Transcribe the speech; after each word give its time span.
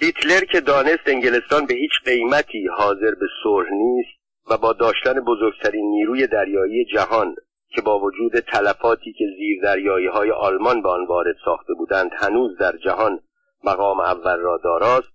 هیتلر 0.00 0.44
که 0.44 0.60
دانست 0.60 1.02
انگلستان 1.06 1.66
به 1.66 1.74
هیچ 1.74 1.90
قیمتی 2.04 2.66
حاضر 2.66 3.14
به 3.20 3.26
صلح 3.42 3.68
نیست 3.72 4.18
و 4.50 4.56
با 4.56 4.72
داشتن 4.72 5.20
بزرگترین 5.20 5.90
نیروی 5.90 6.26
دریایی 6.26 6.84
جهان 6.84 7.34
که 7.68 7.82
با 7.82 7.98
وجود 7.98 8.40
تلفاتی 8.40 9.12
که 9.12 9.24
زیر 9.38 9.62
دریایی 9.62 10.06
های 10.06 10.30
آلمان 10.30 10.82
به 10.82 10.88
آن 10.88 11.06
وارد 11.06 11.36
ساخته 11.44 11.74
بودند 11.74 12.10
هنوز 12.18 12.56
در 12.58 12.76
جهان 12.84 13.20
مقام 13.64 14.00
اول 14.00 14.38
را 14.38 14.60
داراست 14.64 15.12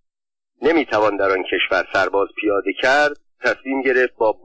نمی‌توان 0.62 1.18
در 1.18 1.32
آن 1.32 1.44
کشور 1.44 1.88
سرباز 1.94 2.28
پیاده 2.42 2.74
کرد 2.74 3.18
تصمیم 3.42 3.82
گرفت 3.82 4.16
با 4.16 4.36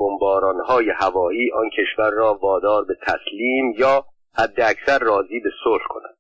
های 0.66 0.90
هوایی 0.90 1.52
آن 1.52 1.70
کشور 1.70 2.10
را 2.10 2.38
وادار 2.42 2.84
به 2.84 2.96
تسلیم 3.02 3.74
یا 3.78 4.04
حد 4.38 4.60
اکثر 4.60 4.98
راضی 4.98 5.40
به 5.40 5.50
صلح 5.64 5.82
کند. 5.88 6.17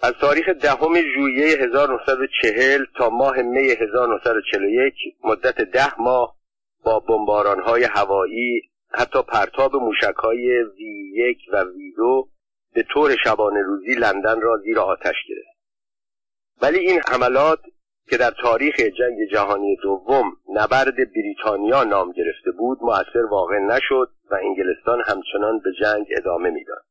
از 0.00 0.12
تاریخ 0.12 0.48
دهم 0.48 0.94
ژوئیه 1.14 1.56
1940 1.58 2.84
تا 2.96 3.10
ماه 3.10 3.42
می 3.42 3.70
1941 3.70 4.94
مدت 5.24 5.60
ده 5.60 6.00
ماه 6.00 6.36
با 6.84 7.02
های 7.66 7.84
هوایی 7.84 8.62
حتی 8.90 9.22
پرتاب 9.22 9.72
های 10.22 10.62
وی 10.62 11.12
یک 11.14 11.38
و 11.52 11.64
وی 11.64 11.92
دو 11.96 12.28
به 12.74 12.84
طور 12.92 13.16
شبانه 13.24 13.62
روزی 13.62 13.94
لندن 13.94 14.40
را 14.40 14.56
زیر 14.56 14.78
آتش 14.78 15.16
گرفت. 15.28 15.58
ولی 16.62 16.78
این 16.78 17.00
حملات 17.08 17.60
که 18.10 18.16
در 18.16 18.30
تاریخ 18.30 18.76
جنگ 18.76 19.28
جهانی 19.32 19.76
دوم 19.82 20.32
نبرد 20.54 20.96
بریتانیا 20.96 21.84
نام 21.84 22.12
گرفته 22.12 22.50
بود 22.58 22.78
مؤثر 22.82 23.24
واقع 23.30 23.58
نشد 23.58 24.10
و 24.30 24.34
انگلستان 24.34 25.02
همچنان 25.06 25.58
به 25.58 25.70
جنگ 25.80 26.06
ادامه 26.16 26.50
می‌داد. 26.50 26.84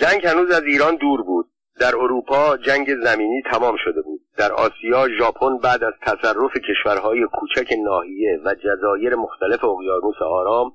جنگ 0.00 0.26
هنوز 0.26 0.50
از 0.50 0.62
ایران 0.62 0.96
دور 0.96 1.22
بود. 1.22 1.46
در 1.80 1.96
اروپا 1.96 2.56
جنگ 2.56 2.86
زمینی 3.04 3.42
تمام 3.50 3.76
شده 3.84 4.02
بود. 4.02 4.20
در 4.36 4.52
آسیا 4.52 5.08
ژاپن 5.18 5.58
بعد 5.58 5.84
از 5.84 5.92
تصرف 6.02 6.52
کشورهای 6.70 7.26
کوچک 7.32 7.74
ناحیه 7.84 8.40
و 8.44 8.54
جزایر 8.54 9.14
مختلف 9.14 9.64
اقیانوس 9.64 10.22
آرام 10.22 10.72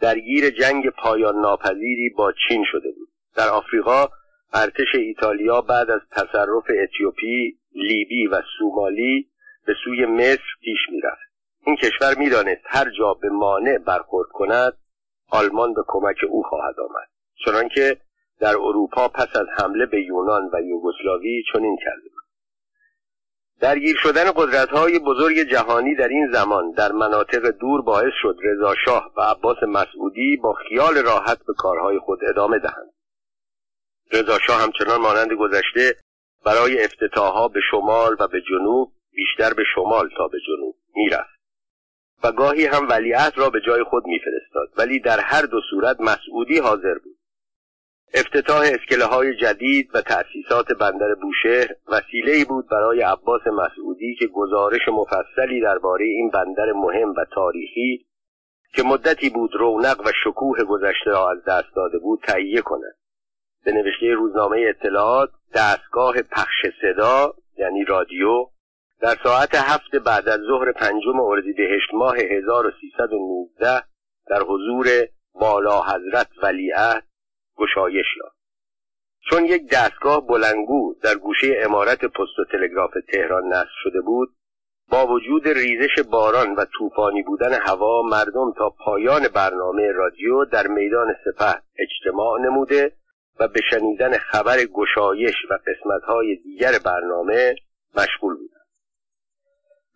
درگیر 0.00 0.50
جنگ 0.50 0.90
پایان 0.90 1.40
ناپذیری 1.40 2.10
با 2.18 2.32
چین 2.48 2.64
شده 2.72 2.90
بود. 2.92 3.08
در 3.36 3.48
آفریقا 3.48 4.08
ارتش 4.52 4.94
ایتالیا 4.94 5.60
بعد 5.60 5.90
از 5.90 6.00
تصرف 6.10 6.64
اتیوپی 6.82 7.58
لیبی 7.74 8.26
و 8.26 8.42
سومالی 8.58 9.28
به 9.66 9.74
سوی 9.84 10.06
مصر 10.06 10.48
پیش 10.60 10.78
می‌رفت. 10.90 11.26
این 11.66 11.76
کشور 11.76 12.18
می‌دانست 12.18 12.62
هر 12.64 12.90
جا 12.98 13.14
به 13.14 13.28
مانع 13.28 13.78
برخورد 13.78 14.28
کند 14.32 14.72
آلمان 15.30 15.74
به 15.74 15.82
کمک 15.86 16.16
او 16.30 16.42
خواهد 16.42 16.74
آمد. 16.80 17.08
چنانکه 17.44 17.96
در 18.40 18.56
اروپا 18.56 19.08
پس 19.08 19.36
از 19.36 19.46
حمله 19.58 19.86
به 19.86 20.02
یونان 20.02 20.50
و 20.52 20.60
یوگسلاوی 20.60 21.42
چنین 21.52 21.76
کرده 21.84 22.08
بود. 22.08 22.22
درگیر 23.60 23.96
شدن 24.02 24.24
قدرت 24.36 24.68
های 24.68 24.98
بزرگ 24.98 25.50
جهانی 25.50 25.94
در 25.94 26.08
این 26.08 26.32
زمان 26.32 26.70
در 26.70 26.92
مناطق 26.92 27.50
دور 27.50 27.82
باعث 27.82 28.12
شد 28.22 28.36
رضا 28.42 28.74
شاه 28.84 29.12
و 29.16 29.20
عباس 29.20 29.56
مسعودی 29.62 30.36
با 30.36 30.52
خیال 30.52 30.98
راحت 30.98 31.38
به 31.46 31.54
کارهای 31.58 31.98
خود 31.98 32.18
ادامه 32.28 32.58
دهند. 32.58 32.92
رضا 34.12 34.38
شاه 34.38 34.62
همچنان 34.62 35.00
مانند 35.00 35.32
گذشته 35.32 35.96
برای 36.44 36.84
افتتاحها 36.84 37.48
به 37.48 37.60
شمال 37.70 38.16
و 38.20 38.28
به 38.28 38.40
جنوب 38.40 38.92
بیشتر 39.12 39.54
به 39.54 39.64
شمال 39.74 40.10
تا 40.16 40.28
به 40.28 40.38
جنوب 40.46 40.74
می‌رفت. 40.94 41.36
و 42.24 42.32
گاهی 42.32 42.66
هم 42.66 42.88
ولیعهد 42.88 43.38
را 43.38 43.50
به 43.50 43.60
جای 43.66 43.82
خود 43.82 44.06
میفرستاد. 44.06 44.68
ولی 44.78 45.00
در 45.00 45.20
هر 45.20 45.42
دو 45.42 45.60
صورت 45.70 46.00
مسعودی 46.00 46.58
حاضر 46.58 46.94
بود. 46.94 47.15
افتتاح 48.14 48.60
اسکله 48.60 49.04
های 49.04 49.36
جدید 49.36 49.90
و 49.94 50.00
تأسیسات 50.00 50.72
بندر 50.80 51.14
بوشهر 51.14 51.68
وسیله 51.88 52.44
بود 52.44 52.68
برای 52.68 53.02
عباس 53.02 53.40
مسعودی 53.46 54.14
که 54.18 54.26
گزارش 54.26 54.88
مفصلی 54.88 55.60
درباره 55.60 56.04
این 56.04 56.30
بندر 56.30 56.72
مهم 56.72 57.10
و 57.10 57.24
تاریخی 57.34 58.06
که 58.74 58.82
مدتی 58.82 59.30
بود 59.30 59.50
رونق 59.54 60.00
و 60.00 60.12
شکوه 60.24 60.64
گذشته 60.64 61.10
را 61.10 61.30
از 61.30 61.44
دست 61.44 61.76
داده 61.76 61.98
بود 61.98 62.20
تهیه 62.22 62.60
کند. 62.60 62.96
به 63.64 63.72
نوشته 63.72 64.14
روزنامه 64.14 64.66
اطلاعات 64.68 65.30
دستگاه 65.54 66.22
پخش 66.22 66.66
صدا 66.82 67.34
یعنی 67.58 67.84
رادیو 67.84 68.46
در 69.00 69.16
ساعت 69.24 69.54
هفت 69.54 69.96
بعد 69.96 70.28
از 70.28 70.40
ظهر 70.40 70.72
پنجم 70.72 71.20
اردیبهشت 71.20 71.94
ماه 71.94 72.16
1319 72.18 73.82
در 74.26 74.42
حضور 74.42 74.86
بالا 75.34 75.82
حضرت 75.82 76.28
ولیعهد 76.42 77.04
گشایش 77.56 78.06
یافت. 78.16 78.36
چون 79.30 79.44
یک 79.44 79.70
دستگاه 79.72 80.26
بلنگو 80.26 80.94
در 81.02 81.14
گوشه 81.14 81.60
امارت 81.64 82.04
پست 82.04 82.38
و 82.38 82.44
تلگراف 82.52 82.90
تهران 83.12 83.44
نصب 83.52 83.68
شده 83.82 84.00
بود 84.00 84.28
با 84.90 85.06
وجود 85.06 85.48
ریزش 85.48 86.02
باران 86.10 86.54
و 86.54 86.64
طوفانی 86.78 87.22
بودن 87.22 87.52
هوا 87.52 88.02
مردم 88.02 88.52
تا 88.58 88.70
پایان 88.70 89.28
برنامه 89.28 89.92
رادیو 89.92 90.44
در 90.44 90.66
میدان 90.66 91.14
سپه 91.24 91.62
اجتماع 91.78 92.40
نموده 92.40 92.92
و 93.40 93.48
به 93.48 93.60
شنیدن 93.70 94.18
خبر 94.18 94.56
گشایش 94.64 95.34
و 95.50 95.58
قسمتهای 95.66 96.36
دیگر 96.36 96.72
برنامه 96.84 97.54
مشغول 97.96 98.34
بودند. 98.34 98.66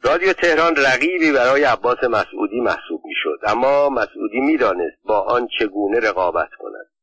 رادیو 0.02 0.32
تهران 0.32 0.76
رقیبی 0.76 1.32
برای 1.32 1.64
عباس 1.64 2.04
مسعودی 2.04 2.60
محسوب 2.60 3.02
می‌شد 3.04 3.38
اما 3.46 3.88
مسعودی 3.88 4.40
می‌دانست 4.40 4.98
با 5.04 5.20
آن 5.20 5.48
چگونه 5.58 6.00
رقابت 6.00 6.50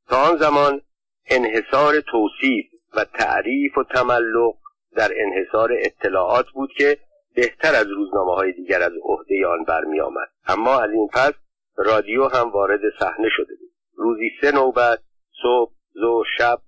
تا 0.09 0.29
آن 0.29 0.38
زمان 0.38 0.81
انحصار 1.29 2.01
توصیف 2.01 2.66
و 2.95 3.03
تعریف 3.03 3.78
و 3.78 3.84
تملق 3.84 4.53
در 4.95 5.12
انحصار 5.16 5.69
اطلاعات 5.73 6.45
بود 6.53 6.69
که 6.78 6.97
بهتر 7.35 7.75
از 7.75 7.88
روزنامه 7.88 8.35
های 8.35 8.51
دیگر 8.51 8.81
از 8.81 8.91
عهده 9.03 9.47
آن 9.47 9.63
برمی 9.63 10.01
آمد. 10.01 10.28
اما 10.47 10.79
از 10.79 10.91
این 10.91 11.07
پس 11.13 11.34
رادیو 11.78 12.28
هم 12.28 12.50
وارد 12.50 12.79
صحنه 13.00 13.29
شده 13.29 13.56
بود 13.59 13.72
روزی 13.95 14.29
سه 14.41 14.51
نوبت 14.51 15.00
صبح 15.41 15.72
ظهر 16.01 16.25
شب 16.38 16.59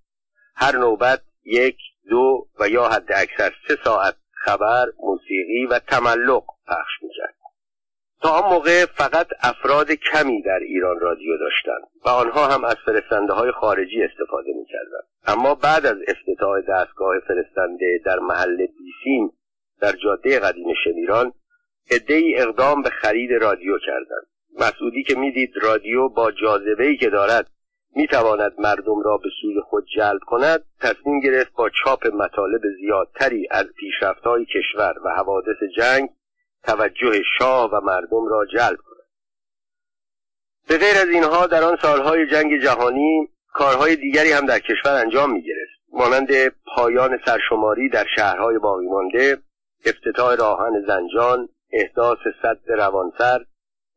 هر 0.55 0.77
نوبت 0.77 1.21
یک 1.45 1.77
دو 2.09 2.47
و 2.59 2.69
یا 2.69 2.89
حد 2.89 3.11
اکثر 3.15 3.53
سه 3.67 3.77
ساعت 3.83 4.15
خبر 4.31 4.85
موسیقی 5.03 5.65
و 5.69 5.79
تملق 5.79 6.43
پخش 6.67 7.01
می‌کرد 7.01 7.35
تا 8.21 8.29
آن 8.29 8.53
موقع 8.53 8.85
فقط 8.85 9.27
افراد 9.41 9.91
کمی 9.91 10.41
در 10.41 10.59
ایران 10.59 10.99
رادیو 10.99 11.37
داشتند 11.37 11.81
و 12.05 12.09
آنها 12.09 12.47
هم 12.47 12.63
از 12.63 12.75
فرستنده 12.85 13.33
های 13.33 13.51
خارجی 13.51 14.03
استفاده 14.03 14.51
می‌کردند. 14.55 15.07
اما 15.27 15.55
بعد 15.55 15.85
از 15.85 15.97
افتتاح 16.07 16.61
دستگاه 16.69 17.19
فرستنده 17.27 17.99
در 18.05 18.19
محل 18.19 18.57
بیسیم 18.57 19.31
در 19.81 19.91
جاده 19.91 20.39
قدیم 20.39 20.67
شمیران 20.83 21.33
عدهای 21.91 22.41
اقدام 22.41 22.81
به 22.81 22.89
خرید 22.89 23.31
رادیو 23.33 23.77
کردند. 23.85 24.27
مسعودی 24.59 25.03
که 25.03 25.15
می‌دید 25.15 25.53
رادیو 25.61 26.09
با 26.09 26.31
جاذبهای 26.31 26.97
که 26.97 27.09
دارد 27.09 27.47
می‌تواند 27.95 28.53
مردم 28.59 29.01
را 29.01 29.17
به 29.17 29.29
سوی 29.41 29.61
خود 29.61 29.85
جلب 29.95 30.21
کند 30.27 30.63
تصمیم 30.81 31.19
گرفت 31.19 31.53
با 31.53 31.69
چاپ 31.69 32.07
مطالب 32.07 32.61
زیادتری 32.79 33.47
از 33.51 33.65
پیشرفتهای 33.77 34.45
کشور 34.45 34.93
و 35.05 35.09
حوادث 35.09 35.63
جنگ 35.77 36.09
توجه 36.63 37.21
شاه 37.39 37.71
و 37.71 37.79
مردم 37.81 38.27
را 38.27 38.45
جلب 38.45 38.77
کند. 38.77 39.07
به 40.67 40.77
غیر 40.77 40.97
از 40.97 41.09
اینها 41.09 41.47
در 41.47 41.63
آن 41.63 41.77
سالهای 41.81 42.27
جنگ 42.27 42.63
جهانی 42.63 43.29
کارهای 43.47 43.95
دیگری 43.95 44.31
هم 44.31 44.45
در 44.45 44.59
کشور 44.59 44.95
انجام 44.95 45.31
می‌گرفت. 45.31 45.79
مانند 45.93 46.47
پایان 46.75 47.19
سرشماری 47.25 47.89
در 47.89 48.05
شهرهای 48.15 48.57
باقی 48.57 48.87
مانده 48.87 49.37
افتتاح 49.85 50.35
راهن 50.35 50.85
زنجان 50.87 51.49
احداث 51.71 52.17
صد 52.41 52.71
روانسر 52.71 53.45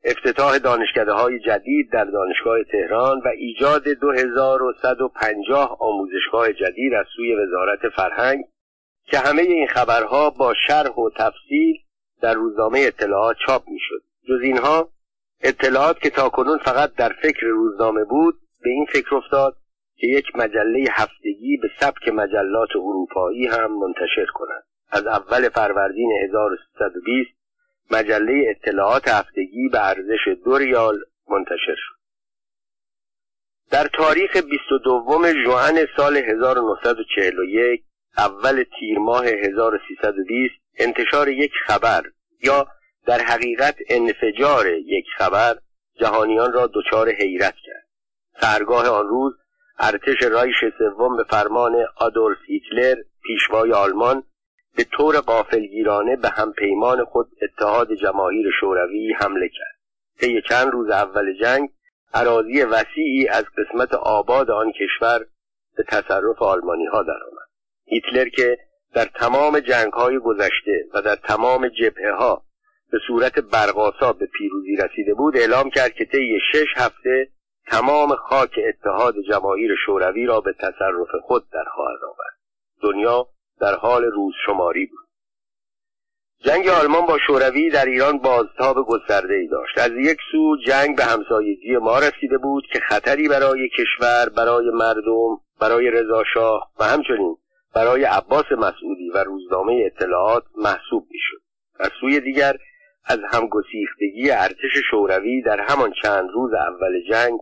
افتتاح 0.05 0.59
دانشکده 0.59 1.13
های 1.13 1.39
جدید 1.39 1.93
در 1.93 2.05
دانشگاه 2.05 2.65
تهران 2.73 3.19
و 3.19 3.29
ایجاد 3.29 3.89
2150 3.89 5.77
آموزشگاه 5.81 6.53
جدید 6.53 6.95
از 6.95 7.07
سوی 7.17 7.35
وزارت 7.35 7.89
فرهنگ 7.97 8.45
که 9.05 9.19
همه 9.19 9.43
این 9.43 9.67
خبرها 9.67 10.31
با 10.31 10.55
شرح 10.67 10.95
و 10.95 11.11
تفصیل 11.17 11.77
در 12.23 12.35
روزنامه 12.35 12.81
اطلاعات 12.81 13.37
چاپ 13.47 13.69
می‌شد. 13.69 14.03
جز 14.29 14.41
اینها 14.43 14.89
اطلاعات 15.41 15.99
که 16.01 16.11
تاکنون 16.11 16.59
فقط 16.59 16.95
در 16.95 17.13
فکر 17.23 17.47
روزنامه 17.47 18.05
بود 18.05 18.35
به 18.63 18.71
این 18.71 18.87
فکر 18.93 19.15
افتاد 19.15 19.57
که 19.97 20.07
یک 20.07 20.37
مجله 20.37 20.89
هفتگی 20.91 21.57
به 21.57 21.69
سبک 21.81 22.09
مجلات 22.09 22.69
اروپایی 22.75 23.47
هم 23.47 23.79
منتشر 23.79 24.27
کند. 24.35 24.65
از 24.91 25.07
اول 25.07 25.49
فروردین 25.49 26.13
1320 26.25 27.31
مجله 27.91 28.45
اطلاعات 28.49 29.09
هفتگی 29.09 29.69
به 29.73 29.89
ارزش 29.89 30.29
دو 30.45 30.59
ریال 30.59 30.99
منتشر 31.29 31.77
شد. 31.77 32.03
در 33.71 33.89
تاریخ 33.93 34.37
22 34.37 35.25
ژوئن 35.45 35.87
سال 35.97 36.17
1941 36.17 37.85
اول 38.19 38.65
تیر 38.79 38.99
ماه 38.99 39.27
1320 39.27 40.62
انتشار 40.79 41.29
یک 41.29 41.53
خبر 41.67 42.03
یا 42.41 42.67
در 43.07 43.19
حقیقت 43.19 43.77
انفجار 43.89 44.67
یک 44.67 45.05
خبر 45.19 45.59
جهانیان 46.01 46.53
را 46.53 46.71
دچار 46.75 47.09
حیرت 47.11 47.55
کرد. 47.65 47.87
سرگاه 48.41 48.89
آن 48.89 49.09
روز 49.09 49.33
ارتش 49.79 50.23
رایش 50.23 50.55
سوم 50.79 51.17
به 51.17 51.25
فرمان 51.25 51.77
آدولف 51.97 52.39
هیتلر 52.47 52.97
پیشوای 53.23 53.73
آلمان 53.73 54.23
به 54.77 54.85
طور 54.85 55.21
قافلگیرانه 55.21 56.17
به 56.17 56.29
همپیمان 56.29 57.05
خود 57.05 57.31
اتحاد 57.43 57.95
جماهیر 57.95 58.47
شوروی 58.61 59.13
حمله 59.13 59.49
کرد. 59.49 59.79
طی 60.21 60.43
چند 60.49 60.73
روز 60.73 60.91
اول 60.91 61.39
جنگ 61.41 61.69
عراضی 62.15 62.63
وسیعی 62.63 63.29
از 63.29 63.45
قسمت 63.45 63.95
آباد 63.95 64.51
آن 64.51 64.73
کشور 64.73 65.27
به 65.77 65.85
تصرف 65.89 66.43
آلمانی 66.43 66.87
ها 66.87 67.03
درآمد. 67.03 67.49
هیتلر 67.85 68.29
که 68.29 68.59
در 68.95 69.05
تمام 69.05 69.61
جنگ 69.61 69.93
های 69.93 70.19
گذشته 70.19 70.85
و 70.95 71.03
در 71.03 71.17
تمام 71.17 71.69
جبهه 71.69 72.13
ها 72.19 72.43
به 72.93 72.99
صورت 73.07 73.39
برقاسا 73.39 74.13
به 74.13 74.27
پیروزی 74.27 74.77
رسیده 74.77 75.15
بود 75.15 75.37
اعلام 75.37 75.71
کرد 75.71 75.93
که 75.93 76.05
طی 76.05 76.39
شش 76.53 76.67
هفته 76.77 77.29
تمام 77.67 78.15
خاک 78.15 78.59
اتحاد 78.69 79.15
جماهیر 79.29 79.71
شوروی 79.87 80.27
را 80.27 80.41
به 80.41 80.53
تصرف 80.53 81.23
خود 81.23 81.45
در 81.53 81.65
خواهد 81.75 82.01
آورد. 82.05 82.37
دنیا 82.83 83.27
در 83.61 83.75
حال 83.75 84.05
روز 84.05 84.35
شماری 84.47 84.87
بود. 84.87 84.99
جنگ 86.41 86.69
آلمان 86.69 87.07
با 87.07 87.19
شوروی 87.27 87.71
در 87.71 87.87
ایران 87.87 88.19
بازتاب 88.19 88.77
گسترده 88.87 89.35
ای 89.35 89.49
داشت. 89.49 89.79
از 89.79 89.91
یک 89.91 90.19
سو 90.33 90.57
جنگ 90.67 90.97
به 90.97 91.05
همسایگی 91.05 91.77
ما 91.77 91.99
رسیده 91.99 92.39
بود 92.39 92.65
که 92.73 92.81
خطری 92.81 93.29
برای 93.29 93.69
کشور 93.69 94.29
برای 94.37 94.71
مردم 94.71 95.41
برای 95.61 95.91
رضاشاه 95.91 96.71
و 96.81 96.85
همچنین 96.85 97.37
برای 97.75 98.05
عباس 98.05 98.45
مسعودی 98.53 99.11
و 99.15 99.25
روزنامه 99.25 99.83
اطلاعات 99.87 100.45
محسوب 100.57 101.07
می‌شد. 101.11 101.43
از 101.81 101.91
سوی 102.01 102.21
دیگر 102.21 102.57
از 103.05 103.19
همگسیختگی 103.33 104.31
ارتش 104.31 104.83
شوروی 104.91 105.43
در 105.43 105.61
همان 105.61 105.93
چند 106.03 106.31
روز 106.35 106.51
اول 106.53 107.01
جنگ 107.11 107.41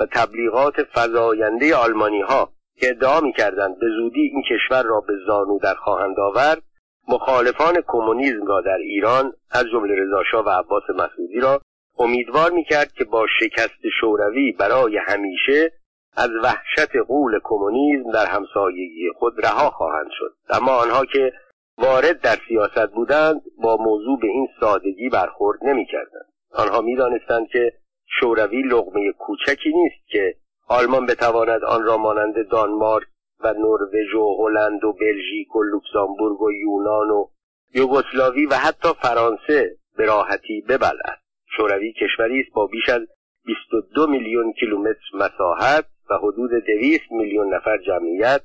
و 0.00 0.06
تبلیغات 0.06 0.82
فضاینده 0.82 1.76
آلمانی 1.76 2.20
ها 2.20 2.52
که 2.80 2.90
ادعا 2.90 3.20
می‌کردند 3.20 3.78
به 3.78 3.86
زودی 3.88 4.20
این 4.20 4.42
کشور 4.42 4.82
را 4.82 5.00
به 5.00 5.12
زانو 5.26 5.58
در 5.58 5.74
خواهند 5.74 6.20
آورد 6.20 6.62
مخالفان 7.08 7.82
کمونیسم 7.86 8.46
را 8.46 8.60
در 8.60 8.78
ایران 8.80 9.32
از 9.50 9.64
جمله 9.72 9.94
رضاشاه 9.94 10.44
و 10.44 10.48
عباس 10.48 10.82
مسعودی 10.90 11.40
را 11.40 11.60
امیدوار 11.98 12.50
می‌کرد 12.50 12.92
که 12.92 13.04
با 13.04 13.26
شکست 13.40 13.80
شوروی 14.00 14.52
برای 14.52 14.96
همیشه 14.96 15.72
از 16.16 16.30
وحشت 16.42 16.96
قول 17.08 17.40
کمونیسم 17.44 18.10
در 18.10 18.26
همسایگی 18.26 19.10
خود 19.18 19.46
رها 19.46 19.70
خواهند 19.70 20.10
شد. 20.18 20.34
اما 20.50 20.72
آنها 20.72 21.04
که 21.04 21.32
وارد 21.78 22.20
در 22.20 22.36
سیاست 22.48 22.92
بودند 22.92 23.42
با 23.62 23.76
موضوع 23.76 24.20
به 24.20 24.26
این 24.26 24.48
سادگی 24.60 25.08
برخورد 25.08 25.58
نمی‌کردند. 25.62 26.26
آنها 26.54 26.80
می‌دانستند 26.80 27.48
که 27.48 27.72
شوروی 28.20 28.62
لغمه 28.62 29.12
کوچکی 29.12 29.72
نیست 29.72 30.08
که 30.08 30.34
آلمان 30.68 31.06
بتواند 31.06 31.64
آن 31.64 31.82
را 31.82 31.96
مانند 31.96 32.48
دانمارک 32.48 33.06
و 33.40 33.52
نروژ 33.52 34.14
و 34.14 34.36
هلند 34.38 34.84
و 34.84 34.92
بلژیک 34.92 35.56
و 35.56 35.62
لوکزامبورگ 35.62 36.42
و 36.42 36.52
یونان 36.52 37.10
و 37.10 37.26
یوگسلاوی 37.74 38.46
و 38.46 38.54
حتی 38.54 38.88
فرانسه 39.02 39.76
به 39.96 40.06
راحتی 40.06 40.64
ببلد 40.68 41.18
شوروی 41.56 41.92
کشوری 41.92 42.40
است 42.40 42.54
با 42.54 42.66
بیش 42.66 42.88
از 42.88 43.02
22 43.44 44.06
میلیون 44.06 44.52
کیلومتر 44.52 45.00
مساحت 45.14 45.84
و 46.10 46.14
حدود 46.14 46.50
200 46.66 47.02
میلیون 47.10 47.54
نفر 47.54 47.78
جمعیت 47.86 48.42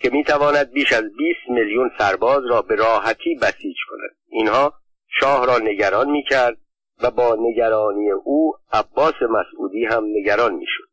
که 0.00 0.10
می‌تواند 0.10 0.72
بیش 0.72 0.92
از 0.92 1.02
20 1.02 1.38
میلیون 1.48 1.90
سرباز 1.98 2.42
را 2.50 2.62
به 2.62 2.74
راحتی 2.74 3.34
بسیج 3.42 3.76
کند. 3.88 4.16
اینها 4.28 4.74
شاه 5.20 5.46
را 5.46 5.58
نگران 5.58 6.10
می‌کرد 6.10 6.56
و 7.02 7.10
با 7.10 7.36
نگرانی 7.40 8.10
او 8.10 8.54
عباس 8.72 9.14
مسعودی 9.22 9.84
هم 9.84 10.04
نگران 10.04 10.54
می‌شد. 10.54 10.88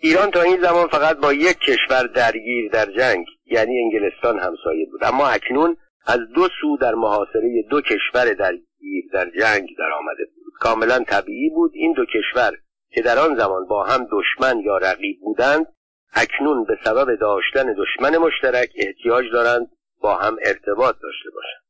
ایران 0.00 0.30
تا 0.30 0.42
این 0.42 0.60
زمان 0.60 0.88
فقط 0.88 1.16
با 1.16 1.32
یک 1.32 1.58
کشور 1.58 2.02
درگیر 2.02 2.70
در 2.70 2.86
جنگ 2.86 3.26
یعنی 3.46 3.82
انگلستان 3.82 4.38
همسایه 4.38 4.86
بود. 4.90 5.04
اما 5.04 5.28
اکنون 5.28 5.76
از 6.06 6.18
دو 6.34 6.48
سو 6.60 6.76
در 6.76 6.94
محاصره 6.94 7.64
دو 7.70 7.80
کشور 7.80 8.32
درگیر 8.34 9.04
در 9.12 9.30
جنگ 9.30 9.68
در 9.78 9.92
آمده 9.98 10.24
بود. 10.34 10.52
کاملا 10.60 10.98
طبیعی 10.98 11.50
بود 11.50 11.70
این 11.74 11.92
دو 11.92 12.04
کشور 12.04 12.52
که 12.94 13.02
در 13.02 13.18
آن 13.18 13.36
زمان 13.36 13.66
با 13.66 13.84
هم 13.84 14.08
دشمن 14.12 14.60
یا 14.60 14.78
رقیب 14.78 15.20
بودند 15.20 15.66
اکنون 16.14 16.64
به 16.64 16.78
سبب 16.84 17.20
داشتن 17.20 17.74
دشمن 17.78 18.16
مشترک 18.16 18.70
احتیاج 18.76 19.24
دارند 19.32 19.70
با 20.00 20.14
هم 20.14 20.36
ارتباط 20.42 20.94
داشته 21.02 21.30
باشند. 21.34 21.62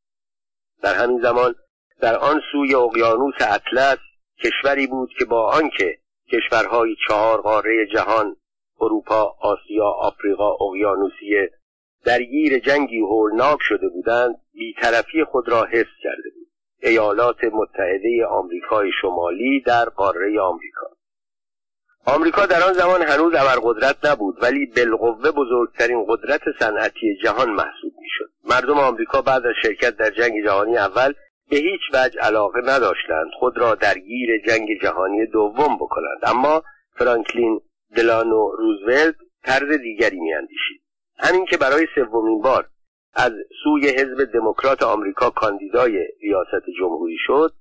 در 0.82 0.94
همین 0.94 1.20
زمان 1.22 1.54
در 2.00 2.16
آن 2.16 2.40
سوی 2.52 2.74
اقیانوس 2.74 3.34
اطلس 3.40 3.98
کشوری 4.44 4.86
بود 4.86 5.10
که 5.18 5.24
با 5.24 5.52
آنکه 5.52 5.98
کشورهای 6.32 6.96
چهار 7.08 7.40
قاره 7.40 7.86
جهان 7.94 8.36
اروپا 8.80 9.36
آسیا 9.40 9.86
آفریقا 9.86 10.54
اقیانوسیه 10.54 11.50
درگیر 12.04 12.58
جنگی 12.58 13.00
هولناک 13.00 13.58
شده 13.60 13.88
بودند 13.88 14.34
بیطرفی 14.52 15.24
خود 15.24 15.48
را 15.48 15.64
حفظ 15.64 15.96
کرده 16.02 16.30
بود. 16.34 16.48
ایالات 16.82 17.44
متحده 17.44 18.26
آمریکای 18.26 18.90
شمالی 19.00 19.60
در 19.60 19.84
قاره 19.84 20.40
آمریکا. 20.40 20.86
آمریکا 22.06 22.46
در 22.46 22.62
آن 22.62 22.72
زمان 22.72 23.02
هنوز 23.02 23.34
ابرقدرت 23.34 23.96
نبود 24.04 24.42
ولی 24.42 24.66
بالقوه 24.66 25.30
بزرگترین 25.30 26.04
قدرت 26.08 26.40
صنعتی 26.58 27.16
جهان 27.24 27.50
محسوب 27.50 27.92
می‌شد. 28.00 28.30
مردم 28.44 28.78
آمریکا 28.78 29.22
بعد 29.22 29.46
از 29.46 29.54
شرکت 29.62 29.96
در 29.96 30.10
جنگ 30.10 30.44
جهانی 30.44 30.78
اول 30.78 31.12
به 31.50 31.56
هیچ 31.56 31.80
وجه 31.94 32.20
علاقه 32.20 32.60
نداشتند 32.60 33.30
خود 33.38 33.58
را 33.58 33.74
درگیر 33.74 34.28
جنگ 34.46 34.68
جهانی 34.82 35.26
دوم 35.26 35.76
بکنند. 35.76 36.20
اما 36.22 36.62
فرانکلین 36.98 37.60
دلانو 37.96 38.50
روزولت 38.50 39.14
طرز 39.44 39.78
دیگری 39.78 40.20
میاندیشید. 40.20 40.82
همین 41.18 41.46
که 41.46 41.56
برای 41.56 41.86
سومین 41.94 42.42
بار 42.42 42.68
از 43.14 43.32
سوی 43.64 43.88
حزب 43.88 44.24
دموکرات 44.34 44.82
آمریکا 44.82 45.30
کاندیدای 45.30 45.92
ریاست 46.22 46.66
جمهوری 46.78 47.16
شد 47.26 47.52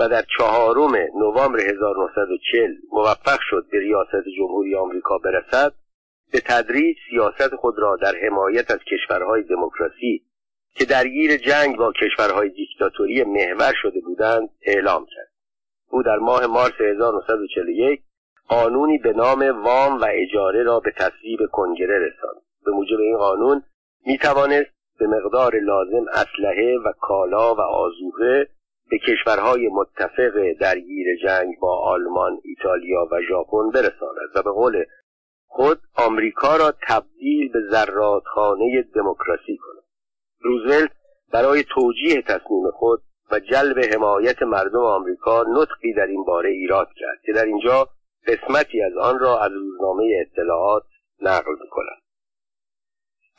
و 0.00 0.08
در 0.08 0.24
چهارم 0.38 0.96
نوامبر 1.14 1.60
1940 1.60 2.70
موفق 2.92 3.38
شد 3.40 3.66
به 3.70 3.80
ریاست 3.80 4.28
جمهوری 4.38 4.74
آمریکا 4.74 5.18
برسد 5.18 5.72
به 6.32 6.40
تدریج 6.40 6.96
سیاست 7.10 7.54
خود 7.56 7.78
را 7.78 7.96
در 7.96 8.14
حمایت 8.26 8.70
از 8.70 8.78
کشورهای 8.78 9.42
دموکراسی 9.42 10.22
که 10.74 10.84
درگیر 10.84 11.36
جنگ 11.36 11.76
با 11.76 11.92
کشورهای 11.92 12.48
دیکتاتوری 12.48 13.24
محور 13.24 13.72
شده 13.82 14.00
بودند 14.00 14.48
اعلام 14.62 15.06
کرد. 15.06 15.28
او 15.90 16.02
در 16.02 16.16
ماه 16.16 16.46
مارس 16.46 16.80
1941 16.80 18.00
قانونی 18.48 18.98
به 18.98 19.12
نام 19.12 19.64
وام 19.64 20.00
و 20.00 20.06
اجاره 20.10 20.62
را 20.62 20.80
به 20.80 20.90
تصویب 20.90 21.40
کنگره 21.52 21.98
رساند. 21.98 22.42
به 22.64 22.70
موجب 22.70 23.00
این 23.00 23.16
قانون 23.16 23.62
می 24.06 24.18
توانست 24.18 24.70
به 24.98 25.06
مقدار 25.06 25.60
لازم 25.60 26.04
اسلحه 26.12 26.78
و 26.84 26.92
کالا 27.00 27.54
و 27.54 27.60
آزوقه 27.60 28.48
به 28.90 28.98
کشورهای 28.98 29.68
متفق 29.68 30.52
درگیر 30.60 31.06
جنگ 31.22 31.58
با 31.60 31.78
آلمان، 31.78 32.40
ایتالیا 32.44 33.08
و 33.12 33.20
ژاپن 33.28 33.70
برساند 33.70 34.30
و 34.34 34.42
به 34.42 34.50
قول 34.50 34.84
خود 35.46 35.80
آمریکا 35.94 36.56
را 36.56 36.72
تبدیل 36.88 37.52
به 37.52 37.58
زرادخانه 37.70 38.82
دموکراسی 38.94 39.56
کند. 39.56 39.84
روزولت 40.40 40.90
برای 41.32 41.64
توجیه 41.74 42.22
تصمیم 42.22 42.70
خود 42.70 43.02
و 43.30 43.40
جلب 43.40 43.78
حمایت 43.94 44.42
مردم 44.42 44.82
آمریکا 44.82 45.44
نطقی 45.48 45.92
در 45.96 46.06
این 46.06 46.24
باره 46.24 46.50
ایراد 46.50 46.88
کرد 46.96 47.20
که 47.24 47.32
در 47.32 47.44
اینجا 47.44 47.88
قسمتی 48.26 48.82
از 48.82 48.96
آن 48.96 49.18
را 49.18 49.40
از 49.44 49.52
روزنامه 49.52 50.26
اطلاعات 50.26 50.84
نقل 51.22 51.52
می‌کنم 51.62 51.96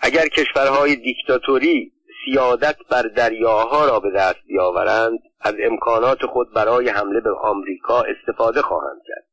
اگر 0.02 0.28
کشورهای 0.28 0.96
دیکتاتوری 0.96 1.92
سیادت 2.26 2.78
بر 2.90 3.02
دریاها 3.02 3.86
را 3.86 4.00
به 4.00 4.12
دست 4.12 4.40
بیاورند 4.48 5.20
از 5.42 5.54
امکانات 5.60 6.26
خود 6.26 6.54
برای 6.54 6.90
حمله 6.90 7.20
به 7.20 7.30
آمریکا 7.42 8.02
استفاده 8.02 8.62
خواهند 8.62 9.02
کرد. 9.08 9.26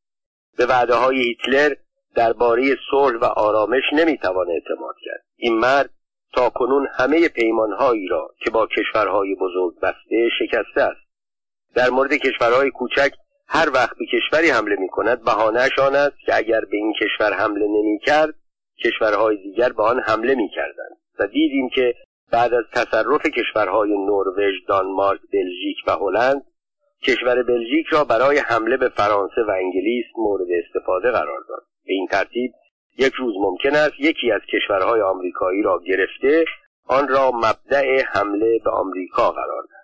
به 0.57 0.67
وعده 0.67 0.95
های 0.95 1.17
هیتلر 1.17 1.75
درباره 2.15 2.77
صلح 2.91 3.19
و 3.19 3.25
آرامش 3.25 3.83
نمی‌توان 3.93 4.47
اعتماد 4.51 4.95
کرد. 5.05 5.25
این 5.37 5.59
مرد 5.59 5.91
تا 6.33 6.51
کنون 6.51 6.89
همه 6.99 7.29
پیمانهایی 7.29 8.09
را 8.09 8.31
که 8.45 8.51
با 8.51 8.67
کشورهای 8.67 9.35
بزرگ 9.35 9.81
بسته 9.81 10.29
شکسته 10.39 10.81
است. 10.81 11.07
در 11.75 11.91
مورد 11.91 12.13
کشورهای 12.15 12.71
کوچک 12.71 13.13
هر 13.49 13.71
وقت 13.75 13.97
به 13.99 14.07
کشوری 14.07 14.51
حمله 14.51 14.77
می 14.77 14.89
کند 14.89 15.25
بهانهش 15.25 15.79
آن 15.79 15.95
است 15.95 16.17
که 16.27 16.37
اگر 16.37 16.61
به 16.61 16.77
این 16.77 16.93
کشور 17.01 17.33
حمله 17.33 17.67
نمی 17.67 17.99
کرد 18.07 18.35
کشورهای 18.85 19.37
دیگر 19.37 19.73
به 19.73 19.83
آن 19.83 20.01
حمله 20.01 20.35
می 20.35 20.51
کردند 20.55 20.97
و 21.19 21.27
دیدیم 21.27 21.69
که 21.69 21.95
بعد 22.33 22.55
از 22.55 22.65
تصرف 22.73 23.27
کشورهای 23.27 23.91
نروژ، 23.91 24.55
دانمارک، 24.69 25.21
بلژیک 25.33 25.77
و 25.87 25.91
هلند 25.91 26.43
کشور 27.07 27.43
بلژیک 27.43 27.87
را 27.91 28.05
برای 28.05 28.39
حمله 28.39 28.77
به 28.77 28.89
فرانسه 28.89 29.43
و 29.49 29.51
انگلیس 29.51 30.05
مورد 30.19 30.47
استفاده 30.65 31.11
قرار 31.11 31.41
داد. 31.49 31.63
به 31.87 31.93
این 31.93 32.07
ترتیب 32.07 32.53
یک 32.99 33.15
روز 33.15 33.35
ممکن 33.39 33.77
است 33.77 33.95
یکی 33.99 34.33
از 34.33 34.41
کشورهای 34.53 35.01
آمریکایی 35.01 35.63
را 35.63 35.81
گرفته 35.87 36.45
آن 36.87 37.09
را 37.09 37.31
مبدع 37.31 38.03
حمله 38.13 38.59
به 38.65 38.71
آمریکا 38.71 39.31
قرار 39.31 39.63
داد 39.63 39.77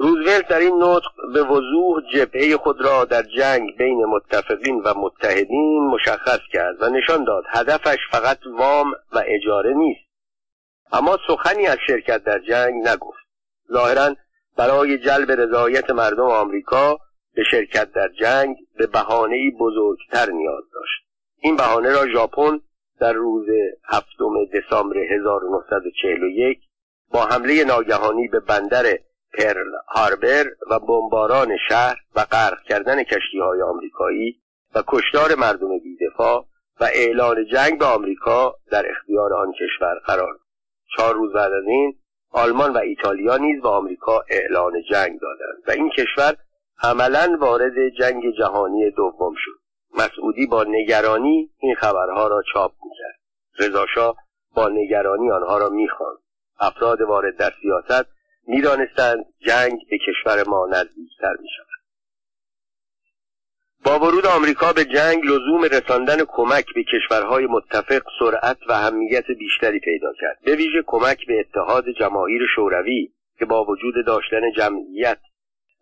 روزولت 0.00 0.48
در 0.48 0.58
این 0.58 0.82
نطق 0.82 1.10
به 1.34 1.42
وضوح 1.42 2.02
جبهه 2.12 2.56
خود 2.56 2.80
را 2.80 3.04
در 3.04 3.22
جنگ 3.22 3.76
بین 3.78 4.04
متفقین 4.04 4.80
و 4.80 4.94
متحدین 4.96 5.86
مشخص 5.86 6.40
کرد 6.52 6.82
و 6.82 6.88
نشان 6.88 7.24
داد 7.24 7.44
هدفش 7.48 7.98
فقط 8.10 8.38
وام 8.58 8.92
و 9.12 9.22
اجاره 9.26 9.74
نیست. 9.74 10.07
اما 10.92 11.18
سخنی 11.28 11.66
از 11.66 11.78
شرکت 11.86 12.24
در 12.24 12.38
جنگ 12.38 12.88
نگفت. 12.88 13.18
ظاهرا 13.72 14.14
برای 14.56 14.98
جلب 14.98 15.30
رضایت 15.30 15.90
مردم 15.90 16.24
آمریکا 16.24 16.98
به 17.34 17.42
شرکت 17.50 17.92
در 17.92 18.08
جنگ 18.20 18.56
به 18.78 18.86
بهانهای 18.86 19.50
بزرگتر 19.60 20.30
نیاز 20.30 20.64
داشت. 20.74 21.08
این 21.40 21.56
بهانه 21.56 21.92
را 21.92 22.08
ژاپن 22.08 22.60
در 23.00 23.12
روز 23.12 23.46
هفتم 23.84 24.44
دسامبر 24.54 24.96
1941 24.98 26.58
با 27.12 27.26
حمله 27.26 27.64
ناگهانی 27.64 28.28
به 28.28 28.40
بندر 28.40 28.98
پرل 29.38 29.72
هاربر 29.88 30.44
و 30.70 30.78
بمباران 30.78 31.56
شهر 31.68 31.96
و 32.16 32.24
غرق 32.24 32.62
کردن 32.62 33.02
کشتی 33.02 33.38
های 33.38 33.62
آمریکایی 33.62 34.40
و 34.74 34.82
کشتار 34.86 35.34
مردم 35.34 35.78
بیدفاع 35.78 36.46
و 36.80 36.84
اعلان 36.84 37.46
جنگ 37.52 37.78
به 37.78 37.84
آمریکا 37.84 38.54
در 38.70 38.90
اختیار 38.90 39.34
آن 39.34 39.52
کشور 39.52 39.98
قرار 40.06 40.38
چهار 40.96 41.14
روز 41.14 41.32
بعد 41.32 41.52
از 41.52 41.64
این 41.66 41.94
آلمان 42.30 42.72
و 42.72 42.78
ایتالیا 42.78 43.36
نیز 43.36 43.62
به 43.62 43.68
آمریکا 43.68 44.24
اعلان 44.30 44.72
جنگ 44.90 45.20
دادند 45.20 45.62
و 45.68 45.70
این 45.70 45.90
کشور 45.90 46.36
عملا 46.82 47.36
وارد 47.40 47.88
جنگ 47.88 48.22
جهانی 48.38 48.90
دوم 48.90 49.34
شد. 49.36 49.58
مسعودی 49.98 50.46
با 50.46 50.64
نگرانی 50.68 51.50
این 51.58 51.74
خبرها 51.74 52.28
را 52.28 52.42
چاپ 52.52 52.72
می‌کرد. 52.84 53.18
رضاشاه 53.58 54.16
با 54.54 54.68
نگرانی 54.68 55.30
آنها 55.30 55.58
را 55.58 55.68
می‌خواند. 55.68 56.18
افراد 56.60 57.00
وارد 57.00 57.36
در 57.36 57.52
سیاست 57.62 58.08
می‌دانستند 58.46 59.24
جنگ 59.46 59.80
به 59.90 59.98
کشور 59.98 60.48
ما 60.48 60.66
نزدیکتر 60.66 61.36
می‌شود. 61.40 61.67
با 63.84 63.98
ورود 63.98 64.26
آمریکا 64.26 64.72
به 64.72 64.84
جنگ 64.84 65.24
لزوم 65.24 65.64
رساندن 65.64 66.16
کمک 66.28 66.64
به 66.74 66.84
کشورهای 66.84 67.46
متفق 67.46 68.02
سرعت 68.18 68.58
و 68.68 68.72
اهمیت 68.72 69.24
بیشتری 69.38 69.80
پیدا 69.80 70.12
کرد. 70.20 70.38
به 70.44 70.56
ویژه 70.56 70.82
کمک 70.86 71.26
به 71.26 71.40
اتحاد 71.40 71.84
جماهیر 72.00 72.42
شوروی 72.54 73.08
که 73.38 73.44
با 73.44 73.64
وجود 73.64 73.94
داشتن 74.06 74.52
جمعیت 74.56 75.18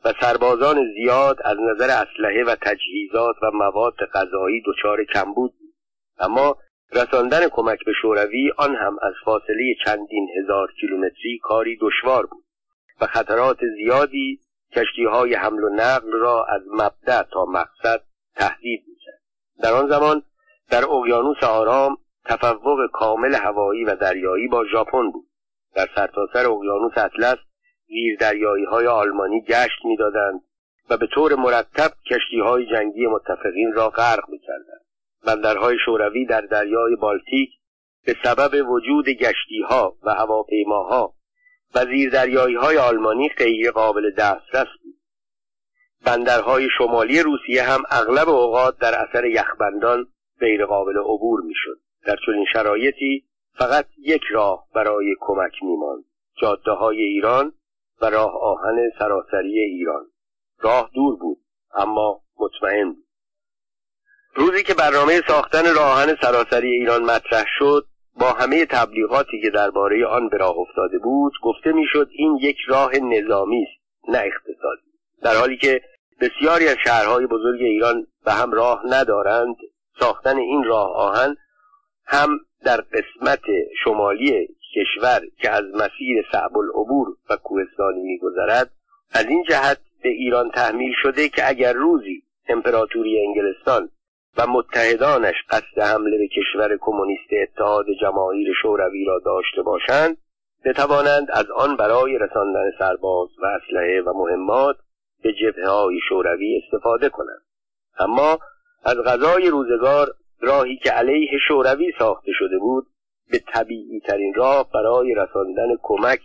و 0.04 0.12
سربازان 0.20 0.84
زیاد 0.94 1.36
از 1.44 1.56
نظر 1.60 1.90
اسلحه 1.90 2.44
و 2.44 2.56
تجهیزات 2.62 3.36
و 3.42 3.50
مواد 3.54 3.96
غذایی 4.14 4.62
دچار 4.66 5.04
کمبود 5.04 5.52
بود. 5.58 5.74
اما 6.18 6.56
رساندن 6.92 7.48
کمک 7.48 7.84
به 7.84 7.92
شوروی 8.02 8.52
آن 8.56 8.76
هم 8.76 8.96
از 9.02 9.14
فاصله 9.24 9.74
چندین 9.84 10.28
هزار 10.38 10.72
کیلومتری 10.80 11.38
کاری 11.42 11.78
دشوار 11.80 12.26
بود 12.26 12.44
و 13.00 13.06
خطرات 13.06 13.58
زیادی 13.76 14.40
کشتی 14.72 15.04
های 15.04 15.34
حمل 15.34 15.64
و 15.64 15.68
نقل 15.68 16.12
را 16.12 16.44
از 16.44 16.62
مبدع 16.72 17.22
تا 17.22 17.44
مقصد 17.44 18.02
تهدید 18.36 18.84
می‌کرد. 18.88 19.20
در 19.62 19.72
آن 19.72 19.88
زمان 19.88 20.22
در 20.70 20.84
اقیانوس 20.84 21.42
آرام 21.42 21.96
تفوق 22.24 22.78
کامل 22.92 23.34
هوایی 23.34 23.84
و 23.84 23.96
دریایی 23.96 24.48
با 24.48 24.64
ژاپن 24.64 25.10
بود. 25.10 25.26
در 25.74 25.88
سرتاسر 25.94 26.50
اقیانوس 26.50 26.92
اطلس 26.96 27.38
زیر 27.86 28.18
دریایی 28.18 28.64
های 28.64 28.86
آلمانی 28.86 29.40
گشت 29.40 29.84
می‌دادند 29.84 30.40
و 30.90 30.96
به 30.96 31.06
طور 31.06 31.34
مرتب 31.34 31.90
کشتی 32.10 32.40
های 32.40 32.66
جنگی 32.66 33.06
متفقین 33.06 33.72
را 33.74 33.90
غرق 33.90 34.28
می‌کردند. 34.28 34.86
بندرهای 35.26 35.76
شوروی 35.84 36.26
در 36.26 36.40
دریای 36.40 36.96
بالتیک 36.96 37.50
به 38.06 38.16
سبب 38.24 38.70
وجود 38.70 39.08
گشتی 39.08 39.62
ها 39.68 39.96
و 40.02 40.14
هواپیماها 40.14 41.14
و 41.74 41.84
زیردریایی 41.84 42.54
های 42.54 42.78
آلمانی 42.78 43.28
غیر 43.28 43.70
قابل 43.70 44.10
دسترس 44.10 44.68
بود. 44.82 44.96
بندرهای 46.04 46.68
شمالی 46.78 47.22
روسیه 47.22 47.62
هم 47.62 47.82
اغلب 47.90 48.28
اوقات 48.28 48.78
در 48.78 48.94
اثر 48.94 49.24
یخبندان 49.24 50.06
غیر 50.40 50.66
قابل 50.66 50.98
عبور 50.98 51.40
می‌شد. 51.40 51.80
در 52.06 52.16
چنین 52.26 52.46
شرایطی 52.52 53.24
فقط 53.54 53.86
یک 53.98 54.22
راه 54.30 54.66
برای 54.74 55.16
کمک 55.20 55.52
میماند 55.62 56.04
جاده 56.40 56.70
های 56.70 57.02
ایران 57.02 57.52
و 58.00 58.06
راه 58.10 58.32
آهن 58.42 58.90
سراسری 58.98 59.60
ایران. 59.60 60.06
راه 60.58 60.90
دور 60.94 61.16
بود 61.16 61.38
اما 61.74 62.20
مطمئن 62.38 62.92
بود. 62.92 63.06
روزی 64.34 64.62
که 64.62 64.74
برنامه 64.74 65.22
ساختن 65.28 65.74
راه 65.74 65.92
آهن 65.92 66.16
سراسری 66.22 66.68
ایران 66.68 67.02
مطرح 67.02 67.44
شد 67.58 67.86
با 68.20 68.32
همه 68.32 68.66
تبلیغاتی 68.66 69.40
که 69.42 69.50
درباره 69.50 70.06
آن 70.06 70.28
به 70.28 70.36
راه 70.36 70.58
افتاده 70.58 70.98
بود 70.98 71.32
گفته 71.42 71.72
می‌شد 71.72 72.08
این 72.12 72.38
یک 72.42 72.56
راه 72.68 72.96
نظامی 72.96 73.62
است 73.62 74.08
نه 74.08 74.18
اقتصادی. 74.18 74.90
در 75.22 75.36
حالی 75.36 75.56
که 75.56 75.80
بسیاری 76.20 76.68
از 76.68 76.76
شهرهای 76.84 77.26
بزرگ 77.26 77.60
ایران 77.60 78.06
به 78.24 78.32
هم 78.32 78.52
راه 78.52 78.82
ندارند 78.86 79.56
ساختن 80.00 80.36
این 80.36 80.64
راه 80.64 80.96
آهن 80.96 81.36
هم 82.06 82.40
در 82.64 82.80
قسمت 82.80 83.42
شمالی 83.84 84.48
کشور 84.76 85.20
که 85.38 85.50
از 85.50 85.64
مسیر 85.74 86.26
صعب 86.32 86.58
العبور 86.58 87.08
و 87.30 87.36
کوهستانی 87.36 88.00
میگذرد 88.02 88.70
از 89.12 89.26
این 89.26 89.44
جهت 89.48 89.78
به 90.02 90.08
ایران 90.08 90.50
تحمیل 90.50 90.92
شده 91.02 91.28
که 91.28 91.48
اگر 91.48 91.72
روزی 91.72 92.22
امپراتوری 92.48 93.26
انگلستان 93.26 93.88
و 94.38 94.46
متحدانش 94.46 95.34
قصد 95.50 95.78
حمله 95.78 96.18
به 96.18 96.28
کشور 96.28 96.76
کمونیست 96.80 97.30
اتحاد 97.42 97.86
جماهیر 98.00 98.48
شوروی 98.62 99.04
را 99.04 99.20
داشته 99.24 99.62
باشند 99.62 100.16
بتوانند 100.64 101.30
از 101.30 101.50
آن 101.50 101.76
برای 101.76 102.18
رساندن 102.18 102.70
سرباز 102.78 103.28
و 103.42 103.46
اسلحه 103.46 104.02
و 104.02 104.12
مهمات 104.12 104.76
به 105.22 105.32
جبهه 105.32 105.68
های 105.68 106.00
شوروی 106.08 106.62
استفاده 106.64 107.08
کنند. 107.08 107.42
اما 107.98 108.38
از 108.84 108.96
غذای 108.96 109.50
روزگار 109.50 110.06
راهی 110.40 110.76
که 110.76 110.90
علیه 110.90 111.38
شوروی 111.48 111.92
ساخته 111.98 112.32
شده 112.34 112.58
بود 112.58 112.86
به 113.30 113.38
طبیعی 113.38 114.00
ترین 114.00 114.34
راه 114.34 114.70
برای 114.74 115.14
رساندن 115.14 115.68
کمک 115.82 116.20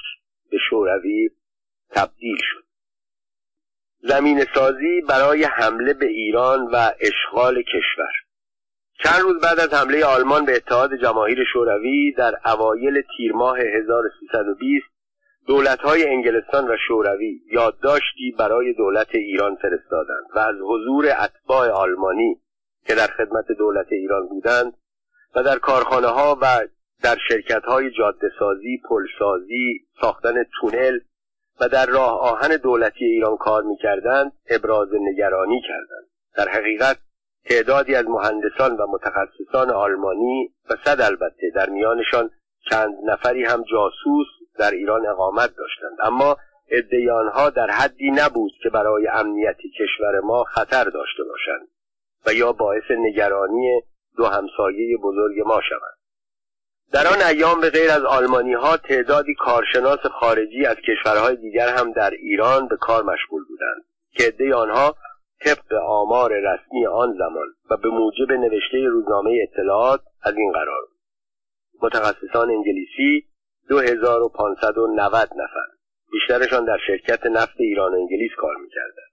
به 0.51 0.57
شوروی 0.69 1.29
تبدیل 1.89 2.37
شد. 2.39 2.63
زمین 4.03 4.45
سازی 4.55 5.01
برای 5.09 5.43
حمله 5.43 5.93
به 5.93 6.05
ایران 6.05 6.67
و 6.73 6.91
اشغال 6.99 7.61
کشور. 7.61 8.11
چند 9.03 9.21
روز 9.21 9.41
بعد 9.41 9.59
از 9.59 9.73
حمله 9.73 10.05
آلمان 10.05 10.45
به 10.45 10.55
اتحاد 10.55 10.95
جماهیر 10.95 11.43
شوروی 11.53 12.11
در 12.17 12.33
اوایل 12.45 13.01
تیر 13.17 13.33
ماه 13.33 13.59
1320 13.59 14.85
دولتهای 15.47 16.07
انگلستان 16.07 16.67
و 16.67 16.77
شوروی 16.87 17.39
یادداشتی 17.51 18.35
برای 18.39 18.73
دولت 18.73 19.15
ایران 19.15 19.55
فرستادند 19.55 20.25
و 20.35 20.39
از 20.39 20.55
حضور 20.69 21.05
اتباع 21.19 21.69
آلمانی 21.69 22.41
که 22.87 22.95
در 22.95 23.07
خدمت 23.07 23.45
دولت 23.57 23.87
ایران 23.91 24.27
بودند 24.27 24.73
و 25.35 25.43
در 25.43 25.59
کارخانه 25.59 26.07
ها 26.07 26.37
و 26.41 26.67
در 27.03 27.17
شرکت 27.27 27.63
های 27.63 27.91
جاده 27.91 28.31
سازی، 28.39 28.81
پل 28.89 29.03
سازی، 29.19 29.85
ساختن 30.01 30.33
تونل 30.61 30.99
و 31.61 31.69
در 31.69 31.85
راه 31.85 32.19
آهن 32.19 32.57
دولتی 32.57 33.05
ایران 33.05 33.37
کار 33.37 33.63
می‌کردند 33.63 34.31
ابراز 34.49 34.87
نگرانی 34.93 35.61
کردند. 35.67 36.07
در 36.35 36.49
حقیقت 36.49 36.97
تعدادی 37.49 37.95
از 37.95 38.05
مهندسان 38.05 38.77
و 38.77 38.87
متخصصان 38.87 39.69
آلمانی 39.69 40.53
و 40.69 40.73
صد 40.85 41.01
البته 41.01 41.51
در 41.55 41.69
میانشان 41.69 42.29
چند 42.69 42.93
نفری 43.05 43.43
هم 43.43 43.63
جاسوس 43.63 44.27
در 44.59 44.71
ایران 44.71 45.05
اقامت 45.07 45.49
داشتند. 45.55 45.97
اما 46.03 46.37
ادعای 46.69 47.09
آنها 47.09 47.49
در 47.49 47.67
حدی 47.67 48.11
نبود 48.11 48.51
که 48.63 48.69
برای 48.69 49.07
امنیت 49.07 49.57
کشور 49.79 50.19
ما 50.19 50.43
خطر 50.43 50.83
داشته 50.83 51.23
باشند 51.23 51.67
و 52.25 52.33
یا 52.33 52.51
باعث 52.51 52.83
نگرانی 52.91 53.81
دو 54.17 54.25
همسایه 54.25 54.97
بزرگ 54.97 55.39
ما 55.45 55.61
شوند. 55.69 56.00
در 56.93 57.07
آن 57.07 57.21
ایام 57.21 57.61
به 57.61 57.69
غیر 57.69 57.91
از 57.91 58.03
آلمانی 58.03 58.53
ها 58.53 58.77
تعدادی 58.77 59.35
کارشناس 59.35 59.99
خارجی 60.19 60.65
از 60.65 60.75
کشورهای 60.75 61.35
دیگر 61.35 61.67
هم 61.67 61.91
در 61.91 62.09
ایران 62.09 62.67
به 62.67 62.77
کار 62.77 63.03
مشغول 63.03 63.43
بودند 63.43 63.83
که 64.11 64.23
عده 64.23 64.55
آنها 64.55 64.95
طبق 65.45 65.73
آمار 65.87 66.31
رسمی 66.31 66.85
آن 66.85 67.13
زمان 67.17 67.47
و 67.69 67.77
به 67.77 67.89
موجب 67.89 68.31
نوشته 68.31 68.77
روزنامه 68.77 69.39
اطلاعات 69.43 70.01
از 70.23 70.35
این 70.37 70.51
قرار 70.51 70.83
متخصصان 71.81 72.49
انگلیسی 72.49 73.25
2590 73.69 75.29
نفر 75.35 75.67
بیشترشان 76.11 76.65
در 76.65 76.77
شرکت 76.87 77.25
نفت 77.25 77.55
ایران 77.57 77.93
و 77.93 77.95
انگلیس 77.95 78.31
کار 78.37 78.55
می‌کردند. 78.55 79.11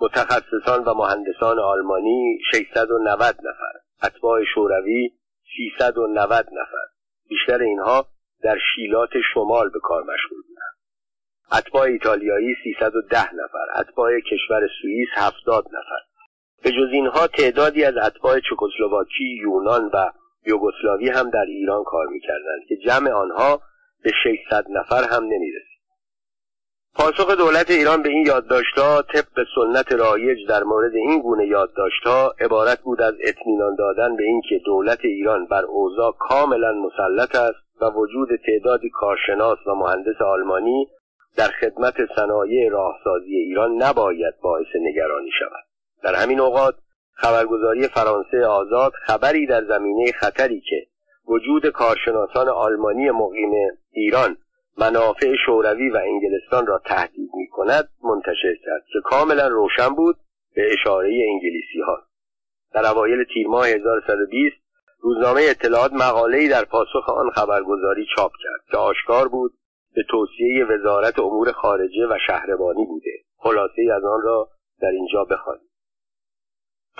متخصصان 0.00 0.84
و 0.84 0.94
مهندسان 0.94 1.58
آلمانی 1.58 2.38
690 2.52 3.36
نفر 3.38 3.72
اتباع 4.02 4.44
شوروی 4.54 5.10
390 5.56 6.46
نفر 6.52 6.97
بیشتر 7.28 7.62
اینها 7.62 8.06
در 8.42 8.58
شیلات 8.74 9.10
شمال 9.34 9.70
به 9.70 9.78
کار 9.82 10.02
مشغول 10.02 10.42
بودند. 10.48 10.76
اتباع 11.52 11.82
ایتالیایی 11.82 12.54
310 12.64 13.34
نفر 13.34 13.80
اتباع 13.80 14.20
کشور 14.20 14.68
سوئیس 14.82 15.08
70 15.16 15.66
نفر. 15.66 16.00
به 16.62 16.70
جز 16.70 16.88
اینها 16.92 17.26
تعدادی 17.26 17.84
از 17.84 17.94
اتباع 17.96 18.40
چکسلواکی 18.40 19.38
یونان 19.42 19.90
و 19.94 20.10
یوگسلاوی 20.46 21.08
هم 21.08 21.30
در 21.30 21.44
ایران 21.48 21.84
کار 21.84 22.06
می‌کردند 22.06 22.66
که 22.68 22.76
جمع 22.76 23.10
آنها 23.10 23.62
به 24.02 24.10
600 24.24 24.64
نفر 24.70 25.04
هم 25.10 25.24
نمی‌رسید. 25.24 25.77
پاسخ 26.98 27.30
دولت 27.30 27.70
ایران 27.70 28.02
به 28.02 28.08
این 28.08 28.26
یادداشتها 28.26 29.02
طبق 29.02 29.46
سنت 29.54 29.92
رایج 29.92 30.38
در 30.48 30.62
مورد 30.62 30.94
این 30.94 31.22
گونه 31.22 31.46
یادداشتها 31.46 32.34
عبارت 32.40 32.80
بود 32.80 33.02
از 33.02 33.14
اطمینان 33.20 33.74
دادن 33.74 34.16
به 34.16 34.24
اینکه 34.24 34.60
دولت 34.66 34.98
ایران 35.04 35.46
بر 35.46 35.64
اوضاع 35.64 36.12
کاملا 36.18 36.72
مسلط 36.72 37.36
است 37.36 37.82
و 37.82 37.90
وجود 37.90 38.28
تعدادی 38.46 38.90
کارشناس 38.90 39.58
و 39.66 39.74
مهندس 39.74 40.22
آلمانی 40.22 40.86
در 41.36 41.48
خدمت 41.48 41.94
صنایع 42.16 42.70
راهسازی 42.70 43.36
ایران 43.36 43.82
نباید 43.82 44.34
باعث 44.42 44.66
نگرانی 44.80 45.30
شود. 45.38 45.64
در 46.02 46.14
همین 46.14 46.40
اوقات 46.40 46.74
خبرگزاری 47.12 47.88
فرانسه 47.88 48.46
آزاد 48.46 48.92
خبری 49.06 49.46
در 49.46 49.64
زمینه 49.64 50.12
خطری 50.12 50.60
که 50.60 50.86
وجود 51.28 51.66
کارشناسان 51.66 52.48
آلمانی 52.48 53.10
مقیم 53.10 53.50
ایران 53.90 54.36
منافع 54.80 55.34
شوروی 55.46 55.90
و 55.90 55.96
انگلستان 55.96 56.66
را 56.66 56.78
تهدید 56.84 57.30
می 57.34 57.48
کند 57.48 57.88
منتشر 58.02 58.54
کرد 58.64 58.84
که 58.92 58.98
کاملا 59.04 59.48
روشن 59.48 59.88
بود 59.88 60.16
به 60.54 60.72
اشاره 60.72 61.08
انگلیسی 61.08 61.80
ها. 61.86 61.98
در 62.72 62.86
اوایل 62.86 63.24
تیر 63.34 63.48
ماه 63.48 63.68
1120 63.68 64.56
روزنامه 65.00 65.40
اطلاعات 65.50 65.92
مقاله‌ای 65.92 66.48
در 66.48 66.64
پاسخ 66.64 67.08
آن 67.08 67.30
خبرگزاری 67.30 68.06
چاپ 68.16 68.32
کرد 68.42 68.60
که 68.70 68.76
آشکار 68.76 69.28
بود 69.28 69.52
به 69.94 70.02
توصیه 70.10 70.64
وزارت 70.64 71.18
امور 71.18 71.52
خارجه 71.52 72.06
و 72.10 72.18
شهربانی 72.26 72.86
بوده. 72.86 73.10
خلاصه 73.36 73.82
از 73.96 74.04
آن 74.04 74.22
را 74.22 74.48
در 74.80 74.88
اینجا 74.88 75.24
بخوانید 75.24 75.67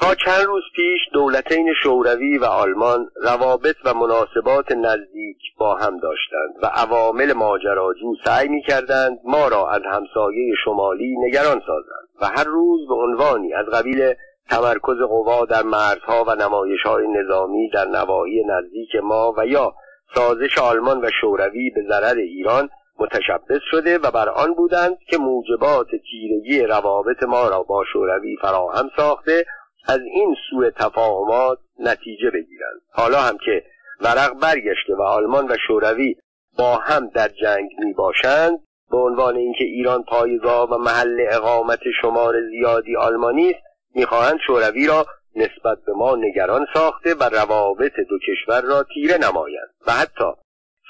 تا 0.00 0.14
چند 0.14 0.46
روز 0.46 0.62
پیش 0.76 1.00
دولتین 1.12 1.74
شوروی 1.82 2.38
و 2.38 2.44
آلمان 2.44 3.10
روابط 3.22 3.76
و 3.84 3.94
مناسبات 3.94 4.72
نزدیک 4.72 5.36
با 5.58 5.74
هم 5.76 5.98
داشتند 5.98 6.54
و 6.62 6.66
عوامل 6.66 7.32
ماجراجو 7.32 8.14
سعی 8.24 8.48
می 8.48 8.62
کردند 8.62 9.18
ما 9.24 9.48
را 9.48 9.70
از 9.70 9.82
همسایه 9.84 10.54
شمالی 10.64 11.16
نگران 11.18 11.62
سازند 11.66 12.08
و 12.20 12.26
هر 12.26 12.44
روز 12.44 12.88
به 12.88 12.94
عنوانی 12.94 13.54
از 13.54 13.66
قبیل 13.66 14.14
تمرکز 14.50 14.96
قوا 15.08 15.44
در 15.44 15.62
مرزها 15.62 16.24
و 16.24 16.34
نمایش 16.34 16.82
های 16.82 17.06
نظامی 17.08 17.70
در 17.70 17.84
نواحی 17.84 18.44
نزدیک 18.44 18.96
ما 19.02 19.34
و 19.38 19.46
یا 19.46 19.74
سازش 20.14 20.58
آلمان 20.58 21.04
و 21.04 21.10
شوروی 21.20 21.70
به 21.70 21.82
ضرر 21.88 22.16
ایران 22.16 22.68
متشبث 22.98 23.60
شده 23.70 23.98
و 23.98 24.10
بر 24.10 24.28
آن 24.28 24.54
بودند 24.54 24.98
که 25.10 25.18
موجبات 25.18 25.86
تیرگی 26.10 26.62
روابط 26.62 27.22
ما 27.22 27.48
را 27.48 27.62
با 27.62 27.84
شوروی 27.92 28.36
فراهم 28.36 28.90
ساخته 28.96 29.44
از 29.88 30.00
این 30.00 30.36
سوء 30.50 30.70
تفاهمات 30.70 31.58
نتیجه 31.78 32.30
بگیرند. 32.30 32.80
حالا 32.92 33.20
هم 33.20 33.38
که 33.38 33.64
ورق 34.00 34.32
برگشته 34.40 34.94
و 34.94 35.02
آلمان 35.02 35.46
و 35.48 35.56
شوروی 35.66 36.16
با 36.58 36.76
هم 36.76 37.08
در 37.08 37.28
جنگ 37.28 37.70
می 37.78 37.92
باشند 37.92 38.58
به 38.90 38.96
عنوان 38.96 39.36
اینکه 39.36 39.64
ایران 39.64 40.02
پایگاه 40.02 40.70
و 40.70 40.78
محل 40.78 41.26
اقامت 41.30 41.80
شمار 42.02 42.34
زیادی 42.50 42.96
آلمانی 42.96 43.50
است 43.50 43.62
می‌خواهند 43.94 44.38
شوروی 44.46 44.86
را 44.86 45.06
نسبت 45.36 45.78
به 45.86 45.92
ما 45.92 46.16
نگران 46.16 46.66
ساخته 46.74 47.14
و 47.14 47.22
روابط 47.22 47.92
دو 48.08 48.18
کشور 48.18 48.60
را 48.60 48.86
تیره 48.94 49.18
نمایند. 49.18 49.68
و 49.86 49.92
حتی 49.92 50.24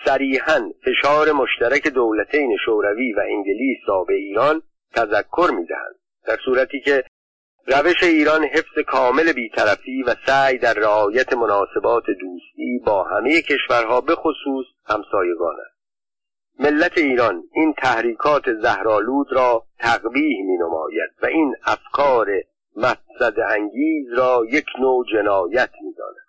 صریحا 0.05 0.71
فشار 0.85 1.33
مشترک 1.33 1.89
دولتین 1.89 2.57
شوروی 2.65 3.13
و 3.13 3.21
انگلیس 3.21 3.79
را 3.87 4.05
به 4.05 4.15
ایران 4.15 4.63
تذکر 4.95 5.51
می‌دهند 5.51 5.95
در 6.27 6.37
صورتی 6.45 6.81
که 6.81 7.05
روش 7.71 8.03
ایران 8.03 8.45
حفظ 8.45 8.79
کامل 8.87 9.33
بیطرفی 9.33 10.03
و 10.03 10.15
سعی 10.27 10.59
در 10.59 10.75
رعایت 10.75 11.33
مناسبات 11.33 12.05
دوستی 12.21 12.81
با 12.87 13.05
همه 13.05 13.43
کشورها 13.43 14.01
به 14.01 14.15
خصوص 14.15 14.67
همسایگان 14.87 15.55
است 15.67 15.79
ملت 16.59 16.99
ایران 16.99 17.43
این 17.53 17.75
تحریکات 17.79 18.53
زهرالود 18.63 19.33
را 19.33 19.65
تقبیح 19.79 20.45
می 20.47 20.57
نماید 20.57 21.11
و 21.23 21.27
این 21.27 21.55
افکار 21.65 22.27
مقصد 22.77 23.41
انگیز 23.41 24.13
را 24.19 24.43
یک 24.51 24.67
نوع 24.81 25.05
جنایت 25.13 25.71
می 25.83 25.95
داند. 25.95 26.27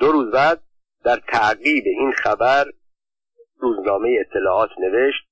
دو 0.00 0.12
روز 0.12 0.30
بعد 0.30 0.60
در 1.04 1.16
تعقیب 1.28 1.84
این 1.86 2.12
خبر 2.12 2.64
روزنامه 3.58 4.16
اطلاعات 4.20 4.70
نوشت 4.78 5.26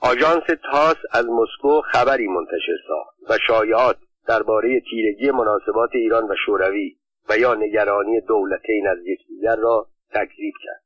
آژانس 0.00 0.44
تاس 0.72 0.96
از 1.12 1.26
مسکو 1.26 1.80
خبری 1.80 2.28
منتشر 2.28 2.76
ساخت 2.88 3.30
و 3.30 3.38
شایعات 3.46 3.96
درباره 4.28 4.80
تیرگی 4.90 5.30
مناسبات 5.30 5.90
ایران 5.94 6.24
و 6.24 6.34
شوروی 6.46 6.96
و 7.28 7.38
یا 7.38 7.54
نگرانی 7.54 8.20
دولتین 8.20 8.88
از 8.88 8.98
یکدیگر 9.06 9.56
را 9.56 9.86
تکذیب 10.10 10.54
کرد. 10.64 10.82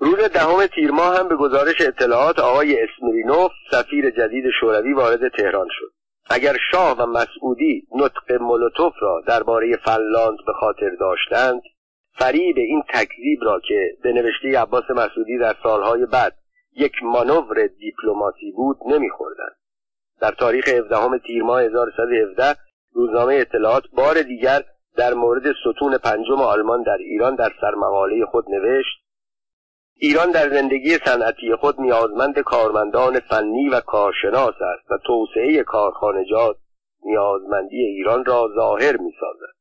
روز 0.00 0.16
دهم 0.16 0.66
تیر 0.66 0.90
ماه 0.90 1.18
هم 1.18 1.28
به 1.28 1.36
گزارش 1.36 1.80
اطلاعات 1.80 2.38
آقای 2.38 2.78
اسمرینوف 2.82 3.50
سفیر 3.70 4.10
جدید 4.10 4.44
شوروی 4.60 4.92
وارد 4.92 5.28
تهران 5.28 5.68
شد. 5.70 5.92
اگر 6.30 6.56
شاه 6.70 6.96
و 6.98 7.06
مسعودی 7.06 7.86
نطق 7.94 8.32
مولوتوف 8.42 8.92
را 9.00 9.22
درباره 9.26 9.76
فنلاند 9.76 10.38
به 10.46 10.52
خاطر 10.52 10.90
داشتند 11.00 11.62
فریب 12.18 12.56
این 12.56 12.82
تکذیب 12.88 13.42
را 13.42 13.60
که 13.68 13.96
به 14.02 14.12
نوشته 14.12 14.60
عباس 14.60 14.84
مسعودی 14.90 15.38
در 15.38 15.54
سالهای 15.62 16.06
بعد 16.06 16.34
یک 16.76 16.92
مانور 17.02 17.66
دیپلماسی 17.66 18.52
بود 18.52 18.76
نمیخوردند. 18.86 19.57
در 20.20 20.30
تاریخ 20.30 20.68
17 20.68 21.18
تیر 21.26 21.42
ماه 21.42 21.62
1117 21.62 22.60
روزنامه 22.92 23.34
اطلاعات 23.34 23.82
بار 23.92 24.22
دیگر 24.22 24.64
در 24.96 25.14
مورد 25.14 25.42
ستون 25.52 25.98
پنجم 25.98 26.40
آلمان 26.40 26.82
در 26.82 26.96
ایران 27.00 27.34
در 27.34 27.52
سرمقاله 27.60 28.24
خود 28.26 28.44
نوشت 28.50 28.98
ایران 30.00 30.30
در 30.30 30.50
زندگی 30.50 30.98
صنعتی 31.04 31.54
خود 31.54 31.80
نیازمند 31.80 32.38
کارمندان 32.38 33.20
فنی 33.20 33.68
و 33.68 33.80
کارشناس 33.80 34.54
است 34.60 34.90
و 34.90 34.98
توسعه 35.06 35.62
کارخانجات 35.62 36.56
نیازمندی 37.04 37.76
ایران 37.76 38.24
را 38.24 38.48
ظاهر 38.56 38.96
می 38.96 39.12
سازد. 39.20 39.54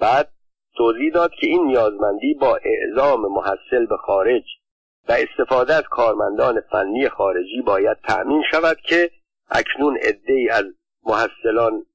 بعد 0.00 0.28
توضیح 0.76 1.12
داد 1.12 1.30
که 1.30 1.46
این 1.46 1.66
نیازمندی 1.66 2.34
با 2.34 2.58
اعزام 2.64 3.20
محصل 3.32 3.86
به 3.86 3.96
خارج 3.96 4.42
و 5.08 5.12
استفاده 5.12 5.74
از 5.74 5.82
کارمندان 5.82 6.60
فنی 6.60 7.08
خارجی 7.08 7.62
باید 7.66 7.96
تأمین 8.08 8.42
شود 8.50 8.76
که 8.76 9.10
اکنون 9.50 9.96
عدهای 9.96 10.48
از 10.48 10.64
محصلان 11.06 11.86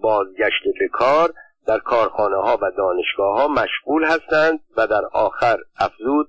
بازگشت 0.00 0.62
به 0.80 0.88
کار 0.88 1.34
در 1.66 1.78
کارخانه 1.78 2.36
ها 2.36 2.58
و 2.62 2.70
دانشگاه 2.76 3.36
ها 3.36 3.48
مشغول 3.48 4.04
هستند 4.04 4.60
و 4.76 4.86
در 4.86 5.04
آخر 5.12 5.58
افزود. 5.78 6.28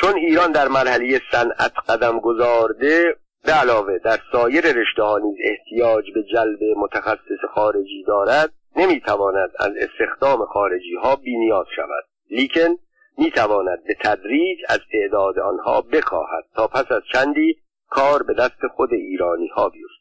چون 0.00 0.16
ایران 0.16 0.52
در 0.52 0.68
مرحله 0.68 1.20
صنعت 1.32 1.72
قدم 1.88 2.20
گذارده 2.20 3.16
به 3.44 3.52
علاوه 3.52 3.98
در 3.98 4.18
سایر 4.32 4.64
رشته 4.64 5.02
ها 5.02 5.18
نیز 5.18 5.36
احتیاج 5.44 6.04
به 6.14 6.22
جلب 6.22 6.58
متخصص 6.76 7.44
خارجی 7.54 8.04
دارد 8.06 8.52
نمی‌تواند 8.76 9.50
از 9.58 9.72
استخدام 9.76 10.44
خارجی 10.46 10.94
ها 11.02 11.16
بینیاز 11.16 11.66
شود. 11.76 12.04
لیکن 12.30 12.76
می‌تواند 13.18 13.84
به 13.84 13.94
تدریج 14.00 14.58
از 14.68 14.80
تعداد 14.92 15.38
آنها 15.38 15.80
بخواهد 15.80 16.44
تا 16.54 16.66
پس 16.66 16.92
از 16.92 17.02
چندی 17.12 17.56
کار 17.88 18.22
به 18.22 18.34
دست 18.34 18.66
خود 18.76 18.92
ایرانی 18.92 19.48
ها 19.48 19.68
بیفت. 19.68 19.98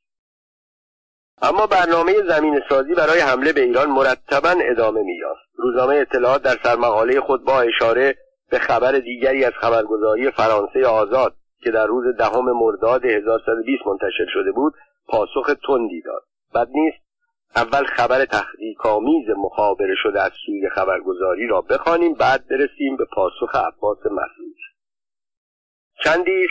اما 1.41 1.67
برنامه 1.67 2.13
زمین 2.27 2.61
سازی 2.69 2.93
برای 2.93 3.19
حمله 3.19 3.53
به 3.53 3.61
ایران 3.61 3.89
مرتبا 3.89 4.55
ادامه 4.61 5.01
مییافت. 5.01 5.41
روزنامه 5.55 5.95
اطلاعات 5.95 6.41
در 6.41 6.57
سرمقاله 6.63 7.21
خود 7.21 7.45
با 7.45 7.61
اشاره 7.61 8.15
به 8.49 8.59
خبر 8.59 8.91
دیگری 8.91 9.45
از 9.45 9.53
خبرگزاری 9.53 10.31
فرانسه 10.31 10.87
آزاد 10.87 11.35
که 11.63 11.71
در 11.71 11.85
روز 11.85 12.17
دهم 12.17 12.51
مرداد 12.51 13.05
1120 13.05 13.87
منتشر 13.87 14.25
شده 14.33 14.51
بود 14.51 14.73
پاسخ 15.07 15.53
تندی 15.67 16.01
داد. 16.01 16.23
بد 16.55 16.67
نیست 16.73 16.97
اول 17.55 17.85
خبر 17.85 18.25
تحقیقآمیز 18.25 19.29
مخابره 19.37 19.95
شده 20.03 20.21
از 20.21 20.31
سوی 20.45 20.69
خبرگزاری 20.69 21.47
را 21.47 21.61
بخوانیم 21.61 22.13
بعد 22.13 22.47
برسیم 22.47 22.97
به 22.97 23.05
پاسخ 23.05 23.55
عباس 23.55 24.05
مسعود. 24.05 24.55
چندی 26.03 26.47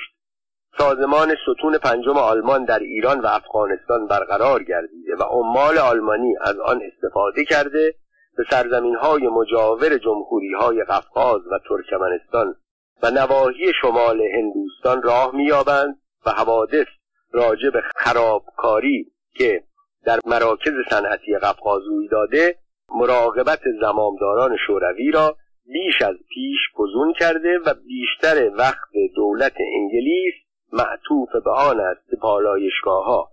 سازمان 0.78 1.34
ستون 1.42 1.78
پنجم 1.78 2.16
آلمان 2.16 2.64
در 2.64 2.78
ایران 2.78 3.20
و 3.20 3.26
افغانستان 3.26 4.06
برقرار 4.06 4.62
گردیده 4.62 5.16
و 5.18 5.22
عمال 5.22 5.78
آلمانی 5.78 6.34
از 6.40 6.58
آن 6.58 6.80
استفاده 6.92 7.44
کرده 7.44 7.94
به 8.36 8.44
سرزمین 8.50 8.96
های 8.96 9.28
مجاور 9.28 9.98
جمهوری 9.98 10.52
های 10.52 10.84
قفقاز 10.84 11.40
و 11.46 11.58
ترکمنستان 11.68 12.54
و 13.02 13.10
نواحی 13.10 13.72
شمال 13.82 14.20
هندوستان 14.22 15.02
راه 15.02 15.34
مییابند 15.34 15.98
و 16.26 16.30
حوادث 16.30 16.86
راجع 17.32 17.70
به 17.70 17.82
خرابکاری 17.96 19.12
که 19.34 19.62
در 20.04 20.18
مراکز 20.26 20.72
صنعتی 20.90 21.38
قفقاز 21.38 21.82
روی 21.88 22.08
داده 22.08 22.58
مراقبت 22.94 23.60
زمامداران 23.80 24.56
شوروی 24.66 25.10
را 25.10 25.36
بیش 25.66 26.02
از 26.02 26.16
پیش 26.28 26.58
فزون 26.74 27.12
کرده 27.18 27.58
و 27.66 27.74
بیشتر 27.74 28.50
وقت 28.56 28.88
دولت 29.16 29.54
انگلیس 29.74 30.34
معطوف 30.72 31.28
به 31.44 31.50
آن 31.50 31.80
است 31.80 32.20
پالایشگاه 32.20 33.04
ها 33.04 33.30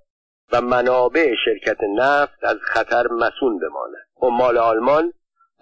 و 0.51 0.61
منابع 0.61 1.35
شرکت 1.45 1.77
نفت 1.95 2.43
از 2.43 2.57
خطر 2.61 3.07
مسون 3.07 3.59
بماند. 3.59 4.07
عمال 4.21 4.57
آلمان 4.57 5.13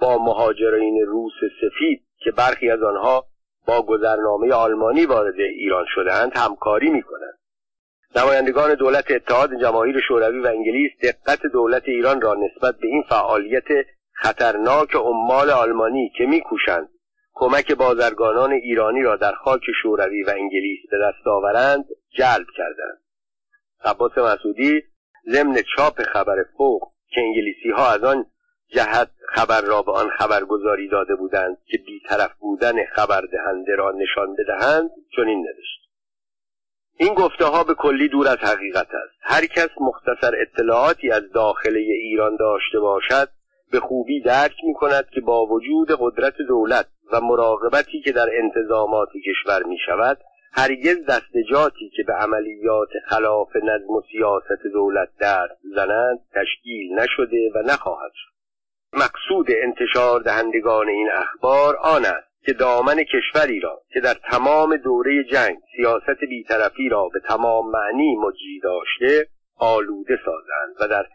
با 0.01 0.17
مهاجرین 0.17 1.05
روس 1.05 1.34
سفید 1.62 2.03
که 2.17 2.31
برخی 2.31 2.71
از 2.71 2.84
آنها 2.84 3.25
با 3.67 3.81
گذرنامه 3.81 4.53
آلمانی 4.53 5.05
وارد 5.05 5.39
ایران 5.39 5.86
شدهاند 5.95 6.38
همکاری 6.38 6.89
می 6.89 7.01
کنند 7.01 7.38
نمایندگان 8.15 8.73
دولت 8.73 9.12
اتحاد 9.12 9.62
جماهیر 9.62 9.99
شوروی 10.07 10.39
و 10.39 10.47
انگلیس 10.47 10.91
دقت 11.03 11.45
دولت 11.45 11.84
ایران 11.86 12.21
را 12.21 12.34
نسبت 12.34 12.75
به 12.75 12.88
این 12.88 13.03
فعالیت 13.10 13.67
خطرناک 14.13 14.95
عمال 14.95 15.49
آلمانی 15.49 16.12
که 16.17 16.25
میکوشند 16.25 16.89
کمک 17.33 17.71
بازرگانان 17.71 18.51
ایرانی 18.51 19.01
را 19.01 19.15
در 19.15 19.31
خاک 19.31 19.61
شوروی 19.81 20.23
و 20.23 20.29
انگلیس 20.29 20.79
به 20.91 20.97
دست 20.97 21.27
آورند 21.27 21.85
جلب 22.17 22.47
کردند. 22.57 23.01
عباس 23.83 24.17
مسعودی 24.17 24.83
ضمن 25.31 25.57
چاپ 25.75 26.01
خبر 26.01 26.45
فوق 26.57 26.91
که 27.09 27.21
انگلیسی 27.21 27.69
ها 27.69 27.91
از 27.91 28.03
آن 28.03 28.25
جهت 28.67 29.09
خبر 29.29 29.61
را 29.61 29.81
به 29.81 29.91
آن 29.91 30.09
خبرگزاری 30.09 30.89
داده 30.89 31.15
بودند 31.15 31.57
که 31.65 31.77
بیطرف 31.77 32.31
بودن 32.39 32.85
خبر 32.85 33.21
دهنده 33.21 33.75
را 33.75 33.91
نشان 33.91 34.35
بدهند 34.35 34.89
چنین 35.15 35.39
نوشت. 35.39 35.81
این 36.97 37.13
گفته 37.13 37.45
ها 37.45 37.63
به 37.63 37.73
کلی 37.73 38.07
دور 38.07 38.27
از 38.27 38.37
حقیقت 38.37 38.87
است. 38.87 39.17
هر 39.21 39.45
کس 39.45 39.69
مختصر 39.81 40.33
اطلاعاتی 40.41 41.11
از 41.11 41.23
داخل 41.33 41.75
ایران 41.77 42.35
داشته 42.35 42.79
باشد 42.79 43.29
به 43.71 43.79
خوبی 43.79 44.21
درک 44.21 44.55
می 44.63 44.73
کند 44.73 45.09
که 45.09 45.21
با 45.21 45.45
وجود 45.45 45.87
قدرت 45.99 46.33
دولت 46.47 46.87
و 47.12 47.21
مراقبتی 47.21 48.02
که 48.02 48.12
در 48.12 48.28
انتظامات 48.34 49.10
کشور 49.28 49.63
می 49.63 49.78
شود 49.86 50.17
هرگز 50.54 51.06
دستجاتی 51.06 51.89
که 51.95 52.04
به 52.04 52.13
عملیات 52.13 52.89
خلاف 53.08 53.56
نظم 53.56 53.89
و 53.89 54.02
سیاست 54.12 54.63
دولت 54.74 55.10
دست 55.21 55.60
زنند 55.76 56.19
تشکیل 56.36 57.00
نشده 57.00 57.52
و 57.56 57.62
نخواهد 57.62 58.12
شد. 58.15 58.32
مقصود 58.93 59.47
انتشار 59.50 60.19
دهندگان 60.19 60.88
این 60.88 61.10
اخبار 61.13 61.76
آن 61.76 62.06
است 62.06 62.32
که 62.45 62.54
دامن 62.54 63.04
کشوری 63.04 63.60
را 63.60 63.82
که 63.93 64.00
در 64.00 64.13
تمام 64.13 64.78
دوره 64.78 65.24
جنگ 65.24 65.58
سیاست 65.76 66.19
بیطرفی 66.30 66.89
را 66.89 67.10
به 67.13 67.19
تمام 67.19 67.71
معنی 67.71 68.15
مجری 68.15 68.60
داشته 68.63 69.28
آلوده 69.58 70.19
سازند 70.26 70.76
و 70.80 70.88
در 70.88 71.06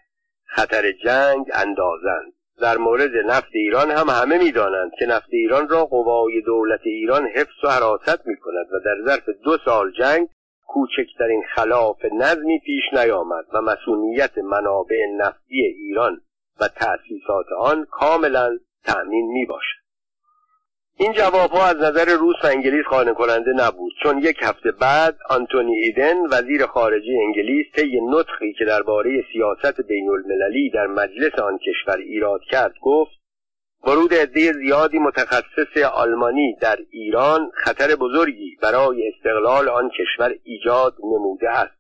خطر 0.45 0.93
جنگ 0.93 1.47
اندازند. 1.55 2.33
در 2.61 2.77
مورد 2.77 3.17
نفت 3.27 3.51
ایران 3.53 3.91
هم 3.91 4.09
همه 4.09 4.39
می‌دانند 4.39 4.91
که 4.99 5.07
نفت 5.07 5.29
ایران 5.33 5.69
را 5.69 5.85
قوای 5.85 6.41
دولت 6.41 6.81
ایران 6.85 7.27
حفظ 7.27 7.65
و 7.65 7.69
حراست 7.69 8.27
می 8.27 8.37
کند 8.37 8.67
و 8.73 8.81
در 8.85 8.97
ظرف 9.07 9.29
دو 9.45 9.59
سال 9.65 9.93
جنگ 9.99 10.29
کوچکترین 10.67 11.43
خلاف 11.55 12.05
نظمی 12.13 12.59
پیش 12.59 12.83
نیامد 12.93 13.45
و 13.53 13.61
مسئولیت 13.63 14.39
منابع 14.39 15.07
نفتی 15.17 15.63
ایران 15.63 16.21
و 16.61 16.69
تأسیسات 16.69 17.47
آن 17.59 17.87
کاملا 17.91 18.59
تأمین 18.85 19.27
می 19.33 19.47
باشد 19.47 19.86
این 20.99 21.13
جواب 21.13 21.51
ها 21.51 21.67
از 21.67 21.77
نظر 21.77 22.05
روس 22.05 22.37
و 22.45 22.47
انگلیس 22.47 22.85
خانه 22.91 23.13
کننده 23.13 23.53
نبود 23.57 23.93
چون 24.03 24.19
یک 24.19 24.37
هفته 24.43 24.73
بعد 24.73 25.19
آنتونی 25.31 25.77
ایدن 25.77 26.17
وزیر 26.31 26.67
خارجه 26.67 27.13
انگلیس 27.27 27.67
طی 27.75 28.01
نطقی 28.01 28.53
که 28.59 28.65
درباره 28.65 29.25
سیاست 29.33 29.81
بین 29.81 30.09
المللی 30.09 30.71
در 30.71 30.87
مجلس 30.87 31.39
آن 31.39 31.59
کشور 31.59 31.97
ایراد 31.97 32.41
کرد 32.51 32.75
گفت 32.83 33.13
ورود 33.87 34.15
عده 34.15 34.53
زیادی 34.53 34.99
متخصص 34.99 35.83
آلمانی 35.93 36.57
در 36.61 36.79
ایران 36.91 37.51
خطر 37.55 37.97
بزرگی 37.97 38.57
برای 38.63 39.09
استقلال 39.09 39.69
آن 39.69 39.91
کشور 39.91 40.35
ایجاد 40.45 40.95
نموده 41.05 41.51
است 41.51 41.77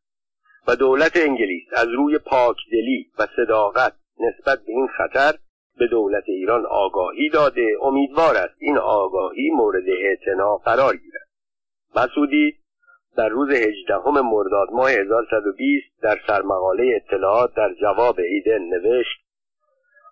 و 0.68 0.76
دولت 0.76 1.16
انگلیس 1.16 1.64
از 1.72 1.88
روی 1.88 2.18
پاکدلی 2.18 3.10
و 3.18 3.26
صداقت 3.36 3.92
نسبت 4.20 4.58
به 4.58 4.72
این 4.72 4.88
خطر 4.98 5.34
به 5.78 5.86
دولت 5.86 6.24
ایران 6.26 6.66
آگاهی 6.66 7.28
داده. 7.28 7.66
امیدوار 7.82 8.36
است 8.36 8.54
این 8.58 8.78
آگاهی 8.78 9.50
مورد 9.50 9.84
اعتنا 9.88 10.56
قرار 10.56 10.96
گیرد. 10.96 11.28
مسعودی 11.96 12.54
در 13.16 13.28
روز 13.28 13.50
18 13.50 13.96
مرداد 14.06 14.68
ماه 14.72 14.90
1120 14.90 16.02
در 16.02 16.18
سرمقاله 16.26 16.96
اطلاعات 16.96 17.54
در 17.54 17.74
جواب 17.80 18.16
ایدن 18.18 18.58
نوشت 18.58 19.20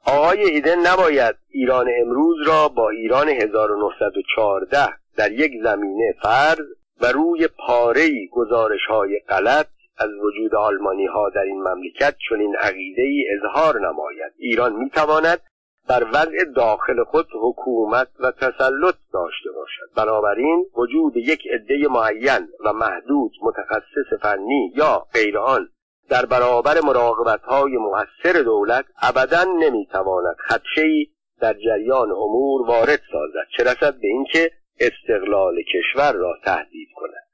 آقای 0.06 0.40
ایدن 0.44 0.86
نباید 0.86 1.34
ایران 1.50 1.90
امروز 2.00 2.48
را 2.48 2.68
با 2.68 2.90
ایران 2.90 3.28
1914 3.28 4.78
در 5.16 5.32
یک 5.32 5.52
زمینه 5.62 6.14
فرض 6.22 6.66
و 7.00 7.06
روی 7.06 7.48
پارهی 7.66 8.28
گزارش 8.32 8.86
های 8.88 9.20
غلط 9.28 9.66
از 9.98 10.10
وجود 10.22 10.54
آلمانی 10.54 11.06
ها 11.06 11.30
در 11.30 11.40
این 11.40 11.62
مملکت 11.62 12.16
چنین 12.28 12.56
عقیده 12.56 13.02
ای 13.02 13.24
اظهار 13.36 13.80
نماید. 13.80 14.32
ایران 14.38 14.72
می‌تواند 14.72 15.40
بر 15.88 16.04
وضع 16.12 16.44
داخل 16.56 17.04
خود 17.04 17.26
حکومت 17.40 18.08
و 18.20 18.30
تسلط 18.30 18.94
داشته 19.12 19.50
باشد. 19.56 19.94
بنابراین 19.96 20.66
وجود 20.76 21.16
یک 21.16 21.42
عده 21.52 21.88
معین 21.88 22.48
و 22.64 22.72
محدود 22.72 23.32
متخصص 23.42 24.22
فنی 24.22 24.72
یا 24.76 25.06
غیر 25.14 25.38
آن 25.38 25.68
در 26.08 26.26
برابر 26.26 26.80
مراقبت 26.80 27.42
های 27.42 27.76
مؤثر 27.76 28.42
دولت 28.42 28.84
ابدا 29.02 29.44
نمی‌تواند 29.44 30.36
خدشهای 30.48 31.06
در 31.40 31.54
جریان 31.54 32.10
امور 32.10 32.62
وارد 32.68 33.00
سازد 33.12 33.46
چه 33.56 33.62
رسد 33.62 34.00
به 34.00 34.08
اینکه 34.08 34.50
استقلال 34.80 35.54
کشور 35.62 36.12
را 36.12 36.34
تهدید 36.44 36.88
کند. 36.96 37.24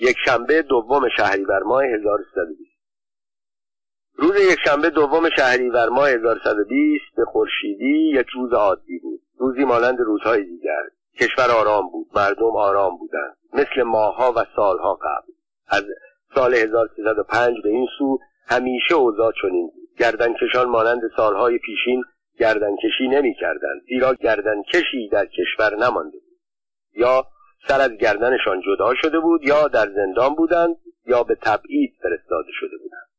یک 0.00 0.16
شنبه 0.24 0.62
دوم 0.62 1.08
شهریور 1.16 1.62
ماه 1.62 1.84
1320 1.84 2.69
روز 4.20 4.36
یکشنبه 4.52 4.90
دوم 4.90 5.30
شهریور 5.36 5.88
ماه 5.88 6.08
1120 6.08 7.04
به 7.16 7.24
خورشیدی 7.24 8.12
یک 8.14 8.26
روز 8.28 8.52
عادی 8.52 8.98
بود. 8.98 9.20
روزی 9.38 9.64
مانند 9.64 10.00
روزهای 10.00 10.44
دیگر. 10.44 10.82
کشور 11.20 11.50
آرام 11.50 11.90
بود. 11.90 12.06
مردم 12.14 12.56
آرام 12.56 12.96
بودند. 12.98 13.36
مثل 13.52 13.82
ماهها 13.82 14.32
و 14.36 14.44
سالها 14.56 14.94
قبل. 14.94 15.32
از 15.68 15.84
سال 16.34 16.54
1305 16.54 17.56
به 17.62 17.68
این 17.68 17.86
سو 17.98 18.18
همیشه 18.46 18.94
اوضاع 18.94 19.32
چنین 19.42 19.66
بود. 19.66 19.88
گردنکشان 19.98 20.68
مانند 20.68 21.00
سالهای 21.16 21.58
پیشین 21.58 22.04
گردنکشی 22.38 23.08
نمی 23.08 23.34
کردند 23.34 23.82
زیرا 23.88 24.14
گردنکشی 24.14 25.08
در 25.12 25.26
کشور 25.26 25.76
نمانده 25.76 26.18
بود. 26.18 26.38
یا 26.94 27.26
سر 27.68 27.80
از 27.80 27.90
گردنشان 27.90 28.60
جدا 28.60 28.94
شده 28.94 29.20
بود 29.20 29.42
یا 29.42 29.68
در 29.68 29.90
زندان 29.90 30.34
بودند 30.34 30.76
یا 31.06 31.22
به 31.22 31.34
تبعید 31.34 31.94
فرستاده 32.02 32.52
شده 32.52 32.76
بودند. 32.82 33.09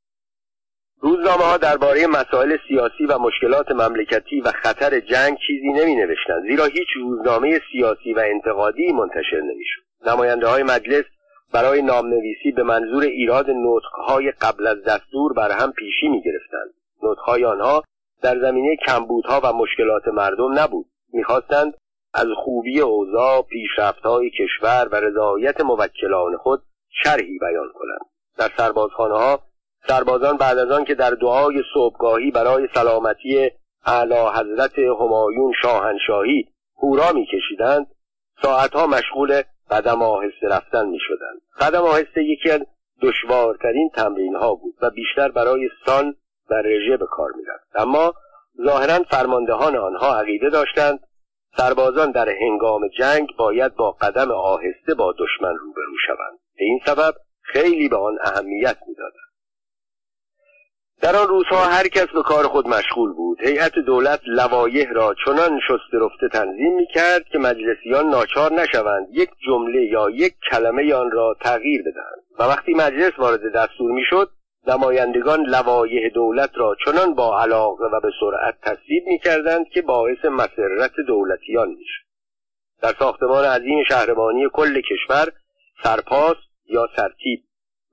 روزنامه 1.04 1.44
ها 1.44 1.58
درباره 1.58 2.08
مسائل 2.08 2.58
سیاسی 2.68 3.06
و 3.06 3.18
مشکلات 3.18 3.72
مملکتی 3.72 4.42
و 4.42 4.52
خطر 4.52 5.00
جنگ 5.00 5.38
چیزی 5.48 5.68
نمی 5.68 5.96
نوشتند 5.96 6.48
زیرا 6.50 6.66
هیچ 6.66 6.88
روزنامه 6.96 7.60
سیاسی 7.72 8.14
و 8.14 8.20
انتقادی 8.20 8.92
منتشر 8.92 9.42
نمی 9.42 9.66
شد 9.66 10.10
نماینده 10.10 10.48
های 10.48 10.64
مجلس 10.64 11.06
برای 11.54 11.82
نامنویسی 11.82 12.52
به 12.56 12.64
منظور 12.64 13.04
ایراد 13.04 13.46
نطقهای 13.50 14.32
قبل 14.32 14.68
از 14.68 14.84
دستور 14.84 15.34
بر 15.34 15.52
هم 15.52 15.72
پیشی 15.72 16.08
می 16.08 16.22
گرفتند 16.22 16.74
نطقهای 17.04 17.46
آنها 17.46 17.84
در 18.22 18.40
زمینه 18.40 18.76
کمبودها 18.88 19.42
و 19.44 19.54
مشکلات 19.54 20.08
مردم 20.08 20.60
نبود. 20.60 20.86
می‌خواستند 21.14 21.74
از 22.14 22.28
خوبی 22.36 22.80
اوضاع 22.80 23.42
پیشرفتهای 23.42 24.30
کشور 24.30 24.90
و 24.92 24.96
رضایت 24.96 25.62
موکلان 25.62 26.38
خود 26.38 26.62
شرحی 27.04 27.40
بیان 27.40 27.70
کنند. 27.74 28.02
در 28.38 28.50
سربازخانه 28.58 29.14
ها 29.14 29.40
سربازان 29.88 30.38
بعد 30.38 30.58
از 30.58 30.72
آن 30.72 30.86
که 30.86 30.96
در 30.96 31.10
دعای 31.10 31.63
صبحگاهی 31.74 32.32
برای 32.32 32.67
سلامتی 32.74 33.52
اعلی 33.86 34.15
حضرت 34.15 34.80
همایون 34.80 35.54
شاهنشاهی 35.62 36.48
هورا 36.84 37.12
میکشیدند 37.12 37.88
ساعتها 38.41 38.88
مشغول 38.88 39.41
قدم 39.72 40.02
آهسته 40.02 40.48
رفتن 40.48 40.86
می‌شدند. 40.86 41.41
قدم 41.60 41.82
آهسته 41.82 42.24
یکی 42.24 42.52
از 42.52 42.62
دشوارترین 43.02 43.89
تمرین 43.96 44.36
ها 44.36 44.56
بود 44.56 44.76
و 44.82 44.89
بیشتر 44.89 45.32
برای 45.32 45.70
سان 45.86 46.15
و 46.50 46.54
رژه 46.54 46.98
به 46.98 47.06
کار 47.06 47.30
می‌رفت. 47.36 47.67
اما 47.76 48.13
ظاهرا 48.65 49.04
فرماندهان 49.10 49.76
آنها 49.76 50.20
عقیده 50.20 50.50
داشتند 50.50 51.00
سربازان 51.58 52.12
در 52.12 52.30
هنگام 52.30 52.88
جنگ 52.88 53.28
باید 53.38 53.76
با 53.76 53.91
قدم 53.91 54.32
آهسته 54.32 54.94
با 54.98 55.13
دشمن 55.20 55.56
روبرو 55.58 55.98
شوند. 56.08 56.39
به 56.58 56.65
این 56.65 56.80
سبب 56.86 57.13
خیلی 57.41 57.89
به 57.89 57.98
آن 57.98 58.17
اهمیت 58.24 58.78
می‌دادند 58.88 59.11
در 61.02 61.16
آن 61.16 61.28
روزها 61.28 61.66
هر 61.66 61.88
کس 61.88 62.08
به 62.08 62.24
کار 62.24 62.48
خود 62.48 62.68
مشغول 62.68 63.14
بود. 63.14 63.42
هیئت 63.42 63.80
دولت 63.80 64.22
لوایح 64.26 64.92
را 64.92 65.16
چنان 65.26 65.60
شسته 65.60 65.98
رفته 66.06 66.28
تنظیم 66.34 66.76
می 66.76 66.88
کرد 66.94 67.26
که 67.32 67.40
مجلسیان 67.40 68.10
ناچار 68.10 68.54
نشوند 68.54 69.08
یک 69.12 69.30
جمله 69.48 69.82
یا 69.82 70.10
یک 70.10 70.34
کلمه 70.52 70.94
آن 70.94 71.12
را 71.12 71.36
تغییر 71.40 71.82
بدهند. 71.82 72.24
و 72.40 72.44
وقتی 72.44 72.74
مجلس 72.74 73.12
وارد 73.18 73.54
دستور 73.56 73.92
می‌شد 73.92 74.30
نمایندگان 74.68 75.46
لوایح 75.46 76.10
دولت 76.14 76.50
را 76.56 76.76
چنان 76.86 77.14
با 77.16 77.42
علاقه 77.42 77.86
و 77.86 78.00
به 78.00 78.10
سرعت 78.20 78.56
تصویب 78.62 79.04
می 79.08 79.20
کردند 79.20 79.66
که 79.74 79.82
باعث 79.82 80.26
مسرت 80.26 80.94
دولتیان 81.08 81.70
می‌شد. 81.70 82.06
در 82.82 82.94
ساختمان 83.00 83.46
عظیم 83.46 83.84
شهربانی 83.84 84.48
کل 84.54 84.82
کشور 84.82 85.28
سرپاس 85.84 86.38
یا 86.66 86.88
سرتیب 86.96 87.44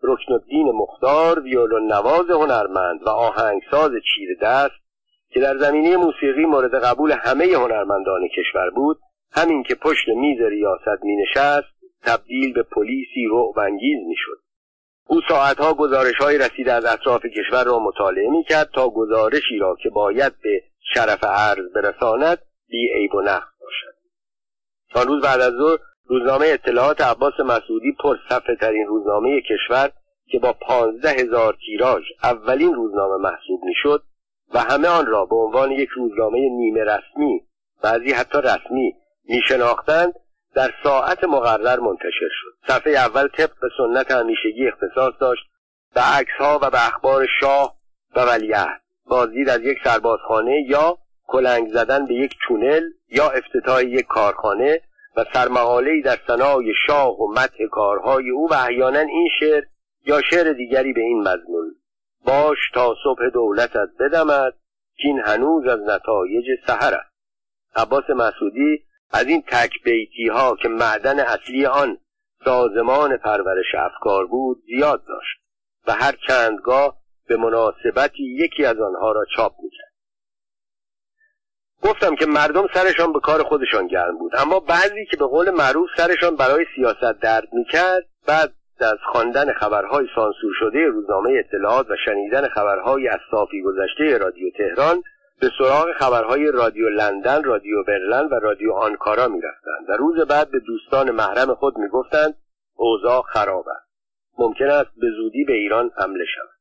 رکن 0.02 0.32
الدین 0.32 0.70
مختار 0.70 1.40
ویولون 1.40 1.92
نواز 1.92 2.30
هنرمند 2.30 3.02
و 3.02 3.08
آهنگساز 3.08 3.90
چیر 4.14 4.28
دست 4.42 4.80
که 5.30 5.40
در 5.40 5.58
زمینه 5.58 5.96
موسیقی 5.96 6.44
مورد 6.44 6.84
قبول 6.84 7.12
همه 7.12 7.44
هنرمندان 7.44 8.28
کشور 8.37 8.70
بود 8.70 8.98
همین 9.32 9.62
که 9.62 9.74
پشت 9.74 10.08
میز 10.08 10.40
ریاست 10.40 11.02
می 11.02 11.16
نشست 11.16 11.68
تبدیل 12.02 12.52
به 12.52 12.62
پلیسی 12.62 13.26
رعبانگیز 13.30 13.98
می 14.06 14.16
شد 14.16 14.38
او 15.06 15.20
ساعتها 15.28 15.74
گزارش 15.74 16.14
های 16.14 16.38
رسیده 16.38 16.72
از 16.72 16.84
اطراف 16.84 17.26
کشور 17.26 17.64
را 17.64 17.78
مطالعه 17.78 18.30
می 18.30 18.44
کرد 18.44 18.70
تا 18.74 18.88
گزارشی 18.88 19.58
را 19.58 19.76
که 19.82 19.90
باید 19.90 20.32
به 20.42 20.62
شرف 20.94 21.24
عرض 21.24 21.72
برساند 21.74 22.38
بی 22.68 22.92
عیب 22.94 23.14
و 23.14 23.20
نقص 23.20 23.48
باشد. 23.61 23.94
آن 24.94 25.06
روز 25.08 25.22
بعد 25.22 25.40
از 25.40 25.52
ظهر 25.52 25.78
روزنامه 26.09 26.47
اطلاعات 26.47 27.01
عباس 27.01 27.40
مسعودی 27.40 27.92
پر 28.01 28.16
ترین 28.61 28.87
روزنامه 28.87 29.40
کشور 29.40 29.90
که 30.31 30.38
با 30.38 30.53
پانزده 30.53 31.09
هزار 31.09 31.57
تیراژ 31.66 32.03
اولین 32.23 32.75
روزنامه 32.75 33.16
محسوب 33.16 33.64
می‌شد 33.64 34.03
و 34.55 34.59
همه 34.59 34.88
آن 34.88 35.07
را 35.07 35.25
به 35.25 35.37
عنوان 35.37 35.71
یک 35.71 35.88
روزنامه 35.88 36.38
نیمه 36.38 36.85
رسمی 36.85 37.40
بعضی 37.83 38.12
حتی 38.12 38.38
رسمی 38.38 38.94
میشناختند 39.25 40.14
در 40.55 40.71
ساعت 40.83 41.25
مقرر 41.25 41.81
منتشر 41.81 42.29
شد. 42.31 42.73
صفحه 42.73 42.92
اول 42.92 43.29
طبق 43.29 43.53
به 43.61 43.68
سنت 43.77 44.11
همیشگی 44.11 44.68
اختصاص 44.68 45.14
داشت 45.21 45.42
به 45.94 46.01
عکسها 46.01 46.59
و 46.62 46.71
به 46.71 46.87
اخبار 46.87 47.27
شاه 47.40 47.75
و 48.16 48.21
ولیعهد 48.21 48.81
بازدید 49.07 49.49
از 49.49 49.61
یک 49.61 49.79
سربازخانه 49.85 50.64
یا 50.68 50.99
کلنگ 51.27 51.68
زدن 51.68 52.07
به 52.07 52.14
یک 52.14 52.35
تونل 52.49 52.83
یا 53.09 53.31
افتتاح 53.31 53.85
یک 53.85 54.07
کارخانه 54.07 54.81
و 55.18 55.24
سرمقالهای 55.33 56.02
در 56.02 56.18
ثنای 56.26 56.72
شاه 56.87 57.20
و 57.20 57.33
متح 57.33 57.66
کارهای 57.70 58.31
او 58.31 58.48
و 58.50 58.54
احیانا 58.54 58.98
این 58.98 59.28
شعر 59.40 59.62
یا 60.07 60.22
شعر 60.31 60.52
دیگری 60.52 60.92
به 60.92 61.00
این 61.00 61.20
مضمون. 61.20 61.74
باش 62.24 62.59
تا 62.74 62.94
صبح 63.04 63.28
دولتت 63.35 63.88
بدمد 64.00 64.52
که 64.96 65.09
این 65.09 65.20
هنوز 65.20 65.66
از 65.66 65.81
نتایج 65.81 66.44
سهر 66.66 66.94
است. 66.94 67.14
عباس 67.76 68.11
مسعودی 68.11 68.85
از 69.11 69.26
این 69.26 69.42
تک 69.46 69.70
بیتی 69.85 70.28
ها 70.28 70.57
که 70.57 70.68
معدن 70.68 71.20
اصلی 71.20 71.66
آن 71.66 71.98
سازمان 72.44 73.16
پرورش 73.16 73.74
افکار 73.74 74.26
بود 74.26 74.62
زیاد 74.66 75.04
داشت 75.09 75.38
و 75.87 75.92
هر 75.92 76.14
چندگاه 76.28 76.98
به 77.28 77.37
مناسبتی 77.37 78.37
یکی 78.44 78.64
از 78.64 78.76
آنها 78.81 79.12
را 79.12 79.24
چاپ 79.37 79.52
می‌کرد. 79.62 79.88
گفتم 81.82 82.14
که 82.14 82.26
مردم 82.26 82.66
سرشان 82.74 83.12
به 83.12 83.20
کار 83.20 83.42
خودشان 83.42 83.86
گرم 83.86 84.18
بود. 84.18 84.32
اما 84.36 84.60
بعضی 84.60 85.06
که 85.10 85.16
به 85.16 85.26
قول 85.26 85.50
معروف 85.50 85.88
سرشان 85.96 86.36
برای 86.36 86.66
سیاست 86.76 87.20
درد 87.20 87.48
می‌کرد 87.52 88.06
بعد 88.26 88.52
از 88.80 88.98
خواندن 89.12 89.52
خبرهای 89.52 90.06
سانسور 90.14 90.52
شده 90.58 90.86
روزنامه 90.86 91.30
اطلاعات 91.38 91.90
و 91.90 91.96
شنیدن 92.04 92.48
خبرهای 92.48 93.08
از 93.08 93.20
صافی 93.30 93.62
گذشته 93.62 94.18
رادیو 94.18 94.50
تهران 94.50 95.02
به 95.40 95.50
سراغ 95.58 95.92
خبرهای 95.92 96.50
رادیو 96.50 96.88
لندن، 96.88 97.44
رادیو 97.44 97.82
برلن 97.82 98.26
و 98.26 98.34
رادیو 98.34 98.72
آنکارا 98.72 99.28
می‌رفتند 99.28 99.88
و 99.88 99.92
روز 99.92 100.26
بعد 100.26 100.50
به 100.50 100.58
دوستان 100.58 101.10
محرم 101.10 101.54
خود 101.54 101.78
می‌گفتند 101.78 102.34
اوضاع 102.76 103.22
خراب 103.22 103.68
است. 103.68 103.88
ممکن 104.38 104.70
است 104.70 104.90
به 104.96 105.06
زودی 105.16 105.44
به 105.44 105.52
ایران 105.52 105.90
حمله 105.96 106.24
شود. 106.34 106.58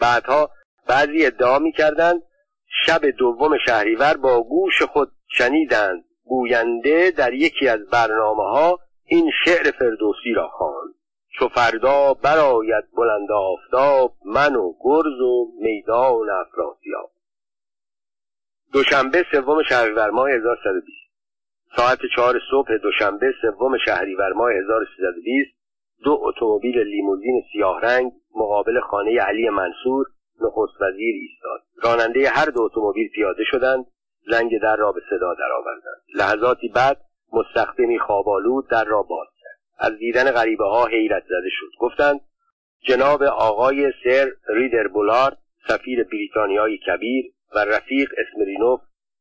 بعدها 0.00 0.50
بعضی 0.88 1.26
ادعا 1.26 1.58
می‌کردند 1.58 2.22
شب 2.84 3.06
دوم 3.06 3.58
شهریور 3.66 4.16
با 4.16 4.42
گوش 4.42 4.82
خود 4.82 5.12
شنیدند 5.28 6.04
گوینده 6.24 7.10
در 7.10 7.34
یکی 7.34 7.68
از 7.68 7.80
برنامه 7.92 8.42
ها 8.42 8.78
این 9.04 9.30
شعر 9.44 9.70
فردوسی 9.70 10.32
را 10.36 10.48
خواند. 10.48 10.96
چو 11.38 11.48
فردا 11.48 12.14
براید 12.14 12.84
بلند 12.96 13.28
آفتاب 13.32 14.12
من 14.24 14.56
و 14.56 14.72
گرز 14.80 15.20
و 15.20 15.52
میدان 15.60 16.30
افراسیاب 16.30 17.10
دوشنبه 18.72 19.24
سوم 19.32 19.62
شهریور 19.62 20.10
ماه 20.10 20.30
1320 20.30 20.96
ساعت 21.76 21.98
چهار 22.16 22.40
صبح 22.50 22.76
دوشنبه 22.82 23.32
سوم 23.42 23.78
شهریور 23.84 24.32
ماه 24.32 24.52
1320 24.52 25.56
دو 26.04 26.18
اتومبیل 26.22 26.78
لیموزین 26.78 27.42
سیاه 27.52 27.80
رنگ 27.80 28.12
مقابل 28.34 28.80
خانه 28.80 29.20
علی 29.20 29.48
منصور 29.48 30.06
نخست 30.40 30.82
وزیر 30.82 31.14
ایستاد. 31.14 31.60
راننده 31.82 32.28
هر 32.28 32.46
دو 32.46 32.62
اتومبیل 32.62 33.08
پیاده 33.08 33.44
شدند 33.44 33.86
زنگ 34.30 34.60
در 34.62 34.76
را 34.76 34.92
به 34.92 35.00
صدا 35.10 35.34
درآوردند. 35.34 36.02
لحظاتی 36.14 36.68
بعد 36.68 37.00
مستخدمی 37.32 37.98
خوابالود 37.98 38.68
در 38.68 38.84
را 38.84 39.02
باز 39.02 39.28
کرد. 39.40 39.58
از 39.78 39.98
دیدن 39.98 40.30
غریبه 40.30 40.64
ها 40.64 40.86
حیرت 40.86 41.22
زده 41.24 41.50
شد. 41.50 41.70
گفتند 41.80 42.20
جناب 42.80 43.22
آقای 43.22 43.92
سر 44.04 44.32
ریدر 44.48 44.88
بولارد 44.88 45.38
سفیر 45.68 46.04
بریتانیای 46.04 46.78
کبیر 46.78 47.32
و 47.54 47.58
رفیق 47.58 48.12
اسمرینوف 48.18 48.80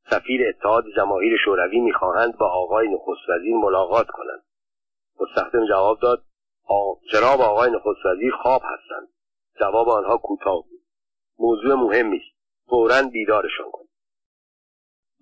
سفیر 0.10 0.48
اتحاد 0.48 0.84
جماهیر 0.96 1.38
شوروی 1.46 1.80
می‌خواهند 1.80 2.38
با 2.38 2.48
آقای 2.48 2.88
نخست 2.88 3.30
وزیر 3.30 3.56
ملاقات 3.56 4.08
کنند. 4.08 4.44
مستخدم 5.20 5.66
جواب 5.68 6.00
داد 6.00 6.24
جناب 7.12 7.42
آقای 7.42 7.72
نخست 7.72 8.06
وزیر 8.06 8.32
خواب 8.32 8.62
هستند. 8.66 9.08
جواب 9.60 9.90
آنها 9.90 10.18
کوتاه 10.18 10.64
بود. 10.70 10.75
موضوع 11.40 11.76
مهمی 11.76 12.18
است 12.18 12.36
فورا 12.70 13.02
بیدارشان 13.02 13.72
کن 13.72 13.86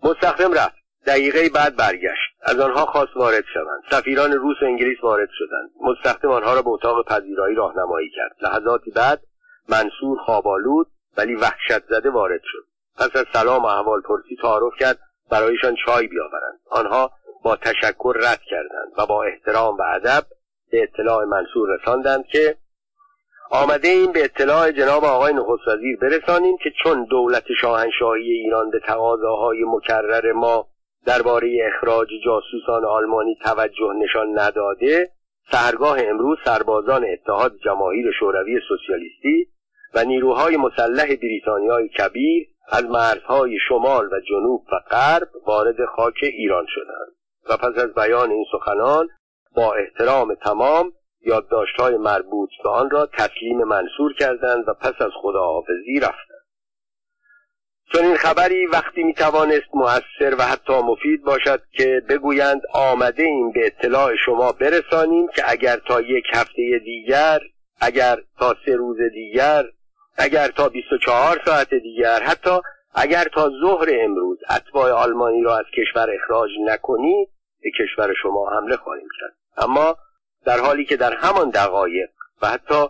مستخدم 0.04 0.54
رفت. 0.54 0.84
دقیقه 1.06 1.50
بعد 1.50 1.76
برگشت. 1.76 2.34
از 2.42 2.60
آنها 2.60 2.86
خواست 2.86 3.18
وارد 3.18 3.44
شوند. 3.54 3.84
سفیران 3.92 4.32
روس 4.32 4.58
و 4.62 4.66
انگلیس 4.66 4.98
وارد 5.04 5.30
شدند. 5.32 5.70
مستخدم 5.82 6.30
آنها 6.30 6.54
را 6.54 6.62
به 6.62 6.70
اتاق 6.70 7.06
پذیرایی 7.08 7.56
راهنمایی 7.56 8.10
کرد. 8.10 8.36
لحظاتی 8.42 8.92
بعد 8.92 9.22
منصور 9.70 10.18
خوابالود 10.26 10.88
ولی 11.18 11.36
وحشت 11.36 11.86
زده 11.90 12.10
وارد 12.10 12.42
شد. 12.44 12.66
پس 12.98 13.16
از 13.16 13.26
سلام 13.34 13.64
و 13.64 13.66
احوال 13.66 14.02
پرسی 14.02 14.36
تعارف 14.42 14.74
کرد 14.80 15.00
برایشان 15.32 15.76
چای 15.86 16.08
بیاورند. 16.08 16.60
آنها 16.70 17.12
با 17.44 17.56
تشکر 17.56 18.14
رد 18.16 18.42
کردند 18.50 18.92
و 18.98 19.06
با 19.06 19.24
احترام 19.24 19.78
و 19.78 19.82
ادب 19.82 20.24
به 20.72 20.84
اطلاع 20.84 21.26
منصور 21.26 21.70
رساندند 21.70 22.26
که 22.26 22.58
آمده 23.54 23.88
این 23.88 24.12
به 24.12 24.24
اطلاع 24.24 24.72
جناب 24.72 25.04
آقای 25.04 25.34
نخست 25.34 25.68
وزیر 25.68 25.98
برسانیم 26.02 26.58
که 26.58 26.72
چون 26.84 27.06
دولت 27.06 27.44
شاهنشاهی 27.62 28.32
ایران 28.32 28.70
به 28.70 28.80
تقاضاهای 28.80 29.64
مکرر 29.68 30.32
ما 30.32 30.68
درباره 31.06 31.60
اخراج 31.68 32.08
جاسوسان 32.26 32.86
آلمانی 32.86 33.36
توجه 33.36 33.94
نشان 34.04 34.40
نداده 34.40 35.10
سهرگاه 35.52 35.98
امروز 36.02 36.38
سربازان 36.46 37.06
اتحاد 37.06 37.54
جماهیر 37.66 38.12
شوروی 38.20 38.60
سوسیالیستی 38.68 39.48
و 39.94 40.04
نیروهای 40.04 40.58
مسلح 40.58 41.16
بریتانیای 41.16 41.90
کبیر 41.90 42.48
از 42.72 42.86
مرزهای 42.86 43.58
شمال 43.70 44.06
و 44.06 44.20
جنوب 44.30 44.64
و 44.72 44.80
غرب 44.92 45.28
وارد 45.48 45.86
خاک 45.96 46.20
ایران 46.22 46.66
شدند. 46.68 47.16
و 47.50 47.58
پس 47.58 47.84
از 47.84 47.94
بیان 47.94 48.32
این 48.32 48.46
سخنان 48.52 49.10
با 49.56 49.74
احترام 49.74 50.36
تمام 50.36 50.92
یادداشتهای 51.26 51.98
مربوط 51.98 52.50
به 52.64 52.70
آن 52.70 52.90
را 52.90 53.06
تسلیم 53.06 53.64
منصور 53.64 54.14
کردند 54.14 54.64
و 54.68 54.74
پس 54.74 55.02
از 55.02 55.12
خداحافظی 55.22 56.00
رفتند. 56.00 56.44
چون 57.94 58.06
این 58.06 58.16
خبری 58.16 58.66
وقتی 58.66 59.04
می‌توانست 59.04 59.68
مؤثر 59.74 60.36
و 60.40 60.44
حتی 60.44 60.74
مفید 60.74 61.24
باشد 61.24 61.62
که 61.72 62.02
بگویند 62.10 62.62
آمده 62.74 63.24
این 63.24 63.52
به 63.52 63.66
اطلاع 63.66 64.16
شما 64.26 64.52
برسانیم 64.52 65.28
که 65.28 65.44
اگر 65.48 65.78
تا 65.78 66.02
یک 66.02 66.26
هفته 66.34 66.82
دیگر 66.86 67.40
اگر 67.82 68.18
تا 68.40 68.56
سه 68.66 68.76
روز 68.76 68.98
دیگر 69.14 69.66
اگر 70.18 70.48
تا 70.48 70.70
24 70.70 71.42
ساعت 71.46 71.74
دیگر 71.74 72.20
حتی 72.20 72.60
اگر 72.96 73.24
تا 73.24 73.50
ظهر 73.62 73.90
امروز 74.00 74.38
اتباع 74.50 74.92
آلمانی 74.92 75.44
را 75.44 75.58
از 75.58 75.66
کشور 75.78 76.08
اخراج 76.16 76.50
نکنید 76.66 77.30
به 77.62 77.72
کشور 77.80 78.14
شما 78.22 78.50
حمله 78.50 78.78
خواهیم 78.78 79.08
کرد. 79.20 79.36
اما 79.58 79.98
در 80.46 80.60
حالی 80.60 80.86
که 80.86 80.98
در 80.98 81.14
همان 81.14 81.50
دقایق 81.50 82.10
و 82.42 82.48
حتی 82.48 82.86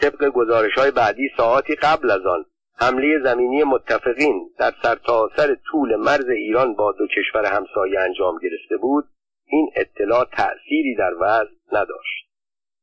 طبق 0.00 0.28
گزارش 0.28 0.72
های 0.72 0.90
بعدی 0.90 1.28
ساعتی 1.36 1.74
قبل 1.74 2.10
از 2.10 2.26
آن 2.26 2.44
حمله 2.78 3.18
زمینی 3.24 3.64
متفقین 3.64 4.50
در 4.58 4.72
سرتاسر 4.82 5.36
سر 5.36 5.56
طول 5.70 5.96
مرز 5.96 6.28
ایران 6.28 6.74
با 6.74 6.92
دو 6.92 7.06
کشور 7.06 7.46
همسایه 7.46 8.00
انجام 8.00 8.38
گرفته 8.38 8.76
بود 8.76 9.04
این 9.46 9.70
اطلاع 9.76 10.24
تأثیری 10.24 10.94
در 10.98 11.14
وضع 11.20 11.50
نداشت. 11.72 12.26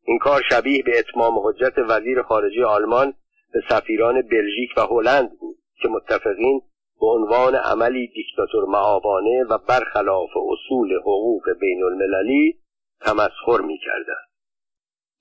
این 0.05 0.19
کار 0.19 0.41
شبیه 0.49 0.83
به 0.83 0.99
اتمام 0.99 1.39
حجت 1.47 1.73
وزیر 1.77 2.21
خارجه 2.21 2.65
آلمان 2.65 3.13
به 3.53 3.63
سفیران 3.69 4.21
بلژیک 4.21 4.69
و 4.77 4.81
هلند 4.81 5.39
بود 5.39 5.55
که 5.81 5.88
متفقین 5.88 6.62
به 6.99 7.07
عنوان 7.07 7.55
عملی 7.55 8.07
دیکتاتور 8.07 8.65
معابانه 8.65 9.43
و 9.49 9.57
برخلاف 9.57 10.29
اصول 10.36 10.93
حقوق 10.99 11.43
بین 11.62 11.83
المللی 11.83 12.59
تمسخر 13.01 13.62
می 13.62 13.77
کردن. 13.77 14.23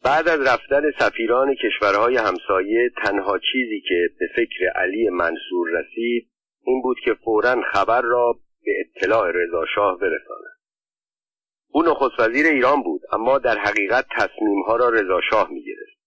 بعد 0.04 0.28
از 0.28 0.40
رفتن 0.40 0.82
سفیران 0.98 1.54
کشورهای 1.54 2.16
همسایه 2.16 2.90
تنها 3.04 3.38
چیزی 3.38 3.80
که 3.88 4.10
به 4.18 4.26
فکر 4.36 4.68
علی 4.74 5.08
منصور 5.08 5.68
رسید 5.72 6.28
این 6.64 6.82
بود 6.82 6.96
که 7.04 7.14
فورا 7.14 7.62
خبر 7.72 8.02
را 8.02 8.32
به 8.64 8.72
اطلاع 8.80 9.30
رضاشاه 9.34 9.98
برساند. 9.98 10.58
او 11.72 11.82
نخست 11.82 12.20
وزیر 12.20 12.46
ایران 12.46 12.82
بود 12.82 13.00
اما 13.12 13.38
در 13.38 13.58
حقیقت 13.58 14.06
تصمیمها 14.16 14.76
را 14.76 14.88
رضاشاه 14.88 15.50
می‌گرفت. 15.50 15.98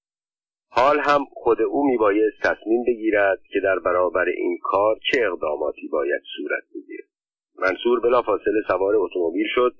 حال 0.69 0.99
هم 0.99 1.25
خود 1.31 1.61
او 1.61 1.87
میبایست 1.87 2.37
تصمیم 2.43 2.83
بگیرد 2.87 3.39
که 3.53 3.59
در 3.59 3.79
برابر 3.79 4.25
این 4.25 4.59
کار 4.63 4.99
چه 5.11 5.21
اقداماتی 5.31 5.87
باید 5.87 6.21
صورت 6.37 6.63
بگیرد. 6.75 7.07
منصور 7.55 7.99
بلافاصله 7.99 8.61
سوار 8.67 8.95
اتومبیل 8.95 9.47
شد 9.55 9.75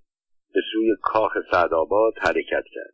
به 0.56 0.62
سوی 0.72 0.96
کاخ 1.02 1.38
سعدآباد 1.52 2.14
حرکت 2.18 2.64
کرد. 2.74 2.94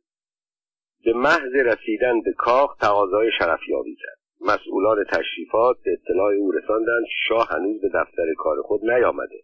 به 1.05 1.13
محض 1.13 1.55
رسیدن 1.55 2.21
به 2.21 2.33
کاخ 2.33 2.77
تقاضای 2.77 3.31
شرفیابی 3.39 3.95
کرد. 3.95 4.19
مسئولان 4.41 5.03
تشریفات 5.03 5.77
به 5.83 5.91
اطلاع 5.91 6.33
او 6.33 6.51
رساندند 6.51 7.03
شاه 7.27 7.47
هنوز 7.49 7.81
به 7.81 7.87
دفتر 7.87 8.33
کار 8.37 8.61
خود 8.61 8.85
نیامده. 8.85 9.43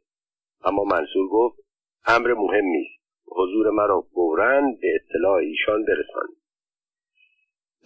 اما 0.66 0.84
منصور 0.84 1.28
گفت 1.32 1.58
امر 2.06 2.34
مهم 2.34 2.66
نیست. 2.66 2.98
حضور 3.28 3.70
مرا 3.70 4.02
فورا 4.02 4.62
به 4.82 4.88
اطلاع 4.96 5.34
ایشان 5.34 5.86
برسانید 5.86 6.38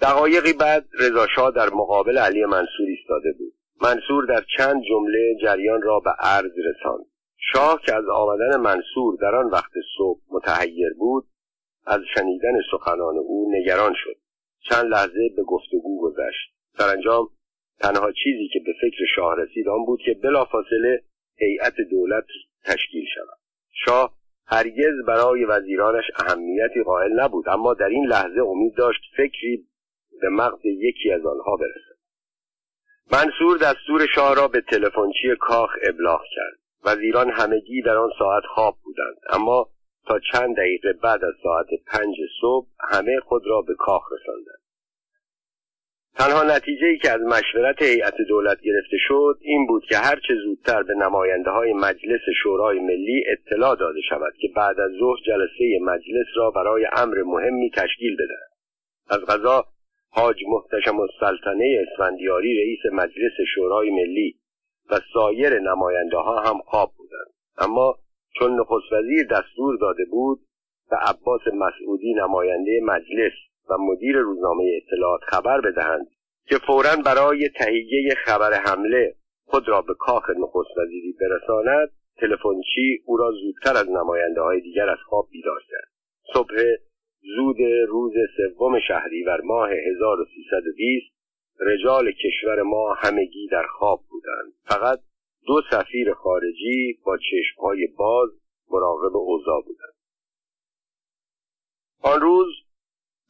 دقایقی 0.01 0.53
بعد 0.53 0.85
رضاشاه 0.99 1.51
در 1.51 1.69
مقابل 1.69 2.17
علی 2.17 2.45
منصور 2.45 2.87
ایستاده 2.87 3.31
بود. 3.31 3.53
منصور 3.81 4.25
در 4.25 4.43
چند 4.57 4.83
جمله 4.89 5.35
جریان 5.41 5.81
را 5.81 5.99
به 5.99 6.11
عرض 6.19 6.51
رساند. 6.65 7.05
شاه 7.53 7.81
که 7.85 7.93
از 7.95 8.05
آمدن 8.13 8.57
منصور 8.57 9.17
در 9.21 9.35
آن 9.35 9.45
وقت 9.45 9.71
صبح 9.97 10.19
متحیر 10.31 10.93
بود 10.93 11.25
از 11.85 12.01
شنیدن 12.15 12.53
سخنان 12.71 13.17
او 13.17 13.51
نگران 13.55 13.93
شد. 14.03 14.15
چند 14.69 14.85
لحظه 14.85 15.29
به 15.35 15.43
گفتگو 15.43 16.01
گذشت. 16.01 16.53
سرانجام 16.77 17.29
تنها 17.79 18.11
چیزی 18.11 18.49
که 18.53 18.59
به 18.65 18.73
فکر 18.81 19.05
شاه 19.15 19.35
رسید 19.37 19.67
آن 19.67 19.85
بود 19.85 19.99
که 20.05 20.13
بلافاصله 20.23 21.03
هیئت 21.37 21.75
دولت 21.91 22.25
تشکیل 22.65 23.05
شود. 23.15 23.37
شاه 23.85 24.13
هرگز 24.47 25.05
برای 25.07 25.45
وزیرانش 25.45 26.03
اهمیتی 26.15 26.83
قائل 26.85 27.19
نبود 27.19 27.49
اما 27.49 27.73
در 27.73 27.89
این 27.89 28.05
لحظه 28.05 28.41
امید 28.41 28.75
داشت 28.75 29.01
فکری 29.17 29.67
به 30.21 30.29
مغز 30.29 30.65
یکی 30.65 31.11
از 31.11 31.25
آنها 31.25 31.55
برسد. 31.55 32.01
منصور 33.11 33.57
دستور 33.57 34.07
شاه 34.15 34.35
را 34.35 34.47
به 34.47 34.61
تلفنچی 34.61 35.35
کاخ 35.39 35.69
ابلاغ 35.83 36.21
کرد. 36.35 36.60
وزیران 36.85 37.29
همگی 37.29 37.81
در 37.81 37.97
آن 37.97 38.09
ساعت 38.19 38.43
خواب 38.55 38.77
بودند. 38.83 39.17
اما 39.29 39.69
تا 40.07 40.19
چند 40.33 40.55
دقیقه 40.55 40.93
بعد 40.93 41.25
از 41.25 41.33
ساعت 41.43 41.67
پنج 41.87 42.15
صبح 42.41 42.67
همه 42.79 43.19
خود 43.19 43.47
را 43.47 43.61
به 43.61 43.73
کاخ 43.75 44.03
رساندند. 44.11 44.61
تنها 46.15 46.43
نتیجه 46.43 46.87
ای 46.87 46.97
که 46.97 47.11
از 47.11 47.21
مشورت 47.21 47.81
هیئت 47.81 48.13
دولت 48.29 48.61
گرفته 48.61 48.97
شد 49.07 49.37
این 49.41 49.67
بود 49.67 49.83
که 49.89 49.97
هرچه 49.97 50.33
زودتر 50.43 50.83
به 50.83 50.93
نماینده 50.93 51.49
های 51.49 51.73
مجلس 51.73 52.21
شورای 52.43 52.79
ملی 52.79 53.23
اطلاع 53.27 53.75
داده 53.75 54.01
شود 54.09 54.33
که 54.41 54.47
بعد 54.55 54.79
از 54.79 54.91
ظهر 54.99 55.17
جلسه 55.25 55.79
مجلس 55.81 56.27
را 56.35 56.51
برای 56.51 56.87
امر 56.93 57.23
مهمی 57.25 57.69
تشکیل 57.69 58.15
بدهد. 58.15 58.51
از 59.09 59.25
غذا 59.25 59.65
حاج 60.09 60.37
محتشم 60.47 60.99
السلطنه 60.99 61.85
اسفندیاری 61.87 62.57
رئیس 62.57 62.93
مجلس 62.93 63.33
شورای 63.55 63.89
ملی 63.89 64.40
و 64.91 64.99
سایر 65.13 65.59
نماینده 65.59 66.17
ها 66.17 66.39
هم 66.39 66.59
خواب 66.65 66.91
بودند. 66.97 67.33
اما 67.57 67.95
چون 68.39 68.59
نخست 68.59 68.93
وزیر 68.93 69.27
دستور 69.27 69.77
داده 69.77 70.05
بود 70.11 70.39
به 70.89 70.97
عباس 70.97 71.41
مسعودی 71.53 72.13
نماینده 72.13 72.79
مجلس 72.83 73.33
و 73.69 73.77
مدیر 73.77 74.17
روزنامه 74.17 74.63
اطلاعات 74.83 75.21
خبر 75.23 75.61
بدهند 75.61 76.07
که 76.49 76.57
فورا 76.67 76.95
برای 77.05 77.49
تهیه 77.49 78.15
خبر 78.25 78.53
حمله 78.53 79.15
خود 79.45 79.69
را 79.69 79.81
به 79.81 79.93
کاخ 79.99 80.29
نخست 80.29 80.77
وزیری 80.77 81.15
برساند 81.21 81.89
تلفنچی 82.17 83.03
او 83.05 83.17
را 83.17 83.31
زودتر 83.31 83.79
از 83.79 83.89
نماینده 83.89 84.41
های 84.41 84.61
دیگر 84.61 84.89
از 84.89 84.97
خواب 85.05 85.27
بیدار 85.31 85.59
کرد. 85.69 85.91
صبح 86.33 86.53
زود 87.35 87.57
روز 87.87 88.13
سوم 88.37 88.79
شهریور 88.87 89.41
ماه 89.41 89.69
1320 89.69 91.20
رجال 91.61 92.11
کشور 92.11 92.61
ما 92.61 92.93
همگی 92.93 93.47
در 93.51 93.63
خواب 93.63 94.01
بودند. 94.09 94.53
فقط 94.63 94.99
دو 95.47 95.61
سفیر 95.71 96.13
خارجی 96.13 96.99
با 97.05 97.17
چشمهای 97.17 97.87
باز 97.97 98.29
مراقب 98.71 99.15
اوضاع 99.15 99.61
بودند. 99.61 99.93
آن 102.03 102.21
روز 102.21 102.47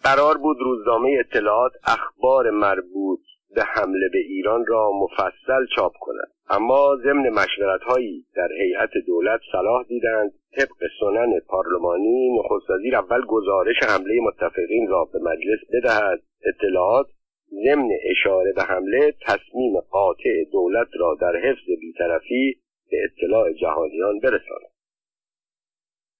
قرار 0.04 0.38
بود 0.38 0.58
روزنامه 0.60 1.17
اطلاعات 1.20 1.72
اخبار 1.84 2.50
مربوط 2.50 3.20
به 3.56 3.63
حمله 3.63 4.10
به 4.13 4.20
ایران 4.20 4.65
را 4.65 4.91
مفصل 4.91 5.65
چاپ 5.76 5.94
کند. 6.00 6.32
اما 6.50 6.98
ضمن 7.04 7.30
مشورت 7.30 7.82
هایی 7.82 8.26
در 8.36 8.50
هیئت 8.62 8.89
دولت 9.08 9.39
صلاح 9.52 9.84
دیدند 9.84 10.32
طبق 10.58 10.89
سنن 11.00 11.39
پارلمانی 11.48 12.39
نخست 12.39 12.70
وزیر 12.70 12.96
اول 12.96 13.26
گزارش 13.26 13.76
حمله 13.84 14.22
متفقین 14.22 14.88
را 14.88 15.06
به 15.06 15.20
مجلس 15.20 15.60
بدهد. 15.74 16.22
اطلاعات 16.46 17.08
ضمن 17.52 17.90
اشاره 18.12 18.54
به 18.54 18.64
حمله 18.64 19.14
تصمیم 19.22 19.80
قاطع 19.80 20.44
دولت 20.52 20.88
را 21.00 21.18
در 21.22 21.36
حفظ 21.36 21.66
بیطرفی 21.80 22.62
به 22.92 22.98
اطلاع 23.04 23.54
جهانیان 23.54 24.20
برساند. 24.20 24.72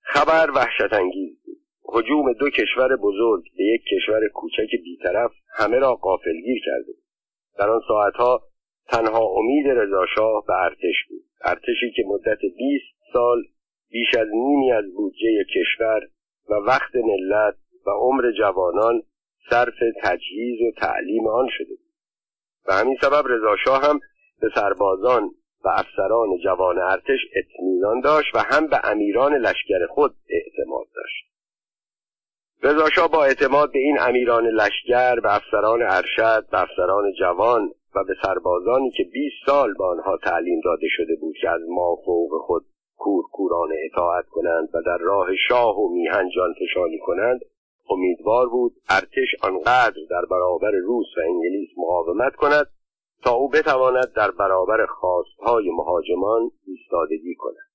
خبر 0.02 0.52
وحشت 0.56 0.94
انگیز 0.94 1.38
بود. 1.46 1.58
هجوم 1.96 2.34
دو 2.34 2.50
کشور 2.50 2.96
بزرگ 2.96 3.44
به 3.58 3.64
یک 3.64 3.82
کشور 3.94 4.28
کوچک 4.28 4.72
بیطرف 4.84 5.32
همه 5.58 5.80
را 5.80 5.96
قافلگیر 5.96 6.62
کرده 6.66 6.94
در 7.58 7.70
آن 7.70 7.82
ساعتها 7.88 8.42
تنها 8.88 9.26
امید 9.26 9.68
رضاشاه 9.68 10.44
به 10.48 10.54
ارتش 10.54 10.96
بود. 11.10 11.24
ارتشی 11.44 11.92
که 11.96 12.04
مدت 12.08 12.40
20 12.42 12.86
سال 13.14 13.44
بیش 13.90 14.16
از 14.20 14.28
نیمی 14.34 14.72
از 14.72 14.94
بودجه 14.96 15.46
کشور 15.56 16.02
و 16.50 16.54
وقت 16.54 16.96
ملت 16.96 17.56
و 17.86 17.90
عمر 17.90 18.32
جوانان 18.32 19.02
صرف 19.50 19.74
تجهیز 20.04 20.62
و 20.62 20.80
تعلیم 20.80 21.28
آن 21.28 21.48
شده 21.50 21.70
بود. 21.70 21.92
و 22.68 22.74
همین 22.74 22.98
سبب 23.02 23.24
رضاشاه 23.28 23.82
هم 23.90 24.00
به 24.42 24.50
سربازان 24.56 25.30
و 25.64 25.70
افسران 25.70 26.38
جوان 26.44 26.80
ارتش 26.80 27.20
اطمینان 27.36 28.00
داشت 28.00 28.36
و 28.36 28.40
هم 28.40 28.68
به 28.68 28.80
امیران 28.84 29.34
لشکر 29.34 29.88
خود 29.90 30.16
اعتماد 30.30 30.88
داشت. 30.96 31.32
رضاشاه 32.64 33.12
با 33.12 33.24
اعتماد 33.24 33.72
به 33.72 33.80
این 33.80 33.98
امیران 34.00 34.48
لشکر 34.48 35.20
به 35.20 35.36
افسران 35.36 35.82
ارشد 35.82 36.48
به 36.52 36.62
افسران 36.62 37.14
جوان 37.20 37.72
و 37.96 38.04
به 38.04 38.14
سربازانی 38.24 38.92
که 38.92 39.04
20 39.04 39.36
سال 39.46 39.74
به 39.74 39.84
آنها 39.84 40.18
تعلیم 40.18 40.62
داده 40.66 40.88
شده 40.90 41.16
بود 41.22 41.36
که 41.42 41.50
از 41.50 41.62
ما 41.70 41.96
فوق 42.06 42.42
خود 42.42 42.66
کورکورانه 42.98 43.76
اطاعت 43.92 44.26
کنند 44.26 44.70
و 44.74 44.82
در 44.86 44.98
راه 44.98 45.28
شاه 45.50 45.80
و 45.80 45.94
میهن 45.94 46.30
جان 46.36 46.54
فشانی 46.54 47.00
کنند 47.00 47.40
امیدوار 47.90 48.50
بود 48.50 48.74
ارتش 48.90 49.28
آنقدر 49.42 50.02
در 50.10 50.26
برابر 50.30 50.72
روس 50.72 51.08
و 51.18 51.22
انگلیس 51.30 51.70
مقاومت 51.78 52.36
کند 52.36 52.68
تا 53.24 53.32
او 53.32 53.50
بتواند 53.50 54.14
در 54.16 54.32
برابر 54.32 54.86
خواستهای 54.86 55.70
مهاجمان 55.70 56.52
ایستادگی 56.68 57.36
کند. 57.36 57.72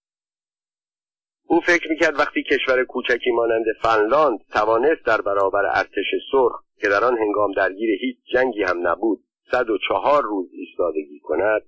او 1.48 1.60
فکر 1.60 1.90
می‌کرد 1.90 2.18
وقتی 2.18 2.42
کشور 2.42 2.84
کوچکی 2.84 3.30
مانند 3.30 3.64
فنلاند 3.82 4.38
توانست 4.52 5.06
در 5.06 5.20
برابر 5.20 5.66
ارتش 5.66 6.10
سرخ 6.32 6.62
که 6.80 6.88
در 6.88 7.04
آن 7.04 7.18
هنگام 7.18 7.52
درگیر 7.52 7.90
هیچ 8.00 8.16
جنگی 8.32 8.62
هم 8.62 8.88
نبود 8.88 9.24
صد 9.50 9.70
و 9.70 9.78
چهار 9.88 10.22
روز 10.22 10.48
ایستادگی 10.52 11.20
کند 11.20 11.62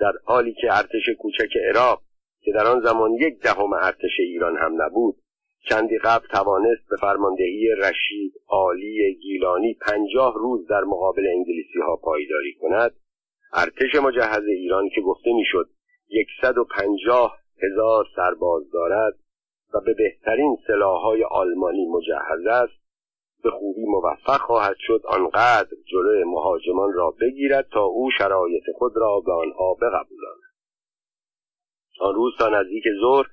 در 0.00 0.12
حالی 0.24 0.54
که 0.54 0.66
ارتش 0.70 1.02
کوچک 1.18 1.56
عراق 1.68 2.02
که 2.40 2.52
در 2.52 2.66
آن 2.66 2.80
زمان 2.80 3.12
یک 3.12 3.42
دهم 3.42 3.72
ارتش 3.72 4.18
ایران 4.18 4.56
هم 4.56 4.82
نبود 4.82 5.21
چندی 5.68 5.98
قبل 5.98 6.26
توانست 6.26 6.88
به 6.90 6.96
فرماندهی 6.96 7.68
رشید 7.78 8.32
عالی 8.48 9.14
گیلانی 9.22 9.74
پنجاه 9.74 10.34
روز 10.34 10.66
در 10.66 10.84
مقابل 10.84 11.26
انگلیسی 11.26 11.78
ها 11.86 11.96
پایداری 11.96 12.54
کند 12.60 12.94
ارتش 13.52 13.94
مجهز 13.94 14.44
ایران 14.48 14.88
که 14.94 15.00
گفته 15.00 15.32
می‌شد 15.32 15.68
یکصد 16.08 16.58
و 16.58 16.66
هزار 17.62 18.06
سرباز 18.16 18.70
دارد 18.72 19.14
و 19.74 19.80
به 19.80 19.94
بهترین 19.94 20.56
سلاحهای 20.66 21.24
آلمانی 21.24 21.86
مجهز 21.86 22.46
است 22.46 22.82
به 23.42 23.50
خوبی 23.50 23.84
موفق 23.86 24.40
خواهد 24.40 24.76
شد 24.78 25.02
آنقدر 25.04 25.76
جلوی 25.86 26.24
مهاجمان 26.24 26.92
را 26.92 27.14
بگیرد 27.20 27.68
تا 27.72 27.84
او 27.84 28.10
شرایط 28.18 28.64
خود 28.78 28.92
را 28.96 29.20
به 29.20 29.32
آنها 29.32 29.74
بقبولاند. 29.74 30.42
آن 32.00 32.14
روز 32.14 32.32
تا 32.38 32.48
نزدیک 32.48 32.84
ظهر 33.00 33.26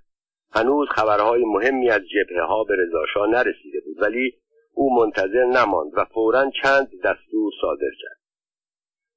هنوز 0.52 0.88
خبرهای 0.90 1.46
مهمی 1.46 1.90
از 1.90 2.02
جبهه 2.02 2.44
ها 2.44 2.64
به 2.64 2.76
رضاشاه 2.76 3.28
نرسیده 3.28 3.80
بود 3.86 4.02
ولی 4.02 4.34
او 4.74 4.96
منتظر 4.96 5.44
نماند 5.44 5.92
و 5.94 6.06
فورا 6.06 6.52
چند 6.64 6.88
دستور 7.04 7.52
صادر 7.62 7.92
کرد. 8.02 8.20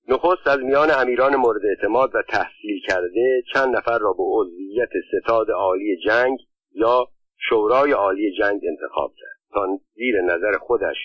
نخست 0.08 0.46
از 0.46 0.58
میان 0.58 0.90
امیران 0.90 1.36
مورد 1.36 1.66
اعتماد 1.66 2.14
و 2.14 2.22
تحصیل 2.22 2.80
کرده 2.86 3.42
چند 3.54 3.76
نفر 3.76 3.98
را 3.98 4.12
به 4.12 4.22
عضویت 4.22 4.90
ستاد 5.12 5.50
عالی 5.50 5.96
جنگ 6.06 6.38
یا 6.72 7.06
شورای 7.48 7.92
عالی 7.92 8.32
جنگ 8.38 8.60
انتخاب 8.68 9.12
کرد 9.20 9.38
تا 9.52 9.78
زیر 9.94 10.20
نظر 10.20 10.58
خودش 10.58 10.96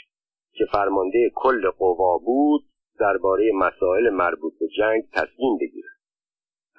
که 0.53 0.65
فرمانده 0.71 1.31
کل 1.35 1.69
قوا 1.69 2.17
بود 2.17 2.61
درباره 2.99 3.51
مسائل 3.55 4.09
مربوط 4.09 4.53
به 4.59 4.67
جنگ 4.77 5.03
تصمیم 5.13 5.57
بگیرد. 5.61 5.96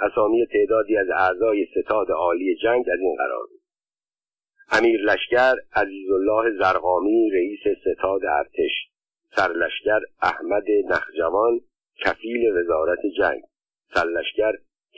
اسامی 0.01 0.47
تعدادی 0.47 0.97
از 0.97 1.07
اعضای 1.11 1.67
ستاد 1.67 2.11
عالی 2.11 2.57
جنگ 2.63 2.85
از 2.93 3.01
این 3.01 3.17
قرار 3.17 3.47
بود. 3.47 3.61
امیر 4.71 5.01
لشکر 5.01 5.55
عزیزالله 5.75 6.59
زرقامی 6.59 7.31
رئیس 7.31 7.61
ستاد 7.81 8.21
ارتش 8.25 8.73
سرلشکر 9.37 10.01
احمد 10.23 10.65
نخجوان 10.91 11.61
کفیل 12.05 12.57
وزارت 12.57 12.99
جنگ 13.19 13.43
سرلشکر 13.95 14.53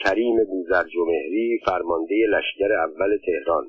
کریم 0.05 0.45
بوزرجمهری 0.45 1.61
فرمانده 1.67 2.27
لشکر 2.29 2.73
اول 2.73 3.19
تهران 3.27 3.67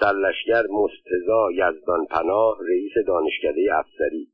سرلشکر 0.00 0.62
مستزا 0.70 1.48
یزدان 1.52 2.06
پناه 2.10 2.58
رئیس 2.68 2.92
دانشکده 3.06 3.78
افسری 3.78 4.28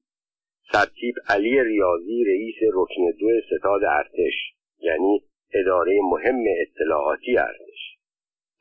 سرتیب 0.73 1.15
علی 1.29 1.65
ریاضی 1.65 2.25
رئیس 2.25 2.57
رکن 2.75 3.11
دو 3.21 3.29
ستاد 3.47 3.85
ارتش 3.85 4.35
یعنی 4.81 5.23
اداره 5.55 6.01
مهم 6.11 6.45
اطلاعاتی 6.61 7.39
ارتش 7.39 7.99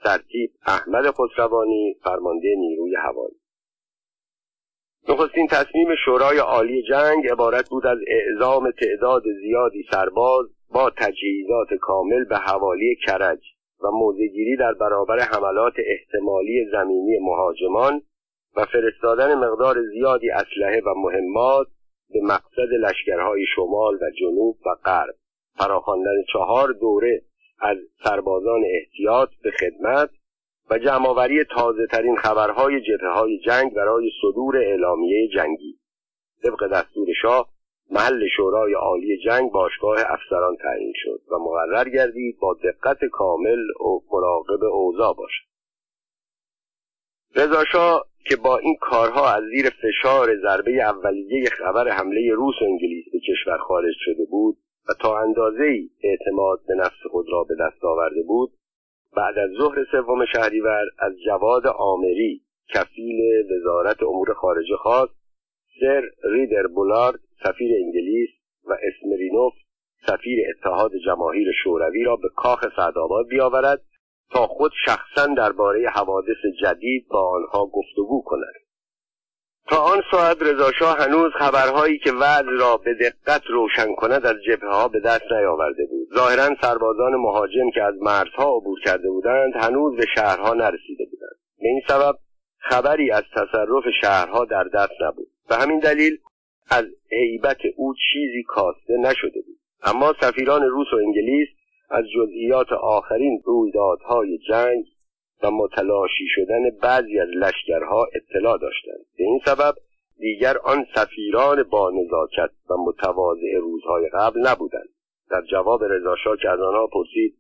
ترتیب 0.04 0.52
احمد 0.66 1.12
خسروانی 1.12 1.96
فرمانده 2.04 2.56
نیروی 2.58 2.96
هوایی 2.96 3.42
نخستین 5.10 5.48
تصمیم 5.48 5.88
شورای 6.06 6.38
عالی 6.38 6.84
جنگ 6.84 7.28
عبارت 7.28 7.70
بود 7.70 7.88
از 7.88 7.98
اعزام 8.08 8.72
تعداد 8.72 9.24
زیادی 9.42 9.86
سرباز 9.92 10.46
با 10.74 10.90
تجهیزات 10.90 11.74
کامل 11.82 12.24
به 12.24 12.38
حوالی 12.38 12.96
کرج 13.06 13.40
و 13.84 13.92
موزگیری 13.92 14.58
در 14.60 14.74
برابر 14.74 15.20
حملات 15.20 15.74
احتمالی 15.86 16.66
زمینی 16.72 17.20
مهاجمان 17.22 18.02
و 18.56 18.66
فرستادن 18.66 19.36
مقدار 19.36 19.76
زیادی 19.94 20.30
اسلحه 20.30 20.82
و 20.86 20.94
مهمات 20.98 21.68
به 22.10 22.22
مقصد 22.22 22.74
لشکرهای 22.80 23.46
شمال 23.56 23.96
و 23.96 24.12
جنوب 24.20 24.58
و 24.66 24.70
غرب. 24.86 25.16
فراخواندن 25.58 26.24
چهار 26.34 26.74
دوره 26.74 27.22
از 27.60 27.78
سربازان 28.04 28.62
احتیاط 28.66 29.30
به 29.44 29.52
خدمت 29.52 30.10
و 30.70 30.78
جمعآوری 30.78 31.44
تازه 31.44 31.88
ترین 31.88 32.16
خبرهای 32.16 32.82
جبهه 32.82 33.10
های 33.10 33.40
جنگ 33.40 33.74
برای 33.74 34.12
صدور 34.22 34.58
اعلامیه 34.58 35.28
جنگی. 35.36 35.80
طبق 36.44 36.68
دستور 36.68 37.08
شاه 37.22 37.50
محل 37.90 38.28
شورای 38.38 38.74
عالی 38.74 39.18
جنگ 39.26 39.52
باشگاه 39.52 39.98
افسران 40.06 40.56
تعیین 40.56 40.94
شد 40.96 41.22
و 41.32 41.38
مقرر 41.40 41.90
گردید 41.90 42.38
با 42.40 42.58
دقت 42.64 43.06
کامل 43.06 43.60
و 43.70 44.00
مراقب 44.12 44.64
اوضاع 44.64 45.14
باشد. 45.14 45.52
رضا 47.36 47.64
که 48.30 48.36
با 48.36 48.58
این 48.58 48.76
کارها 48.82 49.30
از 49.30 49.44
زیر 49.44 49.70
فشار 49.70 50.42
ضربه 50.42 50.72
اولیه 50.72 51.50
خبر 51.50 51.88
حمله 51.88 52.34
روس 52.36 52.56
و 52.62 52.66
انگلیس 52.66 53.06
به 53.14 53.20
کشور 53.20 53.58
خارج 53.58 53.94
شده 54.00 54.26
بود 54.30 54.58
و 54.90 54.94
تا 55.02 55.20
اندازه 55.20 55.64
ای 55.64 55.90
اعتماد 56.04 56.60
به 56.68 56.74
نفس 56.76 57.08
خود 57.12 57.26
را 57.32 57.44
به 57.44 57.56
دست 57.60 57.86
آورده 57.86 58.24
بود 58.28 58.52
بعد 59.16 59.38
از 59.38 59.50
ظهر 59.60 59.86
سوم 59.92 60.26
شهریور 60.26 60.86
از 61.00 61.14
جواد 61.26 61.68
آمری 61.68 62.42
کفیل 62.74 63.20
وزارت 63.52 64.04
امور 64.04 64.34
خارجه 64.34 64.76
خواست 64.76 65.14
سر 65.80 66.02
ریدر 66.24 66.68
بولارد 66.68 67.20
سفیر 67.44 67.72
انگلیس 67.76 68.30
و 68.66 68.74
اسمرینوف 68.74 69.54
سفیر 70.08 70.40
اتحاد 70.50 70.92
جماهیر 71.06 71.48
شوروی 71.64 72.04
را 72.04 72.16
به 72.16 72.30
کاخ 72.36 72.76
سعدآباد 72.76 73.28
بیاورد 73.28 73.82
تا 74.32 74.48
خود 74.48 74.72
شخصا 74.86 75.28
درباره 75.38 75.90
حوادث 75.90 76.46
جدید 76.62 77.08
با 77.08 77.30
آنها 77.30 77.66
گفتگو 77.66 78.24
کند. 78.26 78.61
تا 79.70 79.78
آن 79.78 80.02
ساعت 80.12 80.38
رضاشاه 80.42 80.98
هنوز 81.00 81.32
خبرهایی 81.40 81.98
که 81.98 82.12
وضع 82.12 82.52
را 82.60 82.78
به 82.78 82.94
دقت 82.94 83.42
روشن 83.50 83.96
کند 83.96 84.26
از 84.26 84.36
جبهه 84.48 84.70
ها 84.70 84.88
به 84.88 85.00
دست 85.00 85.32
نیاورده 85.32 85.86
بود. 85.86 86.08
ظاهرا 86.16 86.56
سربازان 86.62 87.16
مهاجم 87.16 87.72
که 87.74 87.84
از 87.84 87.94
مرزها 88.02 88.58
عبور 88.58 88.80
کرده 88.86 89.10
بودند 89.10 89.54
هنوز 89.56 89.98
به 89.98 90.06
شهرها 90.16 90.54
نرسیده 90.54 91.06
بودند. 91.12 91.36
به 91.60 91.68
این 91.68 91.82
سبب 91.88 92.16
خبری 92.60 93.12
از 93.12 93.24
تصرف 93.36 93.84
شهرها 94.02 94.46
در 94.46 94.64
دست 94.64 95.02
نبود. 95.02 95.28
به 95.50 95.56
همین 95.56 95.80
دلیل 95.80 96.18
از 96.72 96.86
عیبت 97.12 97.60
او 97.76 97.94
چیزی 97.94 98.44
کاسته 98.48 98.98
نشده 98.98 99.42
بود. 99.42 99.58
اما 99.84 100.14
سفیران 100.22 100.62
روس 100.62 100.88
و 100.94 100.96
انگلیس 100.96 101.48
از 101.90 102.04
جزئیات 102.16 102.72
آخرین 102.72 103.42
رویدادهای 103.46 104.38
جنگ 104.38 104.86
و 105.44 105.52
متلاشی 105.52 106.26
شدن 106.28 106.70
بعضی 106.82 107.20
از 107.20 107.30
لشکرها 107.30 108.08
اطلاع 108.14 108.58
داشتند. 108.58 109.06
به 109.18 109.24
این 109.24 109.42
سبب 109.46 109.74
دیگر 110.18 110.58
آن 110.58 110.86
سفیران 110.96 111.64
با 111.64 111.92
نزاکت 111.92 112.52
و 112.70 112.74
متواضع 112.78 113.58
روزهای 113.62 114.10
قبل 114.14 114.48
نبودند. 114.48 114.90
در 115.30 115.42
جواب 115.52 115.84
رضاشاه 115.84 116.38
که 116.38 116.50
از 116.50 116.60
آنها 116.60 116.88
پرسید 116.88 117.38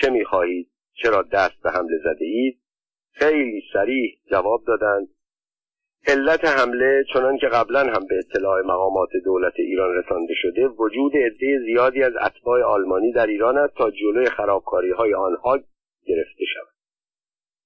چه 0.00 0.10
می‌خواهید؟ 0.10 0.70
چرا 1.02 1.22
دست 1.22 1.62
به 1.62 1.70
حمله 1.70 1.98
زده 2.04 2.24
اید؟ 2.24 2.58
خیلی 3.12 3.62
سریح 3.72 4.18
جواب 4.30 4.64
دادند. 4.66 5.08
علت 6.06 6.44
حمله 6.44 7.04
چنان 7.12 7.38
که 7.38 7.46
قبلا 7.46 7.80
هم 7.80 8.06
به 8.06 8.18
اطلاع 8.18 8.60
مقامات 8.60 9.08
دولت 9.24 9.52
ایران 9.56 9.94
رسانده 9.94 10.34
شده 10.42 10.66
وجود 10.66 11.12
عده 11.16 11.58
زیادی 11.66 12.02
از 12.02 12.12
اتباع 12.26 12.62
آلمانی 12.62 13.12
در 13.12 13.26
ایران 13.26 13.58
است 13.58 13.74
تا 13.74 13.90
جلوی 13.90 14.26
خرابکاری 14.26 14.90
های 14.90 15.14
آنها 15.14 15.58
گرفته 16.06 16.33
شود 16.33 16.33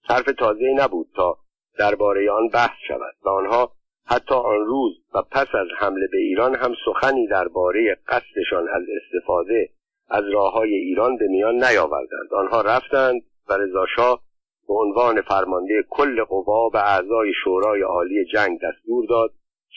حرف 0.08 0.24
تازه 0.38 0.74
نبود 0.76 1.06
تا 1.16 1.38
درباره 1.78 2.30
آن 2.30 2.48
بحث 2.48 2.76
شود 2.88 3.14
و 3.24 3.28
آنها 3.28 3.72
حتی 4.06 4.34
آن 4.34 4.66
روز 4.66 4.92
و 5.14 5.22
پس 5.22 5.46
از 5.54 5.66
حمله 5.78 6.08
به 6.12 6.18
ایران 6.18 6.54
هم 6.54 6.74
سخنی 6.84 7.26
درباره 7.26 7.96
قصدشان 8.08 8.68
از 8.68 8.82
استفاده 8.96 9.70
از 10.08 10.24
راه 10.32 10.52
های 10.52 10.74
ایران 10.74 11.16
به 11.16 11.26
میان 11.28 11.64
نیاوردند. 11.64 12.34
آنها 12.36 12.60
رفتند 12.60 13.22
و 13.48 13.52
رضاشاه 13.54 14.20
به 14.68 14.74
عنوان 14.74 15.20
فرمانده 15.20 15.84
کل 15.90 16.24
قوا 16.24 16.68
به 16.68 16.78
اعضای 16.78 17.32
شورای 17.44 17.82
عالی 17.82 18.24
جنگ 18.24 18.58
دستور 18.60 19.06
داد 19.08 19.30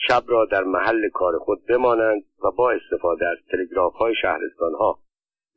شب 0.08 0.22
را 0.26 0.44
در 0.44 0.64
محل 0.64 1.08
کار 1.08 1.38
خود 1.38 1.66
بمانند 1.66 2.22
و 2.44 2.50
با 2.50 2.70
استفاده 2.70 3.26
از 3.26 3.38
تلگراف 3.50 3.94
های 3.94 4.14
شهرستان 4.22 4.74
ها 4.74 4.98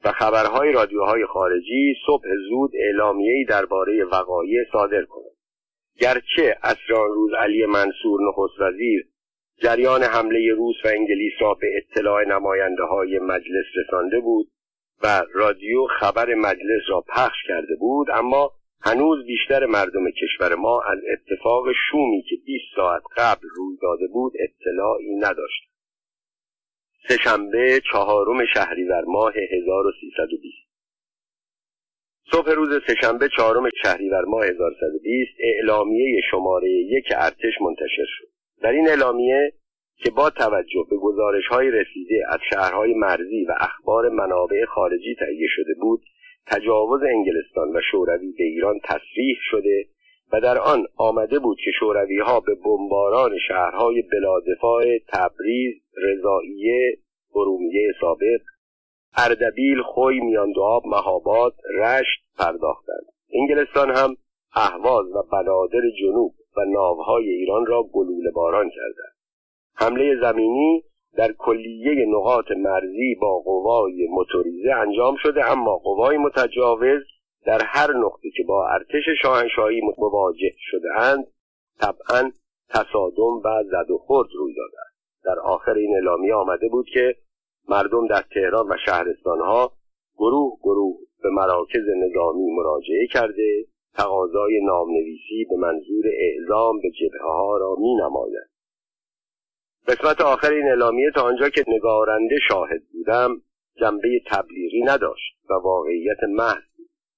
و 0.06 0.12
خبرهای 0.12 0.72
رادیوهای 0.72 1.26
خارجی 1.26 1.96
صبح 2.06 2.28
زود 2.50 2.72
اعلامیه‌ای 2.76 3.46
درباره 3.46 4.06
وقایع 4.06 4.64
صادر 4.72 5.06
کنند 5.06 5.36
گرچه 6.00 6.58
اصران 6.64 7.10
روز 7.10 7.32
علی 7.34 7.66
منصور 7.66 8.20
نخست 8.30 8.60
وزیر 8.60 9.06
جریان 9.62 10.04
حمله 10.04 10.54
روس 10.54 10.76
و 10.86 10.88
انگلیس 10.88 11.34
را 11.40 11.54
به 11.54 11.68
اطلاع 11.78 12.24
نماینده 12.28 12.84
های 12.84 13.20
مجلس 13.20 13.66
رسانده 13.76 14.20
بود 14.20 14.48
و 15.04 15.22
رادیو 15.34 15.88
خبر 16.00 16.34
مجلس 16.34 16.82
را 16.90 17.04
پخش 17.08 17.38
کرده 17.48 17.76
بود 17.76 18.08
اما 18.12 18.52
هنوز 18.82 19.26
بیشتر 19.26 19.66
مردم 19.66 20.12
کشور 20.12 20.56
ما 20.56 20.82
از 20.82 20.98
اتفاق 21.14 21.66
شومی 21.92 22.24
که 22.30 22.36
20 22.46 22.64
ساعت 22.76 23.02
قبل 23.18 23.48
روی 23.56 23.78
داده 23.82 24.08
بود 24.08 24.34
اطلاعی 24.40 25.16
نداشت. 25.16 25.75
سهشنبه 27.08 27.82
چهارم 27.92 28.46
شهریور 28.54 29.04
ماه 29.08 29.34
1320 29.52 30.66
صبح 32.32 32.52
روز 32.52 32.70
سهشنبه 32.88 33.30
چهارم 33.38 33.70
شهریور 33.84 34.26
ماه 34.26 34.46
1320 34.46 35.32
اعلامیه 35.40 36.22
شماره 36.32 36.70
یک 36.70 37.06
ارتش 37.16 37.62
منتشر 37.62 38.06
شد. 38.08 38.28
در 38.62 38.72
این 38.72 38.88
اعلامیه 38.88 39.54
که 39.98 40.12
با 40.12 40.30
توجه 40.30 40.86
به 40.90 40.98
گزارش 40.98 41.48
های 41.48 41.72
رسیده 41.72 42.24
از 42.30 42.40
شهرهای 42.50 42.94
مرزی 42.94 43.46
و 43.46 43.54
اخبار 43.60 44.10
منابع 44.10 44.66
خارجی 44.66 45.16
تهیه 45.20 45.48
شده 45.50 45.74
بود 45.82 46.02
تجاوز 46.48 47.02
انگلستان 47.04 47.70
و 47.76 47.82
شوروی 47.92 48.32
به 48.38 48.44
ایران 48.44 48.80
تصریح 48.84 49.38
شده 49.52 49.86
و 50.34 50.42
در 50.42 50.58
آن 50.58 50.86
آمده 50.98 51.40
بود 51.40 51.58
که 51.66 51.72
شوروی 51.80 52.20
ها 52.20 52.40
به 52.40 52.56
بمباران 52.56 53.32
شهرهای 53.48 54.02
بلادفاع 54.02 54.84
تبریز 55.14 55.76
رضائیه 56.04 56.98
ارومیه 57.36 57.92
سابق 58.02 58.42
اردبیل 59.18 59.82
خوی 59.82 60.20
میاندواب 60.20 60.88
مهاباد 60.88 61.54
رشت 61.80 62.20
پرداختند. 62.40 63.06
انگلستان 63.34 63.92
هم 63.92 64.16
اهواز 64.56 65.06
و 65.06 65.24
بنادر 65.32 65.82
جنوب 66.02 66.34
و 66.58 66.66
ناوهای 66.66 67.30
ایران 67.30 67.66
را 67.66 67.84
گلوله 67.84 68.32
باران 68.32 68.70
کردند. 68.70 69.16
حمله 69.76 70.16
زمینی 70.22 70.84
در 71.18 71.32
کلیه 71.32 72.06
نقاط 72.06 72.52
مرزی 72.52 73.16
با 73.22 73.40
قوای 73.40 74.08
موتوریزه 74.08 74.74
انجام 74.74 75.16
شده 75.24 75.52
اما 75.52 75.78
قوای 75.78 76.18
متجاوز 76.18 77.02
در 77.46 77.62
هر 77.64 77.94
نقطه 77.98 78.30
که 78.38 78.44
با 78.44 78.68
ارتش 78.68 79.04
شاهنشاهی 79.22 79.82
مواجه 79.98 80.52
شده 80.58 80.88
اند 81.00 81.28
طبعا 81.80 82.32
تصادم 82.70 83.42
و 83.44 83.64
زد 83.72 83.92
و 83.92 83.98
خورد 83.98 84.30
روی 84.38 84.54
داده 84.56 84.78
در 85.26 85.40
آخر 85.40 85.74
این 85.74 85.94
اعلامیه 85.94 86.34
آمده 86.34 86.68
بود 86.70 86.86
که 86.94 87.16
مردم 87.70 88.08
در 88.08 88.24
تهران 88.34 88.68
و 88.68 88.78
شهرستانها 88.86 89.72
گروه 90.18 90.60
گروه 90.64 90.98
به 91.24 91.30
مراکز 91.30 91.84
نظامی 91.98 92.52
مراجعه 92.56 93.08
کرده 93.08 93.66
تقاضای 93.94 94.62
نامنویسی 94.66 95.46
به 95.50 95.56
منظور 95.58 96.06
اعزام 96.20 96.80
به 96.82 96.90
جبهه 96.90 97.22
ها 97.22 97.58
را 97.58 97.76
می 97.80 97.96
نماید. 97.96 98.50
قسمت 99.88 100.22
آخر 100.22 100.52
این 100.52 100.68
اعلامیه 100.68 101.12
تا 101.16 101.22
آنجا 101.22 101.50
که 101.50 101.64
نگارنده 101.68 102.36
شاهد 102.50 102.82
بودم 102.94 103.42
جنبه 103.80 104.22
تبلیغی 104.28 104.82
نداشت 104.82 105.38
و 105.50 105.54
واقعیت 105.54 106.24
محض 106.30 106.75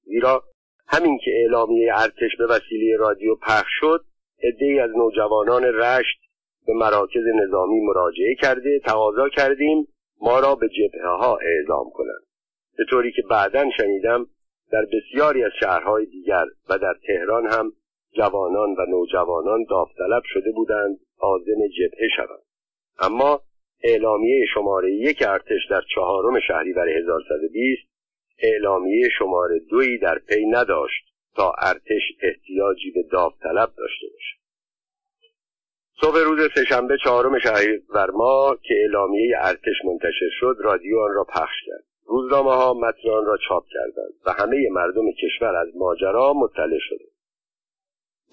زیرا 0.08 0.44
همین 0.88 1.20
که 1.26 1.32
اعلامیه 1.32 1.94
ارتش 1.96 2.36
به 2.38 2.46
وسیله 2.46 2.98
رادیو 2.98 3.36
پخش 3.36 3.72
شد 3.80 4.06
عدهای 4.44 4.80
از 4.80 4.90
نوجوانان 4.98 5.64
رشت 5.64 6.20
به 6.68 6.74
مراکز 6.74 7.24
نظامی 7.44 7.80
مراجعه 7.80 8.36
کرده 8.36 8.80
تقاضا 8.80 9.30
کردیم 9.30 9.88
ما 10.22 10.40
را 10.40 10.56
به 10.56 10.70
جبهه 10.70 11.08
ها 11.08 11.38
اعزام 11.38 11.90
کنند. 11.94 12.24
به 12.78 12.86
طوری 12.90 13.12
که 13.12 13.22
بعدا 13.30 13.70
شنیدم 13.78 14.28
در 14.72 14.86
بسیاری 14.86 15.44
از 15.44 15.52
شهرهای 15.60 16.06
دیگر 16.06 16.46
و 16.70 16.78
در 16.78 16.96
تهران 17.08 17.46
هم 17.46 17.72
جوانان 18.18 18.76
و 18.78 18.86
نوجوانان 18.90 19.66
داوطلب 19.70 20.24
شده 20.26 20.52
بودند 20.52 21.00
آزم 21.20 21.68
جبهه 21.78 22.08
شوند. 22.16 22.44
اما 23.00 23.42
اعلامیه 23.84 24.46
شماره 24.54 24.92
یک 24.92 25.24
ارتش 25.28 25.68
در 25.70 25.82
چهارم 25.96 26.40
شهریور 26.40 26.90
1120 26.90 27.97
اعلامیه 28.40 29.10
شماره 29.20 29.60
دویی 29.60 29.98
در 29.98 30.20
پی 30.20 30.46
نداشت 30.46 31.04
تا 31.36 31.54
ارتش 31.62 32.02
احتیاجی 32.22 32.92
به 32.92 33.04
داوطلب 33.12 33.74
داشته 33.78 34.08
باشد. 34.14 34.38
صبح 36.02 36.20
روز 36.20 36.50
سهشنبه 36.56 36.98
چهارم 37.04 37.40
شهریور 37.40 38.10
ماه 38.10 38.58
که 38.64 38.74
اعلامیه 38.74 39.38
ارتش 39.40 39.86
منتشر 39.86 40.30
شد 40.40 40.56
رادیو 40.60 41.00
آن 41.00 41.14
را 41.14 41.24
پخش 41.24 41.56
کرد. 41.66 41.88
روزنامه 42.08 42.52
ها 42.52 42.74
متن 42.74 43.10
آن 43.10 43.26
را 43.26 43.38
چاپ 43.50 43.64
کردند 43.72 44.14
و 44.26 44.32
همه 44.32 44.70
مردم 44.72 45.12
کشور 45.12 45.56
از 45.56 45.68
ماجرا 45.76 46.34
مطلع 46.34 46.80
شدند 46.80 47.18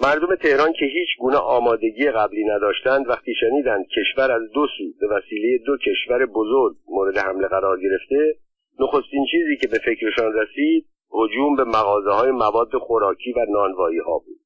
مردم 0.03 0.35
تهران 0.35 0.73
که 0.73 0.87
هیچ 0.87 1.09
گونه 1.19 1.37
آمادگی 1.37 2.11
قبلی 2.11 2.45
نداشتند 2.45 3.09
وقتی 3.09 3.35
شنیدند 3.41 3.87
کشور 3.87 4.31
از 4.31 4.51
دو 4.55 4.67
سو 4.79 4.85
به 5.01 5.07
وسیله 5.07 5.59
دو 5.67 5.77
کشور 5.77 6.27
بزرگ 6.27 6.77
مورد 6.89 7.19
حمله 7.19 7.49
قرار 7.49 7.81
گرفته 7.81 8.35
نخستین 8.81 9.27
چیزی 9.31 9.57
که 9.61 9.69
به 9.69 9.79
فکرشان 9.79 10.33
رسید 10.33 10.87
هجوم 11.13 11.57
به 11.57 11.65
مغازه 11.65 12.11
های 12.11 12.31
مواد 12.31 12.79
خوراکی 12.79 13.33
و 13.33 13.47
نانوایی 13.49 13.99
ها 13.99 14.19
بود 14.19 14.41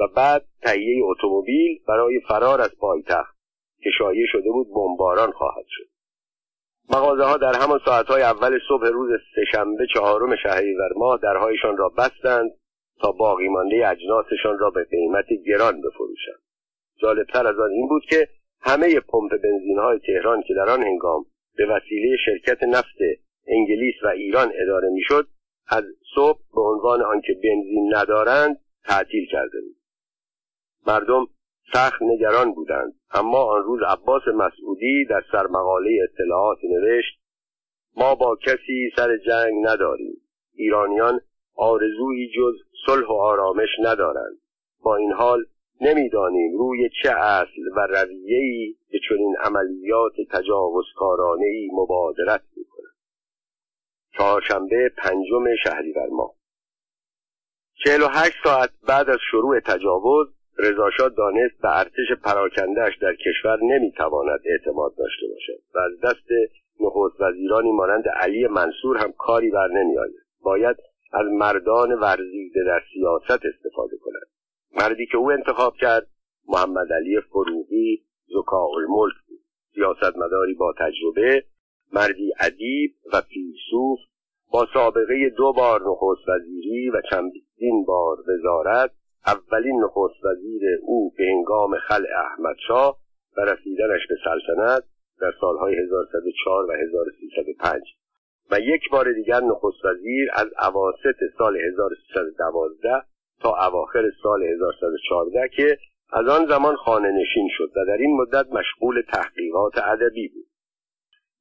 و 0.00 0.06
بعد 0.16 0.44
تهیه 0.62 1.04
اتومبیل 1.04 1.78
برای 1.88 2.20
فرار 2.28 2.60
از 2.60 2.70
پایتخت 2.78 3.36
که 3.82 3.90
شایع 3.98 4.26
شده 4.32 4.50
بود 4.50 4.66
بمباران 4.74 5.32
خواهد 5.32 5.64
شد. 5.68 5.88
مغازه 6.90 7.24
ها 7.24 7.36
در 7.36 7.52
همان 7.54 7.80
ساعت 7.84 8.06
های 8.06 8.22
اول 8.22 8.58
صبح 8.68 8.86
روز 8.86 9.10
سهشنبه 9.34 9.86
چهارم 9.94 10.36
شهریور 10.36 10.88
ماه 10.96 11.18
درهایشان 11.22 11.76
را 11.76 11.88
بستند 11.88 12.50
تا 13.00 13.12
باقی 13.12 13.48
مانده 13.48 13.88
اجناسشان 13.88 14.58
را 14.58 14.70
به 14.70 14.84
قیمت 14.84 15.26
گران 15.46 15.80
بفروشند. 15.80 16.42
جالبتر 17.02 17.46
از 17.46 17.58
آن 17.58 17.70
این 17.70 17.88
بود 17.88 18.02
که 18.10 18.28
همه 18.60 19.00
پمپ 19.00 19.30
بنزین 19.30 19.78
های 19.78 19.98
تهران 19.98 20.42
که 20.42 20.54
در 20.54 20.70
آن 20.70 20.82
هنگام 20.82 21.24
به 21.56 21.66
وسیله 21.66 22.16
شرکت 22.24 22.62
نفت 22.62 22.98
انگلیس 23.46 23.94
و 24.04 24.06
ایران 24.06 24.52
اداره 24.62 24.88
می‌شد 24.88 25.26
از 25.68 25.84
صبح 26.14 26.40
به 26.54 26.60
عنوان 26.60 27.02
آنکه 27.02 27.32
بنزین 27.34 27.94
ندارند 27.94 28.60
تعطیل 28.84 29.26
کرده 29.32 29.60
بود. 29.60 29.76
مردم 30.86 31.26
سخت 31.72 32.02
نگران 32.02 32.52
بودند 32.54 32.94
اما 33.10 33.42
آن 33.42 33.62
روز 33.62 33.80
عباس 33.88 34.22
مسعودی 34.34 35.04
در 35.10 35.22
سرمقاله 35.32 35.90
اطلاعات 36.02 36.58
نوشت 36.64 37.18
ما 37.96 38.14
با 38.14 38.36
کسی 38.36 38.90
سر 38.96 39.16
جنگ 39.16 39.66
نداریم. 39.66 40.16
ایرانیان 40.54 41.20
آرزویی 41.54 42.30
جز 42.36 42.54
صلح 42.86 43.06
و 43.06 43.12
آرامش 43.12 43.68
ندارند. 43.82 44.38
با 44.82 44.96
این 44.96 45.12
حال 45.12 45.44
نمی‌دانیم 45.80 46.58
روی 46.58 46.90
چه 47.02 47.10
اصل 47.10 47.62
و 47.76 47.86
رویه‌ای 47.86 48.74
به 48.92 48.98
چنین 49.08 49.36
عملیات 49.44 50.12
تجاوزکارانه 50.30 51.46
ای 51.46 51.70
مبادرت 51.72 52.42
می‌کنند 52.56 52.71
چهارشنبه 54.16 54.92
پنجم 54.98 55.56
شهریور 55.64 56.06
ماه. 56.06 56.34
چهل 57.84 58.02
و 58.02 58.08
هشت 58.08 58.36
ساعت 58.44 58.70
بعد 58.88 59.10
از 59.10 59.18
شروع 59.30 59.60
تجاوز 59.60 60.28
رضاشاه 60.58 61.08
دانست 61.08 61.60
به 61.62 61.78
ارتش 61.78 62.12
پراکندهش 62.24 62.96
در 62.96 63.14
کشور 63.14 63.58
نمی‌تواند 63.62 64.40
اعتماد 64.44 64.94
داشته 64.96 65.26
باشد 65.26 65.62
و 65.74 65.78
از 65.78 66.00
دست 66.00 66.26
نخست 66.80 67.20
وزیرانی 67.20 67.72
مانند 67.72 68.08
علی 68.08 68.46
منصور 68.46 68.96
هم 68.96 69.12
کاری 69.12 69.50
بر 69.50 69.68
نمیآید. 69.68 70.14
باید 70.40 70.76
از 71.12 71.26
مردان 71.32 71.92
ورزیده 71.92 72.64
در 72.66 72.82
سیاست 72.94 73.46
استفاده 73.46 73.96
کند. 73.96 74.28
مردی 74.76 75.06
که 75.06 75.16
او 75.16 75.32
انتخاب 75.32 75.74
کرد 75.76 76.06
محمد 76.48 76.92
علی 76.92 77.20
فروغی 77.20 78.02
زکا 78.26 78.66
الملک 78.76 79.14
بود. 79.28 79.40
سیاستمداری 79.74 80.54
با 80.54 80.74
تجربه 80.78 81.44
مردی 81.92 82.32
ادیب 82.40 82.94
و 83.12 83.20
فیلسوف 83.20 83.98
با 84.52 84.66
سابقه 84.74 85.30
دو 85.36 85.52
بار 85.52 85.80
نخست 85.80 86.28
وزیری 86.28 86.90
و 86.90 87.02
چندین 87.10 87.84
بار 87.86 88.16
وزارت 88.28 88.90
اولین 89.26 89.84
نخست 89.84 90.24
وزیر 90.24 90.62
او 90.82 91.12
به 91.16 91.24
هنگام 91.24 91.78
خل 91.78 92.06
احمدشاه 92.16 92.98
و 93.36 93.40
رسیدنش 93.40 94.00
به 94.08 94.14
سلطنت 94.24 94.82
در 95.20 95.32
سالهای 95.40 95.74
1104 95.74 96.64
و 96.64 96.72
1305 96.72 97.82
و 98.50 98.60
یک 98.60 98.90
بار 98.92 99.12
دیگر 99.12 99.40
نخست 99.40 99.84
وزیر 99.84 100.28
از 100.34 100.46
اواسط 100.62 101.16
سال 101.38 101.56
1312 101.56 103.02
تا 103.40 103.66
اواخر 103.66 104.10
سال 104.22 104.42
1114 104.42 105.48
که 105.56 105.78
از 106.12 106.28
آن 106.28 106.46
زمان 106.46 106.76
خانه 106.76 107.08
نشین 107.08 107.48
شد 107.50 107.70
و 107.76 107.84
در 107.86 107.96
این 108.00 108.16
مدت 108.16 108.46
مشغول 108.52 109.02
تحقیقات 109.12 109.78
ادبی 109.78 110.28
بود. 110.28 110.51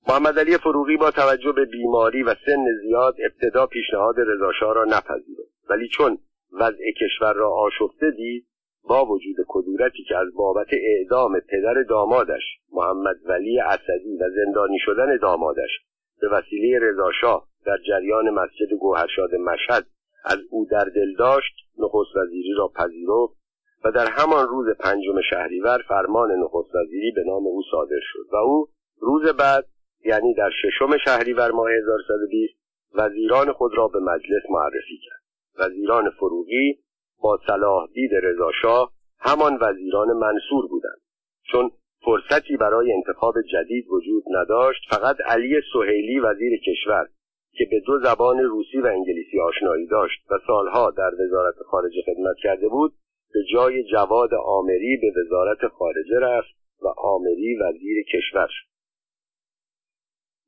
محمد 0.08 0.40
علی 0.40 0.58
فروغی 0.58 0.98
با 0.98 1.12
توجه 1.12 1.52
به 1.52 1.66
بیماری 1.66 2.24
و 2.24 2.36
سن 2.46 2.66
زیاد 2.82 3.16
ابتدا 3.26 3.66
پیشنهاد 3.66 4.16
رضاشاه 4.20 4.74
را 4.74 4.84
نپذیرفت. 4.84 5.70
ولی 5.70 5.88
چون 5.88 6.18
وضع 6.52 6.92
کشور 7.02 7.34
را 7.34 7.52
آشفته 7.52 8.12
دید 8.12 8.46
با 8.84 9.06
وجود 9.06 9.36
کدورتی 9.48 10.04
که 10.08 10.18
از 10.18 10.28
بابت 10.36 10.68
اعدام 10.72 11.40
پدر 11.40 11.84
دامادش 11.90 12.42
محمد 12.72 13.16
ولی 13.26 13.60
اسدی 13.60 14.18
و 14.22 14.30
زندانی 14.36 14.80
شدن 14.80 15.18
دامادش 15.18 15.70
به 16.22 16.28
وسیله 16.30 16.80
رضاشاه 16.80 17.48
در 17.66 17.78
جریان 17.88 18.30
مسجد 18.30 18.74
گوهرشاد 18.80 19.36
مشهد 19.36 19.86
از 20.26 20.38
او 20.50 20.68
در 20.72 20.84
دل 20.96 21.16
داشت 21.16 21.54
نخست 21.78 22.16
وزیری 22.16 22.54
را 22.58 22.68
پذیرفت 22.68 23.42
و 23.86 23.92
در 23.92 24.08
همان 24.12 24.48
روز 24.48 24.66
پنجم 24.80 25.22
شهریور 25.30 25.78
فرمان 25.88 26.32
نخست 26.32 26.76
وزیری 26.76 27.12
به 27.16 27.24
نام 27.24 27.48
او 27.48 27.62
صادر 27.72 28.00
شد 28.02 28.34
و 28.34 28.36
او 28.36 28.68
روز 29.00 29.26
بعد 29.36 29.66
یعنی 30.06 30.34
در 30.34 30.50
ششم 30.62 30.98
شهریور 30.98 31.52
ماه 31.52 31.72
1120 31.72 32.54
وزیران 32.94 33.52
خود 33.52 33.78
را 33.78 33.88
به 33.88 34.00
مجلس 34.00 34.44
معرفی 34.50 35.00
کرد. 35.06 35.22
وزیران 35.58 36.10
فروغی 36.10 36.80
با 37.22 37.40
صلاح 37.48 37.88
دید 37.94 38.12
رضاشاه 38.16 38.92
همان 39.20 39.58
وزیران 39.62 40.08
منصور 40.08 40.68
بودند. 40.68 41.02
چون 41.52 41.72
فرصتی 42.06 42.58
برای 42.58 42.94
انتخاب 42.94 43.36
جدید 43.42 43.88
وجود 43.90 44.24
نداشت 44.32 44.82
فقط 44.90 45.16
علی 45.26 45.62
سهیلی 45.74 46.20
وزیر 46.20 46.60
کشور 46.60 47.08
که 47.54 47.68
به 47.72 47.80
دو 47.80 48.00
زبان 48.00 48.40
روسی 48.40 48.82
و 48.82 48.88
انگلیسی 48.88 49.40
آشنایی 49.40 49.88
داشت 49.88 50.32
و 50.32 50.40
سالها 50.48 50.92
در 50.92 51.12
وزارت 51.20 51.56
خارجه 51.56 52.02
خدمت 52.06 52.36
کرده 52.44 52.68
بود 52.68 52.94
به 53.34 53.40
جای 53.54 53.84
جواد 53.84 54.34
آمری 54.34 54.98
به 55.02 55.22
وزارت 55.22 55.68
خارجه 55.68 56.20
رفت 56.20 56.56
و 56.82 56.88
آمری 56.88 57.58
وزیر 57.62 58.04
کشور 58.04 58.48
شد. 58.48 58.71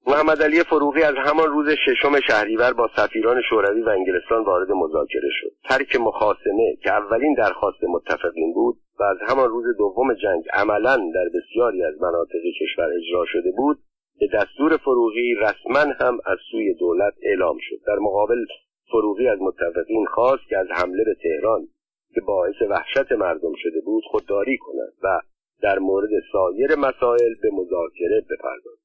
محمد 0.08 0.42
علی 0.42 0.64
فروغی 0.64 1.04
از 1.04 1.16
همان 1.18 1.48
روز 1.48 1.70
ششم 1.86 2.20
شهریور 2.20 2.74
با 2.74 2.90
سفیران 2.96 3.42
شوروی 3.50 3.82
و 3.82 3.90
انگلستان 3.90 4.44
وارد 4.44 4.72
مذاکره 4.72 5.30
شد. 5.32 5.52
ترک 5.70 5.96
مخاسمه 5.96 6.76
که 6.84 6.94
اولین 6.94 7.34
درخواست 7.34 7.84
متفقین 7.84 8.54
بود 8.54 8.78
و 9.00 9.04
از 9.04 9.18
همان 9.28 9.50
روز 9.50 9.78
دوم 9.78 10.14
جنگ 10.14 10.44
عملا 10.54 10.98
در 10.98 11.30
بسیاری 11.34 11.84
از 11.84 12.02
مناطق 12.02 12.44
کشور 12.62 12.90
اجرا 12.98 13.26
شده 13.26 13.52
بود 13.52 13.80
به 14.20 14.28
دستور 14.34 14.78
فروغی 14.78 15.36
رسما 15.36 15.94
هم 16.00 16.20
از 16.26 16.38
سوی 16.52 16.74
دولت 16.74 17.14
اعلام 17.22 17.58
شد. 17.60 17.76
در 17.88 18.00
مقابل 18.00 18.46
فروغی 18.92 19.28
از 19.28 19.40
متفقین 19.42 20.06
خواست 20.06 20.44
که 20.50 20.58
از 20.58 20.68
حمله 20.72 21.04
به 21.04 21.16
تهران 21.24 21.68
که 22.14 22.22
باعث 22.22 22.56
وحشت 22.70 23.12
مردم 23.12 23.54
شده 23.58 23.82
بود 23.86 24.04
خودداری 24.12 24.58
کنند 24.58 24.94
و 25.04 25.20
در 25.62 25.80
مورد 25.80 26.10
سایر 26.32 26.76
مسائل 26.76 27.34
به 27.42 27.50
مذاکره 27.54 28.22
بپردازند 28.30 28.83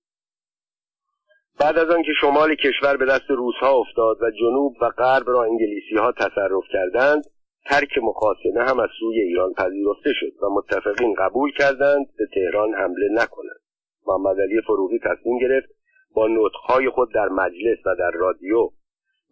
بعد 1.60 1.78
از 1.78 1.90
آنکه 1.90 2.12
شمال 2.20 2.54
کشور 2.54 2.96
به 2.96 3.06
دست 3.06 3.30
روسها 3.30 3.72
افتاد 3.72 4.22
و 4.22 4.30
جنوب 4.30 4.76
و 4.82 4.88
غرب 4.88 5.22
را 5.26 5.44
انگلیسی 5.44 5.96
ها 5.96 6.12
تصرف 6.12 6.64
کردند 6.72 7.24
ترک 7.66 7.98
مقاسمه 8.02 8.64
هم 8.68 8.80
از 8.80 8.88
سوی 9.00 9.20
ایران 9.20 9.52
پذیرفته 9.52 10.12
شد 10.12 10.42
و 10.42 10.48
متفقین 10.50 11.14
قبول 11.18 11.52
کردند 11.58 12.06
به 12.18 12.26
تهران 12.34 12.74
حمله 12.74 13.08
نکنند 13.12 13.60
محمد 14.06 14.40
علی 14.40 14.60
فروغی 14.66 14.98
تصمیم 14.98 15.38
گرفت 15.38 15.68
با 16.14 16.28
نطقهای 16.28 16.90
خود 16.90 17.14
در 17.14 17.28
مجلس 17.28 17.78
و 17.86 17.94
در 17.98 18.10
رادیو 18.10 18.70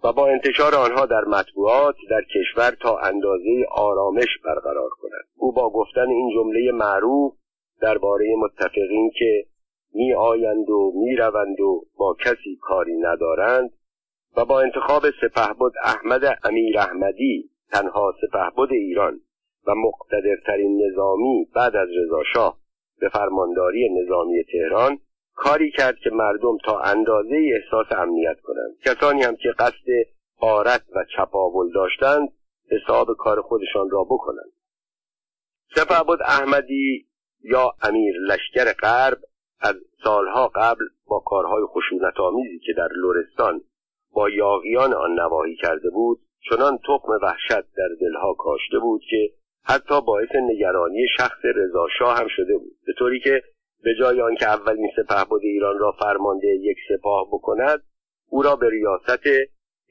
و 0.04 0.12
با 0.12 0.28
انتشار 0.28 0.74
آنها 0.74 1.06
در 1.06 1.24
مطبوعات 1.24 1.94
در 2.10 2.22
کشور 2.34 2.70
تا 2.70 2.98
اندازه 2.98 3.66
آرامش 3.70 4.38
برقرار 4.44 4.90
کند. 5.00 5.24
او 5.36 5.52
با 5.52 5.70
گفتن 5.70 6.08
این 6.08 6.30
جمله 6.34 6.72
معروف 6.72 7.32
درباره 7.80 8.34
متفقین 8.38 9.10
که 9.18 9.44
می 9.96 10.14
آیند 10.14 10.70
و 10.70 10.92
می 10.94 11.16
روند 11.16 11.60
و 11.60 11.86
با 11.96 12.16
کسی 12.24 12.58
کاری 12.60 12.96
ندارند 12.96 13.70
و 14.36 14.44
با 14.44 14.60
انتخاب 14.60 15.02
سپهبد 15.20 15.72
احمد 15.82 16.38
امیر 16.44 16.78
احمدی 16.78 17.50
تنها 17.72 18.14
سپهبد 18.20 18.72
ایران 18.72 19.20
و 19.66 19.74
مقتدرترین 19.74 20.82
نظامی 20.86 21.48
بعد 21.54 21.76
از 21.76 21.88
رضاشاه 21.96 22.58
به 23.00 23.08
فرمانداری 23.08 23.88
نظامی 24.02 24.44
تهران 24.52 24.98
کاری 25.34 25.70
کرد 25.70 25.96
که 25.96 26.10
مردم 26.10 26.58
تا 26.64 26.80
اندازه 26.80 27.50
احساس 27.54 27.86
امنیت 27.92 28.40
کنند. 28.40 28.78
کسانی 28.84 29.22
هم 29.22 29.36
که 29.36 29.48
قصد 29.58 29.86
آرت 30.38 30.82
و 30.94 31.04
چپاول 31.16 31.72
داشتند 31.72 32.28
حساب 32.70 33.16
کار 33.18 33.42
خودشان 33.42 33.90
را 33.90 34.04
بکنند. 34.04 34.52
سپهبد 35.74 36.22
احمدی 36.22 37.06
یا 37.42 37.72
امیر 37.82 38.14
لشکر 38.18 38.72
غرب 38.72 39.18
از 39.60 39.74
سالها 40.04 40.48
قبل 40.54 40.84
با 41.06 41.20
کارهای 41.20 41.62
خشونت 41.66 42.20
آمیزی 42.20 42.58
که 42.58 42.72
در 42.76 42.88
لورستان 42.96 43.60
با 44.12 44.30
یاغیان 44.30 44.94
آن 44.94 45.12
نواهی 45.12 45.56
کرده 45.56 45.90
بود 45.90 46.18
چنان 46.50 46.78
تخم 46.78 47.12
وحشت 47.22 47.74
در 47.76 47.88
دلها 48.00 48.34
کاشته 48.34 48.78
بود 48.78 49.02
که 49.10 49.30
حتی 49.64 50.00
باعث 50.06 50.28
نگرانی 50.34 51.06
شخص 51.18 51.38
رضاشاه 51.44 52.18
هم 52.18 52.28
شده 52.36 52.58
بود. 52.58 52.76
به 52.86 52.92
طوری 52.98 53.20
که 53.20 53.42
به 53.82 53.94
جای 54.00 54.20
آنکه 54.20 54.46
اولین 54.46 54.90
سپهبد 54.96 55.40
ایران 55.42 55.78
را 55.78 55.92
فرمانده 55.92 56.48
یک 56.48 56.76
سپاه 56.88 57.28
بکند 57.32 57.82
او 58.28 58.42
را 58.42 58.56
به 58.56 58.70
ریاست 58.70 59.28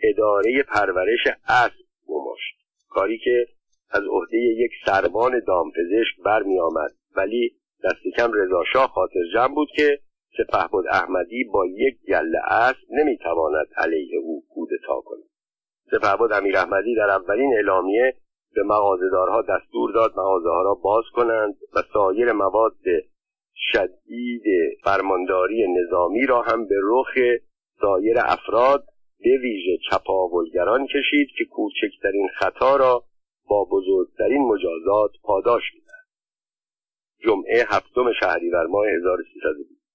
اداره 0.04 0.64
پرورش 0.64 1.28
اسب 1.48 1.86
گماشت 2.08 2.56
کاری 2.90 3.18
که 3.18 3.46
از 3.90 4.04
عهده 4.12 4.38
یک 4.38 4.72
سربان 4.86 5.42
دامپزشک 5.48 6.24
برمی 6.26 6.60
آمد 6.60 6.92
ولی 7.16 7.56
دست 7.86 8.16
کم 8.18 8.32
رضاشاه 8.34 8.88
خاطر 8.88 9.20
جمع 9.34 9.56
بود 9.56 9.68
که 9.76 10.00
سپهبد 10.38 10.88
احمدی 10.92 11.44
با 11.44 11.66
یک 11.66 11.96
گله 12.08 12.40
اسب 12.48 12.86
نمی‌تواند 12.90 13.68
علیه 13.78 14.20
او 14.24 14.44
کودتا 14.54 15.02
کند. 15.06 15.24
سپهبد 15.92 16.34
امیر 16.34 16.58
احمدی 16.58 16.96
در 16.96 17.10
اولین 17.10 17.54
اعلامیه 17.54 18.14
به 18.56 18.64
مغازهدارها 18.64 19.42
دستور 19.42 19.92
داد 19.92 20.12
مغازه 20.12 20.50
ها 20.50 20.62
را 20.62 20.74
باز 20.74 21.04
کنند 21.14 21.56
و 21.76 21.82
سایر 21.94 22.32
مواد 22.32 22.76
شدید 23.56 24.44
فرمانداری 24.84 25.68
نظامی 25.74 26.26
را 26.26 26.42
هم 26.42 26.68
به 26.68 26.76
رخ 26.84 27.40
سایر 27.82 28.16
افراد 28.20 28.84
به 29.20 29.38
ویژه 29.42 29.78
چپاولگران 29.92 30.88
کشید 30.88 31.28
که 31.38 31.46
کوچکترین 31.46 32.28
خطا 32.40 32.76
را 32.76 33.04
با 33.50 33.68
بزرگترین 33.72 34.42
مجازات 34.42 35.12
پاداش 35.24 35.64
می‌دهد 35.74 35.85
جمعه 37.24 37.66
هفتم 37.70 38.14
شهریور 38.20 38.66
ماه 38.66 38.88
1320 38.88 39.86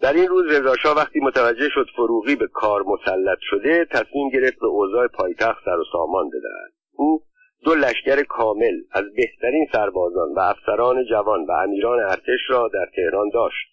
در 0.00 0.12
این 0.12 0.28
روز 0.28 0.52
رضاشاه 0.52 0.96
وقتی 0.96 1.20
متوجه 1.20 1.68
شد 1.68 1.86
فروغی 1.96 2.36
به 2.36 2.46
کار 2.46 2.82
مسلط 2.82 3.38
شده 3.40 3.84
تصمیم 3.84 4.28
گرفت 4.30 4.58
به 4.58 4.66
اوضاع 4.66 5.06
پایتخت 5.06 5.64
سر 5.64 5.76
و 5.78 5.84
سامان 5.92 6.28
بدهد. 6.28 6.72
او 6.92 7.22
دو 7.64 7.74
لشکر 7.74 8.22
کامل 8.22 8.74
از 8.92 9.04
بهترین 9.16 9.66
سربازان 9.72 10.34
و 10.34 10.40
افسران 10.40 11.04
جوان 11.04 11.44
و 11.44 11.52
امیران 11.52 12.00
ارتش 12.00 12.40
را 12.48 12.68
در 12.68 12.86
تهران 12.96 13.30
داشت. 13.34 13.68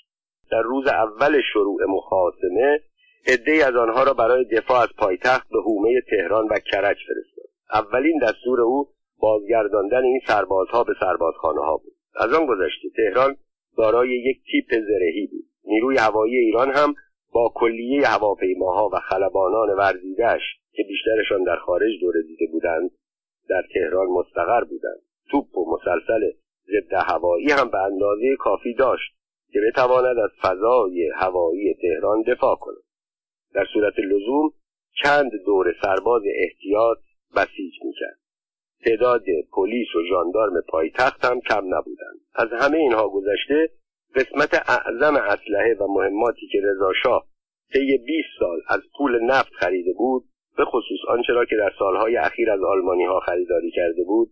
در 0.51 0.61
روز 0.61 0.88
اول 0.88 1.41
شروع 1.53 1.86
مخاصمه 1.89 2.80
عدهای 3.28 3.61
از 3.61 3.75
آنها 3.75 4.03
را 4.03 4.13
برای 4.13 4.45
دفاع 4.45 4.82
از 4.82 4.89
پایتخت 4.97 5.49
به 5.49 5.61
حومه 5.61 6.01
تهران 6.09 6.47
و 6.47 6.59
کرج 6.71 6.97
فرستاد. 7.07 7.49
اولین 7.73 8.19
دستور 8.23 8.61
او 8.61 8.88
بازگرداندن 9.19 10.03
این 10.03 10.21
سربازها 10.28 10.84
به 10.84 10.93
سربازخانه 10.99 11.61
ها 11.61 11.78
بود. 11.78 11.96
از 12.18 12.34
آن 12.34 12.45
گذشته 12.45 12.89
تهران 12.95 13.36
دارای 13.78 14.09
یک 14.09 14.38
تیپ 14.51 14.82
زرهی 14.88 15.28
بود. 15.28 15.45
نیروی 15.63 15.97
هوایی 15.97 16.36
ایران 16.36 16.72
هم 16.72 16.95
با 17.32 17.51
کلیه 17.55 18.07
هواپیماها 18.07 18.89
و 18.93 18.99
خلبانان 18.99 19.70
ورزیدش 19.70 20.41
که 20.72 20.84
بیشترشان 20.84 21.43
در 21.43 21.55
خارج 21.55 21.91
دوره 22.01 22.22
دیده 22.22 22.45
بودند 22.51 22.91
در 23.49 23.63
تهران 23.74 24.07
مستقر 24.07 24.63
بودند. 24.63 25.01
توپ 25.32 25.57
و 25.57 25.65
مسلسل 25.72 26.32
ضد 26.68 26.93
هوایی 26.93 27.51
هم 27.51 27.70
به 27.70 27.78
اندازه 27.78 28.36
کافی 28.39 28.74
داشت 28.74 29.13
که 29.51 29.59
بتواند 29.68 30.18
از 30.18 30.30
فضای 30.41 31.11
هوایی 31.15 31.74
تهران 31.74 32.22
دفاع 32.22 32.55
کند. 32.55 32.84
در 33.53 33.65
صورت 33.74 33.99
لزوم 33.99 34.51
چند 35.03 35.32
دور 35.45 35.76
سرباز 35.82 36.22
احتیاط 36.36 36.97
بسیج 37.36 37.74
می‌کرد. 37.84 38.20
تعداد 38.86 39.23
پلیس 39.53 39.88
و 39.95 40.03
ژاندارم 40.09 40.61
پایتخت 40.67 41.25
هم 41.25 41.41
کم 41.41 41.75
نبودند. 41.75 42.19
از 42.36 42.47
همه 42.51 42.78
اینها 42.78 43.09
گذشته 43.09 43.69
قسمت 44.15 44.53
اعظم 44.53 45.15
اسلحه 45.15 45.75
و 45.80 45.88
مهماتی 45.88 46.47
که 46.51 46.59
رضاشاه 46.63 47.28
طی 47.73 47.97
20 47.97 48.28
سال 48.39 48.61
از 48.69 48.82
پول 48.97 49.23
نفت 49.23 49.53
خریده 49.53 49.93
بود 49.93 50.23
به 50.57 50.65
خصوص 50.65 50.99
آنچه 51.07 51.34
را 51.34 51.45
که 51.45 51.55
در 51.55 51.71
سالهای 51.80 52.17
اخیر 52.17 52.51
از 52.51 52.63
آلمانی 52.63 53.05
ها 53.05 53.19
خریداری 53.19 53.71
کرده 53.71 54.03
بود 54.03 54.32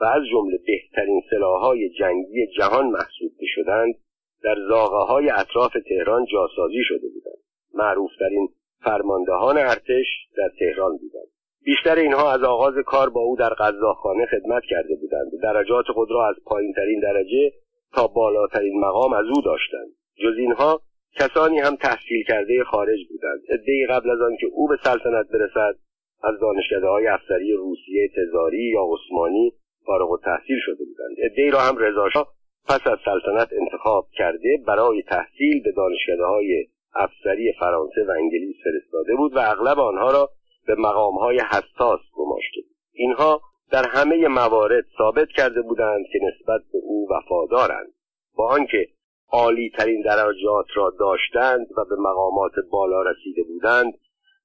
و 0.00 0.04
از 0.04 0.22
جمله 0.32 0.58
بهترین 0.66 1.22
سلاحهای 1.30 1.88
جنگی 1.88 2.46
جهان 2.46 2.86
محسوب 2.86 3.32
می 3.40 3.46
شدند 3.48 3.94
در 4.42 4.56
زاغه 4.68 5.12
های 5.12 5.30
اطراف 5.30 5.76
تهران 5.88 6.26
جاسازی 6.32 6.82
شده 6.84 7.08
بودند. 7.08 7.42
معروفترین 7.74 8.48
فرماندهان 8.84 9.58
ارتش 9.58 10.06
در 10.36 10.50
تهران 10.58 10.96
بودند. 10.96 11.35
بیشتر 11.66 11.98
اینها 11.98 12.32
از 12.32 12.42
آغاز 12.42 12.74
کار 12.86 13.10
با 13.10 13.20
او 13.20 13.36
در 13.36 13.54
غذاخانه 13.54 14.26
خدمت 14.26 14.62
کرده 14.70 14.94
بودند. 15.00 15.30
درجات 15.42 15.84
خود 15.94 16.10
را 16.10 16.28
از 16.28 16.34
پایینترین 16.44 17.00
درجه 17.00 17.52
تا 17.94 18.06
بالاترین 18.06 18.80
مقام 18.80 19.12
از 19.12 19.24
او 19.34 19.42
داشتند. 19.42 19.90
جز 20.22 20.38
اینها 20.38 20.80
کسانی 21.18 21.58
هم 21.58 21.76
تحصیل 21.76 22.24
کرده 22.28 22.64
خارج 22.64 22.98
بودند. 23.10 23.40
عدهای 23.48 23.86
قبل 23.90 24.10
از 24.10 24.20
آنکه 24.20 24.46
او 24.52 24.68
به 24.68 24.76
سلطنت 24.84 25.26
برسد 25.28 25.74
از 26.22 26.40
دانشکده 26.40 26.86
های 26.86 27.06
افسری 27.06 27.52
روسیه 27.52 28.08
تزاری 28.16 28.64
یا 28.74 28.82
عثمانی 28.94 29.52
فارغ 29.86 30.20
تحصیل 30.24 30.58
شده 30.66 30.84
بودند. 30.84 31.16
عدهای 31.30 31.50
را 31.50 31.60
هم 31.60 31.78
رضاشاه 31.78 32.32
پس 32.68 32.86
از 32.86 32.98
سلطنت 33.04 33.48
انتخاب 33.60 34.06
کرده 34.18 34.62
برای 34.66 35.02
تحصیل 35.02 35.62
به 35.62 35.72
دانشکده 35.72 36.24
های 36.24 36.66
افسری 36.94 37.52
فرانسه 37.60 38.04
و 38.08 38.10
انگلیس 38.10 38.56
فرستاده 38.64 39.14
بود 39.16 39.36
و 39.36 39.38
اغلب 39.38 39.78
آنها 39.78 40.10
را 40.10 40.30
به 40.66 40.74
مقام 40.74 41.14
های 41.14 41.40
حساس 41.40 42.00
گماشته 42.14 42.60
بود. 42.60 42.76
اینها 42.92 43.40
در 43.70 43.88
همه 43.88 44.28
موارد 44.28 44.84
ثابت 44.98 45.28
کرده 45.28 45.62
بودند 45.62 46.06
که 46.12 46.18
نسبت 46.22 46.60
به 46.72 46.78
او 46.82 47.08
وفادارند. 47.10 47.92
با 48.36 48.48
آنکه 48.48 48.88
عالی 49.32 49.70
ترین 49.78 50.02
درجات 50.02 50.66
را 50.74 50.92
داشتند 50.98 51.66
و 51.76 51.84
به 51.84 51.96
مقامات 51.96 52.52
بالا 52.70 53.02
رسیده 53.02 53.42
بودند 53.42 53.94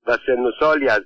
و 0.07 0.17
سن 0.26 0.45
و 0.45 0.51
سالی 0.59 0.89
از 0.89 1.01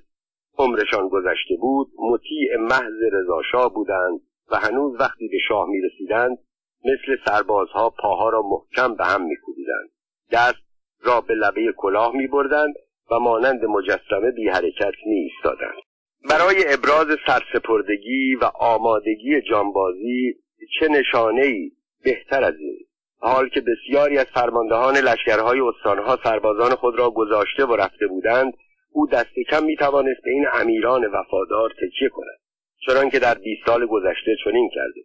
عمرشان 0.57 1.09
گذشته 1.09 1.55
بود 1.61 1.87
مطیع 1.99 2.57
محض 2.57 3.01
رضاشاه 3.11 3.73
بودند 3.73 4.21
و 4.51 4.55
هنوز 4.55 4.99
وقتی 4.99 5.27
به 5.27 5.37
شاه 5.47 5.67
می 5.69 5.81
رسیدند 5.81 6.37
مثل 6.85 7.17
سربازها 7.25 7.89
پاها 7.89 8.29
را 8.29 8.41
محکم 8.41 8.95
به 8.95 9.05
هم 9.05 9.25
می 9.25 9.35
کوبیدند 9.35 9.89
دست 10.31 10.65
را 11.03 11.21
به 11.21 11.33
لبه 11.33 11.73
کلاه 11.77 12.15
می 12.15 12.27
بردند 12.27 12.73
و 13.11 13.19
مانند 13.19 13.65
مجسمه 13.65 14.31
بی 14.31 14.49
حرکت 14.49 14.93
می 15.05 15.15
ایستادند 15.15 15.81
برای 16.29 16.55
ابراز 16.67 17.07
سرسپردگی 17.27 18.35
و 18.35 18.45
آمادگی 18.59 19.41
جانبازی 19.41 20.35
چه 20.79 20.87
نشانه 20.87 21.41
ای 21.41 21.71
بهتر 22.03 22.43
از 22.43 22.55
این؟ 22.59 22.79
حال 23.19 23.49
که 23.49 23.61
بسیاری 23.61 24.17
از 24.17 24.25
فرماندهان 24.25 24.97
لشکرهای 24.97 25.59
استانها 25.59 26.19
سربازان 26.23 26.75
خود 26.75 26.99
را 26.99 27.09
گذاشته 27.09 27.65
و 27.65 27.75
رفته 27.75 28.07
بودند 28.07 28.53
او 28.91 29.07
دست 29.07 29.39
کم 29.49 29.63
می‌توانست 29.63 30.21
به 30.23 30.31
این 30.31 30.45
امیران 30.53 31.05
وفادار 31.05 31.69
تکیه 31.69 32.09
کند. 32.09 32.37
چنان 32.85 33.09
که 33.09 33.19
در 33.19 33.33
بیست 33.33 33.65
سال 33.65 33.85
گذشته 33.85 34.35
چنین 34.43 34.69
کرده 34.75 35.01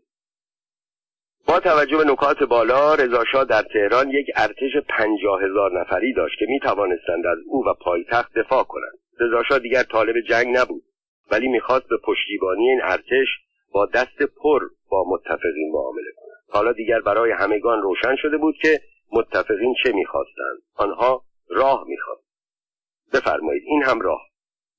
با 1.47 1.61
توجه 1.61 1.97
به 1.97 2.05
نکات 2.05 2.43
بالا 2.43 2.95
رضاشاه 2.95 3.45
در 3.45 3.62
تهران 3.62 4.11
یک 4.11 4.26
ارتش 4.36 4.76
پنجاه 4.88 5.43
هزار 5.43 5.80
نفری 5.80 6.14
داشت 6.14 6.38
که 6.38 6.47
می‌توانستند 6.49 7.26
از 7.26 7.38
او 7.47 7.64
و 7.66 7.74
پایتخت 7.74 8.38
دفاع 8.38 8.64
کنند. 8.64 8.99
رضاشاه 9.20 9.59
دیگر 9.59 9.82
طالب 9.82 10.14
جنگ 10.28 10.57
نبود 10.57 10.82
ولی 11.30 11.49
می‌خواست 11.49 11.88
به 11.88 11.97
پشتیبانی 12.05 12.70
این 12.70 12.80
ارتش 12.82 13.28
با 13.72 13.86
دست 13.86 14.22
پر 14.22 14.61
با 14.91 15.05
متفقین 15.09 15.70
معامله 15.72 16.11
کند. 16.16 16.43
حالا 16.49 16.72
دیگر 16.72 17.01
برای 17.01 17.32
همگان 17.32 17.82
روشن 17.82 18.16
شده 18.16 18.36
بود 18.36 18.55
که 18.62 18.80
متفقین 19.12 19.74
چه 19.84 19.93
می‌خواستند. 19.93 20.62
آنها 20.76 21.22
راه 21.49 21.84
می‌خواست. 21.88 22.30
بفرمایید 23.12 23.62
این 23.66 23.82
هم 23.82 24.01
راه. 24.01 24.20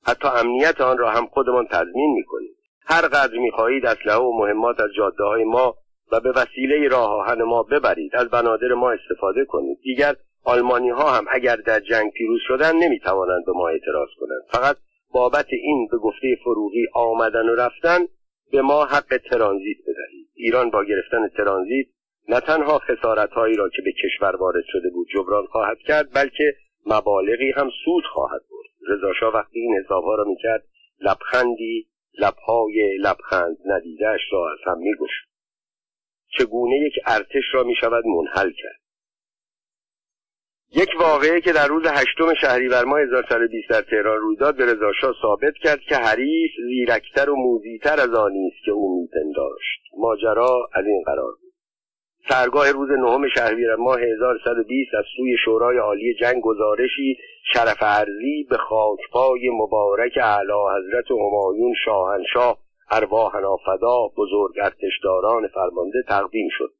حتی 0.08 0.28
امنیت 0.28 0.82
آن 0.82 0.98
را 0.98 1.10
هم 1.10 1.28
خودمان 1.28 1.68
تضمین 1.68 2.14
می‌کنیم 2.14 2.56
هر 2.86 3.02
قدر 3.02 3.38
می‌خواهید 3.38 3.86
اسلحه 3.86 4.18
و 4.18 4.38
مهمات 4.38 4.80
از 4.80 4.90
جاده 4.98 5.24
های 5.24 5.44
ما 5.44 5.76
و 6.12 6.20
به 6.20 6.32
وسیله 6.32 6.88
راه 6.88 7.10
آهن 7.10 7.44
ما 7.44 7.64
ببرید. 7.64 8.16
از 8.16 8.30
بنادر 8.30 8.74
ما 8.74 8.92
استفاده 8.92 9.46
کنید. 9.46 9.80
دیگر 9.82 10.16
آلمانی 10.44 10.90
ها 10.90 11.12
هم 11.12 11.26
اگر 11.30 11.56
در 11.56 11.80
جنگ 11.80 12.12
پیروز 12.12 12.40
شدن 12.48 12.76
نمی‌توانند 12.76 13.46
به 13.46 13.52
ما 13.52 13.70
اعتراض 13.70 14.10
کنند. 14.20 14.42
فقط 14.52 14.78
بابت 15.12 15.48
این 15.50 15.88
به 15.92 15.98
گفته 15.98 16.38
فروغی 16.44 16.88
آمدن 16.94 17.50
و 17.50 17.56
رفتن 17.56 18.00
به 18.52 18.62
ما 18.62 18.86
حق 18.86 19.18
ترانزیت 19.30 19.78
بدهید. 19.82 20.28
ایران 20.36 20.70
با 20.70 20.84
گرفتن 20.84 21.28
ترانزیت 21.28 21.88
نه 22.30 22.40
تنها 22.40 22.80
خسارتهایی 22.80 23.56
را 23.56 23.70
که 23.70 23.82
به 23.82 23.92
کشور 23.92 24.36
وارد 24.36 24.64
شده 24.68 24.90
بود 24.90 25.08
جبران 25.14 25.46
خواهد 25.46 25.78
کرد 25.78 26.14
بلکه 26.14 26.56
مبالغی 26.86 27.52
هم 27.52 27.70
سود 27.86 28.04
خواهد 28.14 28.42
برد. 28.52 28.98
رضاشاه 28.98 29.34
وقتی 29.34 29.60
این 29.60 29.84
حسابها 29.84 30.16
را 30.16 30.24
می‌کرد 30.24 30.64
لبخندی 31.02 31.88
لبهای 32.20 32.98
لبخند 32.98 33.58
ندیدهاش 33.66 34.22
را 34.32 34.52
از 34.52 34.60
هم 34.66 34.78
میگشت 34.78 35.31
چگونه 36.38 36.76
یک 36.76 36.94
ارتش 37.06 37.44
را 37.54 37.64
می‌شود 37.64 38.04
منحل 38.06 38.52
کرد. 38.52 38.82
یک 40.76 40.90
واقعه 41.00 41.42
که 41.42 41.54
در 41.54 41.68
روز 41.68 41.84
هشتم 41.88 42.34
شهریور 42.42 42.86
ماه 42.86 43.00
1120 43.00 43.70
در 43.70 43.82
تهران 43.82 44.18
روی 44.18 44.36
داد 44.36 44.58
به 44.58 44.66
رضاشاه 44.66 45.16
ثابت 45.22 45.54
کرد 45.64 45.80
که 45.80 45.96
حریف 45.96 46.52
زیرکتر 46.68 47.30
و 47.30 47.36
موزیتر 47.36 48.00
از 48.00 48.14
آنی 48.14 48.48
است 48.48 48.66
که 48.66 48.72
او 48.72 49.02
میپنداشت 49.02 49.82
ماجرا 49.98 50.70
از 50.74 50.86
این 50.86 51.04
قرار 51.06 51.32
بود. 51.32 51.52
سرگاه 52.30 52.72
روز 52.72 52.90
نهم 52.90 53.28
شهریور 53.28 53.76
ماه 53.76 54.00
1120 54.00 54.94
از 54.98 55.06
سوی 55.18 55.38
شورای 55.46 55.78
عالی 55.78 56.16
جنگ 56.22 56.42
گزارشی 56.42 57.18
شرف 57.54 57.78
ارزی 57.82 58.48
به 58.50 58.58
خاکپای 58.58 59.50
مبارک 59.50 60.18
اعلی 60.22 60.54
حضرت 60.78 61.12
همایون 61.12 61.74
شاهنشاه 61.86 62.58
ارواحنا 62.92 63.58
فدا 63.66 64.08
بزرگ 64.18 64.56
ارتشداران 64.64 65.48
فرمانده 65.48 66.04
تقدیم 66.08 66.48
شد. 66.52 66.74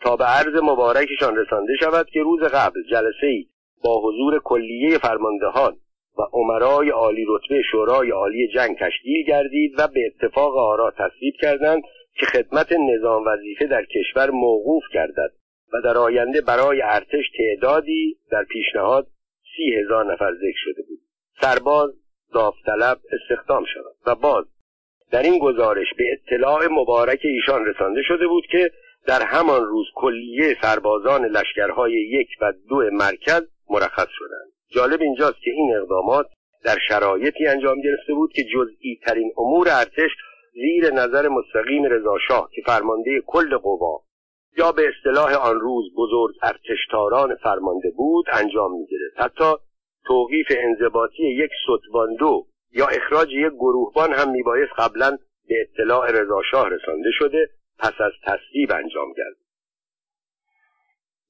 تا 0.00 0.16
به 0.16 0.24
عرض 0.24 0.62
مبارکشان 0.62 1.36
رسانده 1.36 1.72
شود 1.80 2.06
که 2.06 2.22
روز 2.22 2.40
قبل 2.40 2.82
جلسه 2.90 3.26
ای 3.26 3.46
با 3.84 4.00
حضور 4.00 4.40
کلیه 4.44 4.98
فرماندهان 4.98 5.76
و 6.18 6.22
عمرای 6.32 6.90
عالی 6.90 7.24
رتبه 7.28 7.62
شورای 7.70 8.10
عالی 8.10 8.48
جنگ 8.54 8.76
تشکیل 8.78 9.26
گردید 9.26 9.74
و 9.78 9.88
به 9.88 10.00
اتفاق 10.06 10.56
آرا 10.56 10.90
تصویب 10.90 11.34
کردند 11.40 11.82
که 12.14 12.26
خدمت 12.26 12.72
نظام 12.72 13.24
وظیفه 13.26 13.66
در 13.66 13.84
کشور 13.84 14.30
موقوف 14.30 14.82
گردد 14.94 15.32
و 15.72 15.80
در 15.84 15.98
آینده 15.98 16.40
برای 16.40 16.82
ارتش 16.82 17.24
تعدادی 17.38 18.18
در 18.30 18.44
پیشنهاد 18.44 19.06
سی 19.56 19.74
هزار 19.74 20.12
نفر 20.12 20.34
ذکر 20.34 20.58
شده 20.64 20.82
بود. 20.88 20.98
سرباز 21.40 21.90
داوطلب 22.34 22.98
استخدام 23.12 23.64
شود 23.74 23.94
و 24.06 24.14
باز 24.14 24.44
در 25.10 25.22
این 25.22 25.38
گزارش 25.38 25.86
به 25.98 26.04
اطلاع 26.12 26.66
مبارک 26.70 27.20
ایشان 27.24 27.64
رسانده 27.64 28.02
شده 28.02 28.26
بود 28.26 28.44
که 28.50 28.70
در 29.06 29.22
همان 29.22 29.64
روز 29.64 29.86
کلیه 29.94 30.56
سربازان 30.62 31.24
لشکرهای 31.24 31.92
یک 31.92 32.28
و 32.40 32.52
دو 32.68 32.90
مرکز 32.92 33.42
مرخص 33.70 34.08
شدند. 34.10 34.52
جالب 34.70 35.00
اینجاست 35.00 35.40
که 35.44 35.50
این 35.50 35.76
اقدامات 35.76 36.26
در 36.64 36.76
شرایطی 36.88 37.46
انجام 37.46 37.80
گرفته 37.80 38.14
بود 38.14 38.32
که 38.32 38.42
جزئی 38.54 39.00
ترین 39.06 39.32
امور 39.38 39.68
ارتش 39.70 40.10
زیر 40.54 40.90
نظر 40.90 41.28
مستقیم 41.28 41.84
رضاشاه 41.84 42.48
که 42.52 42.62
فرمانده 42.66 43.22
کل 43.26 43.56
قوا 43.56 44.02
یا 44.58 44.72
به 44.72 44.82
اصطلاح 44.88 45.34
آن 45.34 45.60
روز 45.60 45.84
بزرگ 45.96 46.34
ارتشتاران 46.42 47.34
فرمانده 47.34 47.90
بود 47.96 48.26
انجام 48.32 48.72
می‌گرفت. 48.72 49.16
حتی 49.16 49.52
توقیف 50.06 50.46
انضباطی 50.50 51.22
یک 51.22 51.50
ستواندو 51.64 52.46
یا 52.72 52.86
اخراج 52.86 53.28
یک 53.30 53.52
گروهبان 53.52 54.12
هم 54.12 54.30
میبایست 54.30 54.72
قبلا 54.78 55.18
به 55.48 55.54
اطلاع 55.60 56.10
رضاشاه 56.10 56.68
رسانده 56.68 57.10
شده 57.18 57.50
پس 57.78 57.92
از 58.00 58.12
تصویب 58.26 58.72
انجام 58.72 59.12
گرد. 59.12 59.36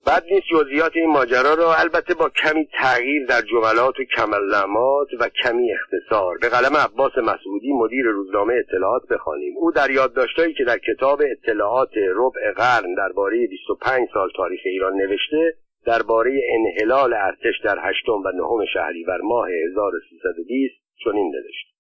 بعد 0.07 0.25
نیست 0.31 0.47
جزئیات 0.53 0.93
این 0.97 1.11
ماجرا 1.11 1.55
را 1.55 1.75
البته 1.75 2.15
با 2.15 2.29
کمی 2.29 2.69
تغییر 2.81 3.27
در 3.27 3.41
جملات 3.41 4.01
و 4.01 4.05
کملمات 4.17 5.09
و 5.21 5.29
کمی 5.29 5.73
اختصار. 5.73 6.39
به 6.39 6.49
قلم 6.49 6.77
عباس 6.77 7.19
مسعودی 7.19 7.73
مدیر 7.73 8.07
روزنامه 8.07 8.55
اطلاعات 8.55 9.03
بخوانیم. 9.11 9.55
او 9.57 9.73
در 9.73 9.91
یادداشتهایی 9.91 10.55
که 10.55 10.65
در 10.65 10.79
کتاب 10.79 11.23
اطلاعات 11.31 11.91
ربع 12.15 12.53
قرن 12.57 12.95
درباره 12.95 13.47
25 13.47 14.09
سال 14.15 14.31
تاریخ 14.37 14.61
ایران 14.65 14.93
نوشته 14.97 15.55
درباره 15.87 16.41
انحلال 16.59 17.15
ارتش 17.15 17.61
در 17.65 17.79
هشتم 17.81 18.23
و 18.25 18.31
نهم 18.35 18.67
شهریور 18.75 19.21
ماه 19.21 19.49
1320 19.51 20.86
چنین 21.05 21.33
نوشت. 21.35 21.77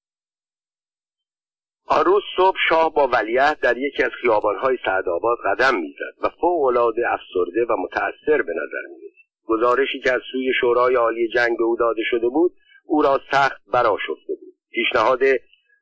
آن 1.88 2.04
روز 2.04 2.22
صبح 2.36 2.56
شاه 2.68 2.94
با 2.94 3.08
ولیعهد 3.08 3.60
در 3.60 3.76
یکی 3.76 4.02
از 4.02 4.10
خیابانهای 4.10 4.78
سعدآباد 4.84 5.38
قدم 5.44 5.80
می‌زد 5.80 6.24
و 6.24 6.28
فوقالعاده 6.40 7.02
افسرده 7.12 7.64
و 7.68 7.76
متأثر 7.76 8.42
به 8.42 8.52
نظر 8.52 8.86
می‌رسید. 8.88 9.26
گزارشی 9.44 10.00
که 10.00 10.12
از 10.12 10.20
سوی 10.32 10.52
شورای 10.60 10.94
عالی 10.94 11.28
جنگ 11.28 11.58
به 11.58 11.64
او 11.64 11.76
داده 11.76 12.02
شده 12.10 12.28
بود 12.28 12.52
او 12.84 13.02
را 13.02 13.20
سخت 13.32 13.62
براشفته 13.72 14.34
بود. 14.40 14.54
پیشنهاد 14.70 15.20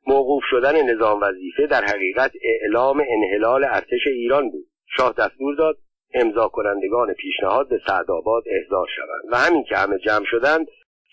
موقوف 0.07 0.43
شدن 0.49 0.81
نظام 0.81 1.19
وظیفه 1.21 1.67
در 1.67 1.83
حقیقت 1.83 2.31
اعلام 2.41 3.03
انحلال 3.07 3.63
ارتش 3.63 4.07
ایران 4.07 4.49
بود. 4.49 4.65
شاه 4.97 5.13
دستور 5.17 5.55
داد 5.55 5.77
امضا 6.13 6.47
کنندگان 6.47 7.13
پیشنهاد 7.13 7.69
به 7.69 7.81
سعدآباد 7.87 8.43
احضار 8.45 8.87
شوند 8.95 9.23
و 9.31 9.37
همین 9.37 9.63
که 9.63 9.75
همه 9.75 9.97
جمع 9.97 10.25
شدند 10.25 10.67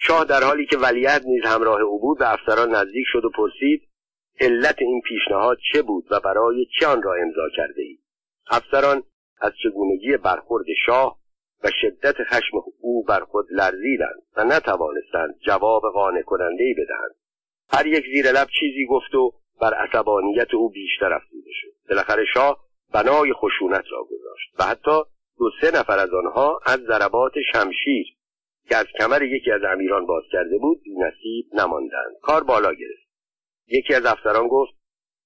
شاه 0.06 0.24
در 0.24 0.44
حالی 0.44 0.66
که 0.66 0.78
ولیعهد 0.78 1.22
نیز 1.26 1.44
همراه 1.44 1.80
او 1.80 2.00
بود 2.00 2.18
به 2.18 2.32
افسران 2.32 2.74
نزدیک 2.74 3.04
شد 3.12 3.24
و 3.24 3.30
پرسید 3.30 3.88
علت 4.40 4.76
این 4.78 5.00
پیشنهاد 5.00 5.58
چه 5.72 5.82
بود 5.82 6.04
و 6.10 6.20
برای 6.20 6.66
چه 6.80 6.86
آن 6.86 7.02
را 7.02 7.14
امضا 7.14 7.48
کرده 7.56 7.82
ای 7.82 7.98
افسران 8.50 9.02
از 9.40 9.52
چگونگی 9.62 10.16
برخورد 10.16 10.66
شاه 10.86 11.18
و 11.64 11.70
شدت 11.80 12.16
خشم 12.30 12.56
او 12.80 13.04
بر 13.04 13.20
خود 13.20 13.46
لرزیدند 13.50 14.22
و 14.36 14.44
نتوانستند 14.44 15.34
جواب 15.46 15.82
قانع 15.94 16.22
کننده 16.22 16.64
ای 16.64 16.74
بدهند. 16.74 17.14
هر 17.72 17.86
یک 17.86 18.04
زیر 18.14 18.32
لب 18.32 18.48
چیزی 18.60 18.86
گفت 18.86 19.14
و 19.14 19.32
بر 19.60 19.74
عصبانیت 19.74 20.54
او 20.54 20.70
بیشتر 20.70 21.12
افزوده 21.12 21.50
شد. 21.52 21.88
بالاخره 21.88 22.24
شاه 22.34 22.64
بنای 22.94 23.32
خشونت 23.32 23.84
را 23.90 24.04
گذاشت 24.04 24.54
و 24.58 24.64
حتی 24.64 25.02
دو 25.38 25.50
سه 25.60 25.78
نفر 25.78 25.98
از 25.98 26.10
آنها 26.14 26.60
از 26.66 26.80
ضربات 26.80 27.32
شمشیر 27.52 28.06
که 28.68 28.76
از 28.76 28.86
کمر 28.98 29.22
یکی 29.22 29.50
از 29.50 29.60
امیران 29.64 30.06
باز 30.06 30.22
کرده 30.32 30.58
بود 30.58 30.82
نصیب 30.98 31.46
نماندند. 31.54 32.16
کار 32.22 32.44
بالا 32.44 32.74
گرفت. 32.74 33.08
یکی 33.68 33.94
از 33.94 34.06
افسران 34.06 34.48
گفت 34.48 34.72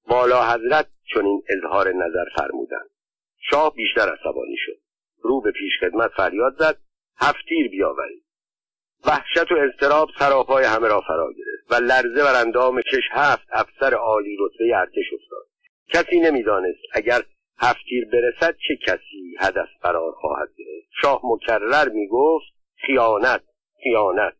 والا 0.08 0.42
حضرت 0.42 0.86
چنین 1.14 1.42
اظهار 1.48 1.92
نظر 1.92 2.24
فرمودند. 2.36 2.90
شاه 3.50 3.74
بیشتر 3.74 4.08
عصبانی 4.12 4.56
شد. 4.56 4.78
رو 5.22 5.40
به 5.40 5.50
پیشخدمت 5.50 6.10
فریاد 6.16 6.56
زد 6.58 6.78
هفتیر 7.18 7.68
بیاورید. 7.68 8.26
وحشت 9.06 9.52
و 9.52 9.54
اضطراب 9.54 10.08
سراپای 10.18 10.64
همه 10.64 10.88
را 10.88 11.00
فرا 11.00 11.32
گرفت 11.32 11.72
و 11.72 11.84
لرزه 11.84 12.24
بر 12.24 12.40
اندام 12.40 12.80
چش 12.80 13.04
هفت 13.10 13.46
افسر 13.52 13.94
عالی 13.94 14.36
رتبه 14.40 14.76
ارتش 14.76 15.12
افتاد. 15.12 15.46
کسی 15.88 16.20
نمی‌دانست 16.20 16.80
اگر 16.92 17.22
هفتیر 17.58 18.04
برسد 18.12 18.56
چه 18.68 18.76
کسی 18.86 19.36
هدف 19.40 19.68
قرار 19.82 20.12
خواهد 20.12 20.48
گرفت. 20.58 20.88
شاه 21.02 21.20
مکرر 21.24 21.88
می‌گفت 21.88 22.55
خیانت 22.76 23.42
خیانت. 23.82 24.32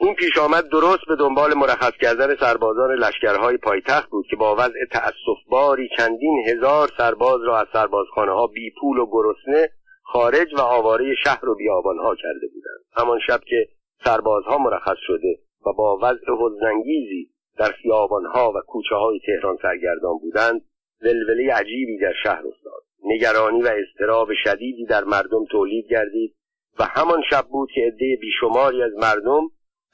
این 0.00 0.14
پیش 0.14 0.38
آمد 0.38 0.68
درست 0.68 1.04
به 1.08 1.16
دنبال 1.16 1.54
مرخص 1.54 1.92
کردن 2.00 2.36
سربازان 2.40 2.90
لشکرهای 2.90 3.56
پایتخت 3.56 4.10
بود 4.10 4.26
که 4.30 4.36
با 4.36 4.54
وضع 4.54 4.84
تأصف 4.92 5.38
باری 5.50 5.88
چندین 5.96 6.44
هزار 6.48 6.88
سرباز 6.98 7.40
را 7.46 7.58
از 7.58 7.66
سربازخانه 7.72 8.32
ها 8.32 8.46
بی 8.46 8.72
پول 8.80 8.98
و 8.98 9.06
گرسنه 9.06 9.68
خارج 10.02 10.54
و 10.54 10.60
آواره 10.60 11.14
شهر 11.24 11.48
و 11.48 11.54
بیابانها 11.54 12.14
کرده 12.14 12.46
بودند. 12.54 12.84
همان 12.96 13.18
شب 13.26 13.40
که 13.46 13.68
سربازها 14.04 14.58
مرخص 14.58 14.96
شده 15.06 15.38
و 15.66 15.72
با 15.72 15.98
وضع 16.02 16.26
حزنانگیزی 16.38 17.30
در 17.58 17.72
خیابانها 17.82 18.52
و 18.52 18.60
کوچه 18.66 18.94
های 18.94 19.20
تهران 19.26 19.56
سرگردان 19.62 20.18
بودند 20.18 20.60
ولوله 21.02 21.54
عجیبی 21.54 21.98
در 21.98 22.12
شهر 22.22 22.46
افتاد. 22.46 22.82
نگرانی 23.04 23.62
و 23.62 23.70
اضطراب 23.74 24.28
شدیدی 24.44 24.86
در 24.86 25.04
مردم 25.04 25.44
تولید 25.50 25.86
گردید 25.90 26.34
و 26.78 26.84
همان 26.84 27.22
شب 27.30 27.44
بود 27.50 27.68
که 27.74 27.80
عده 27.80 28.18
بیشماری 28.20 28.82
از 28.82 28.92
مردم 28.92 29.42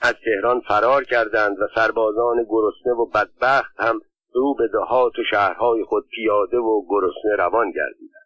از 0.00 0.14
تهران 0.24 0.60
فرار 0.60 1.04
کردند 1.04 1.58
و 1.58 1.68
سربازان 1.74 2.46
گرسنه 2.48 2.92
و 2.92 3.06
بدبخت 3.06 3.80
هم 3.80 4.00
رو 4.34 4.54
به 4.54 4.68
دهات 4.68 5.18
و 5.18 5.22
شهرهای 5.30 5.84
خود 5.84 6.06
پیاده 6.08 6.58
و 6.58 6.82
گرسنه 6.88 7.36
روان 7.38 7.70
گردیدند. 7.70 8.24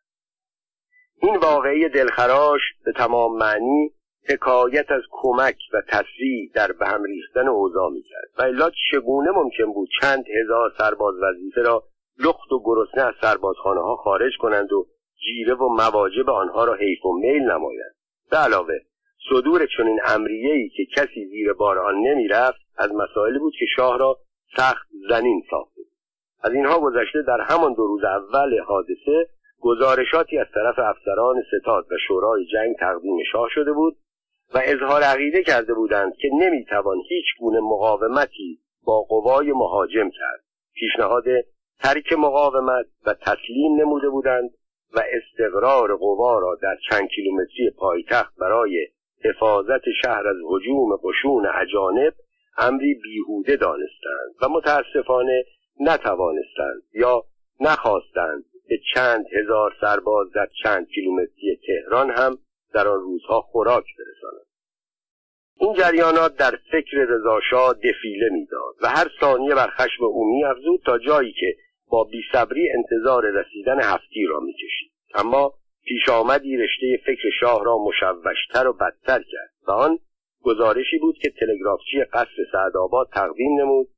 این 1.23 1.37
واقعی 1.37 1.89
دلخراش 1.89 2.61
به 2.85 2.93
تمام 2.93 3.39
معنی 3.39 3.91
حکایت 4.29 4.91
از 4.91 5.03
کمک 5.11 5.57
و 5.73 5.83
تسریع 5.89 6.51
در 6.55 6.73
به 6.73 6.87
هم 6.87 7.05
ریختن 7.05 7.49
اوضاع 7.49 7.91
می‌کرد. 7.91 8.29
و 8.39 8.43
الا 8.43 8.71
چگونه 8.91 9.31
ممکن 9.31 9.73
بود 9.73 9.89
چند 10.01 10.25
هزار 10.43 10.73
سرباز 10.79 11.15
وظیفه 11.23 11.61
را 11.61 11.83
لخت 12.19 12.53
و 12.53 12.63
گرسنه 12.65 13.05
از 13.05 13.15
سربازخانه 13.21 13.81
ها 13.81 13.97
خارج 13.97 14.33
کنند 14.41 14.73
و 14.73 14.87
جیره 15.25 15.55
و 15.55 15.69
مواجب 15.69 16.31
آنها 16.31 16.65
را 16.65 16.75
حیف 16.75 17.07
و 17.07 17.13
میل 17.13 17.43
نمایند؟ 17.43 17.98
به 18.31 18.37
علاوه 18.37 18.75
صدور 19.31 19.67
چنین 19.77 20.01
امریه‌ای 20.07 20.69
که 20.69 20.87
کسی 20.97 21.27
زیر 21.27 21.53
بار 21.53 21.79
آن 21.79 21.95
نمی‌رفت 21.95 22.61
از 22.77 22.91
مسائلی 22.93 23.39
بود 23.39 23.53
که 23.59 23.67
شاه 23.77 23.99
را 23.99 24.19
سخت 24.57 24.89
زنین 25.11 25.43
ساخته. 25.51 25.81
از 26.43 26.53
اینها 26.53 26.81
گذشته 26.81 27.23
در 27.23 27.41
همان 27.41 27.75
دو 27.75 27.87
روز 27.87 28.05
اول 28.05 28.59
حادثه 28.61 29.27
گزارشاتی 29.61 30.39
از 30.39 30.47
طرف 30.55 30.79
افسران 30.79 31.43
ستاد 31.43 31.87
و 31.91 31.95
شورای 32.09 32.47
جنگ 32.53 32.77
تقدیم 32.77 33.17
شاه 33.33 33.49
شده 33.55 33.73
بود 33.73 33.97
و 34.55 34.61
اظهار 34.65 35.03
عقیده 35.03 35.43
کرده 35.43 35.75
بودند 35.75 36.13
که 36.17 36.29
نمی‌توان 36.41 36.99
هیچ 37.09 37.27
گونه 37.41 37.61
مقاومتی 37.61 38.61
با 38.85 39.03
قوای 39.03 39.53
مهاجم 39.53 40.11
کرد. 40.11 40.45
پیشنهاد 40.75 41.25
ترک 41.81 42.13
مقاومت 42.13 42.87
و 43.07 43.15
تسلیم 43.15 43.81
نموده 43.81 44.09
بودند. 44.09 44.51
و 44.95 45.03
استقرار 45.13 45.97
قوا 45.97 46.39
را 46.39 46.59
در 46.63 46.77
چند 46.91 47.09
کیلومتری 47.09 47.71
پایتخت 47.79 48.37
برای 48.37 48.89
حفاظت 49.25 49.83
شهر 50.03 50.29
از 50.29 50.37
هجوم 50.51 50.97
قشون 50.97 51.47
اجانب 51.47 52.15
امری 52.59 52.95
بیهوده 52.95 53.57
دانستند 53.57 54.35
و 54.43 54.49
متاسفانه 54.49 55.45
نتوانستند 55.81 56.83
یا 56.95 57.25
نخواستند 57.61 58.45
به 58.69 58.79
چند 58.95 59.25
هزار 59.33 59.75
سرباز 59.81 60.27
در 60.35 60.49
چند 60.63 60.89
کیلومتری 60.89 61.61
تهران 61.67 62.11
هم 62.11 62.39
در 62.75 62.89
آن 62.89 63.01
روزها 63.01 63.41
خوراک 63.41 63.85
برسانند. 63.99 64.47
این 65.61 65.75
جریانات 65.75 66.37
در 66.37 66.59
فکر 66.73 66.97
رضاشاه 67.09 67.75
دفیله 67.75 68.29
می‌داد 68.33 68.75
و 68.83 68.89
هر 68.89 69.11
ثانیه 69.21 69.55
بر 69.55 69.71
خشم 69.71 70.05
او 70.05 70.25
میافزود 70.33 70.83
تا 70.87 70.99
جایی 70.99 71.33
که 71.33 71.57
با 71.91 72.05
بیصبری 72.05 72.71
انتظار 72.71 73.23
رسیدن 73.31 73.83
هفتی 73.83 74.27
را 74.27 74.41
می‌کشید. 74.41 74.93
اما 75.15 75.53
پیش 75.85 76.09
آمدی 76.09 76.57
رشته 76.57 77.01
فکر 77.07 77.31
شاه 77.41 77.65
را 77.65 77.79
مشوشتر 77.79 78.67
و 78.69 78.73
بدتر 78.73 79.19
کرد 79.19 79.51
و 79.69 79.71
آن 79.71 79.99
گزارشی 80.43 80.99
بود 80.99 81.19
که 81.19 81.31
تلگرافچی 81.31 82.05
قصر 82.13 82.43
سعدآباد 82.53 83.09
تقدیم 83.13 83.61
نمود 83.61 83.89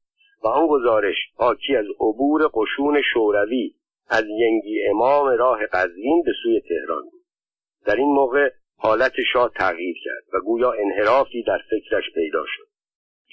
و 0.45 0.49
آن 0.49 0.67
گزارش 0.67 1.17
حاکی 1.35 1.77
از 1.77 1.85
عبور 2.01 2.51
قشون 2.55 3.03
شوروی 3.15 3.75
از 4.09 4.25
ینگی 4.29 4.83
امام 4.91 5.27
راه 5.27 5.67
قزوین 5.67 6.23
به 6.23 6.33
سوی 6.43 6.61
تهران 6.61 7.03
بود. 7.03 7.23
در 7.87 7.97
این 7.97 8.13
موقع 8.13 8.51
حالت 8.77 9.13
شاه 9.33 9.51
تغییر 9.55 9.97
کرد 10.05 10.35
و 10.35 10.45
گویا 10.45 10.73
انحرافی 10.73 11.43
در 11.43 11.59
فکرش 11.71 12.05
پیدا 12.15 12.45
شد. 12.47 12.67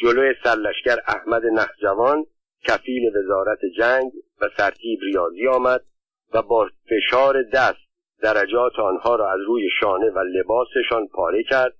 جلوی 0.01 0.34
سرلشکر 0.43 0.97
احمد 1.08 1.41
نخجوان 1.45 2.26
کفیل 2.64 3.18
وزارت 3.18 3.60
جنگ 3.78 4.12
و 4.41 4.49
سرتیب 4.58 4.99
ریاضی 5.01 5.47
آمد 5.47 5.82
و 6.34 6.41
با 6.41 6.70
فشار 6.89 7.43
دست 7.53 7.88
درجات 8.22 8.80
آنها 8.80 9.16
را 9.16 9.32
از 9.32 9.39
روی 9.47 9.70
شانه 9.80 10.10
و 10.10 10.20
لباسشان 10.20 11.08
پاره 11.08 11.43
کرد 11.43 11.76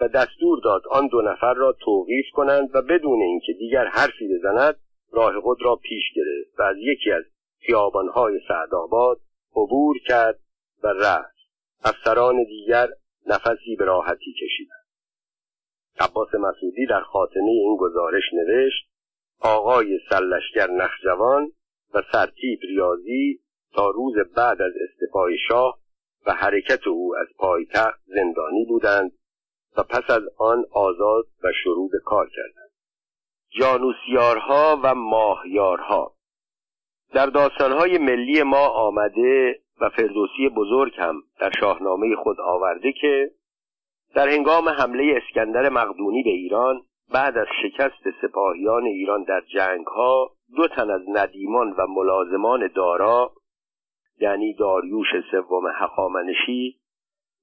و 0.00 0.08
دستور 0.08 0.60
داد 0.64 0.82
آن 0.90 1.08
دو 1.08 1.22
نفر 1.22 1.54
را 1.54 1.72
توقیف 1.72 2.26
کنند 2.32 2.70
و 2.74 2.82
بدون 2.82 3.20
اینکه 3.20 3.52
دیگر 3.52 3.84
حرفی 3.84 4.28
بزند 4.34 4.76
راه 5.12 5.40
خود 5.40 5.62
را 5.62 5.76
پیش 5.76 6.02
گرفت 6.16 6.58
و 6.58 6.62
از 6.62 6.76
یکی 6.78 7.10
از 7.10 7.24
خیابانهای 7.66 8.40
سعدآباد 8.48 9.20
عبور 9.56 9.98
کرد 10.06 10.38
و 10.82 10.88
رفت. 10.88 11.36
افسران 11.84 12.44
دیگر 12.44 12.88
نفسی 13.26 13.76
به 13.78 13.84
راحتی 13.84 14.32
کشیدند. 14.32 14.86
عباس 16.00 16.34
مسعودی 16.34 16.86
در 16.86 17.00
خاتمه 17.00 17.50
این 17.50 17.76
گزارش 17.76 18.22
نوشت 18.32 18.88
آقای 19.40 19.98
سلشگر 20.10 20.70
نخجوان 20.70 21.52
و 21.94 22.02
سرتیب 22.12 22.58
ریاضی 22.62 23.40
تا 23.74 23.90
روز 23.90 24.14
بعد 24.36 24.62
از 24.62 24.72
استفای 24.88 25.36
شاه 25.48 25.78
و 26.26 26.32
حرکت 26.32 26.86
او 26.86 27.16
از 27.16 27.26
پایتخت 27.38 28.00
زندانی 28.06 28.64
بودند 28.64 29.12
و 29.76 29.82
پس 29.82 30.10
از 30.10 30.22
آن 30.38 30.64
آزاد 30.72 31.24
و 31.42 31.48
شروع 31.64 31.90
به 31.90 31.98
کار 32.04 32.30
کردند. 32.36 32.70
جانوسیارها 33.60 34.80
و 34.82 34.94
ماهیارها 34.94 36.12
در 37.12 37.26
داستانهای 37.26 37.98
ملی 37.98 38.42
ما 38.42 38.68
آمده 38.68 39.60
و 39.80 39.90
فردوسی 39.90 40.48
بزرگ 40.56 40.92
هم 40.96 41.22
در 41.40 41.50
شاهنامه 41.60 42.16
خود 42.16 42.40
آورده 42.40 42.92
که 42.92 43.30
در 44.14 44.28
هنگام 44.28 44.68
حمله 44.68 45.22
اسکندر 45.22 45.68
مقدونی 45.68 46.22
به 46.22 46.30
ایران 46.30 46.82
بعد 47.12 47.38
از 47.38 47.46
شکست 47.62 48.20
سپاهیان 48.22 48.84
ایران 48.84 49.22
در 49.22 49.40
جنگ 49.40 49.86
ها 49.86 50.30
دو 50.56 50.68
تن 50.68 50.90
از 50.90 51.02
ندیمان 51.08 51.74
و 51.78 51.86
ملازمان 51.86 52.70
دارا 52.74 53.32
یعنی 54.20 54.54
داریوش 54.54 55.08
سوم 55.30 55.66
هخامنشی 55.74 56.80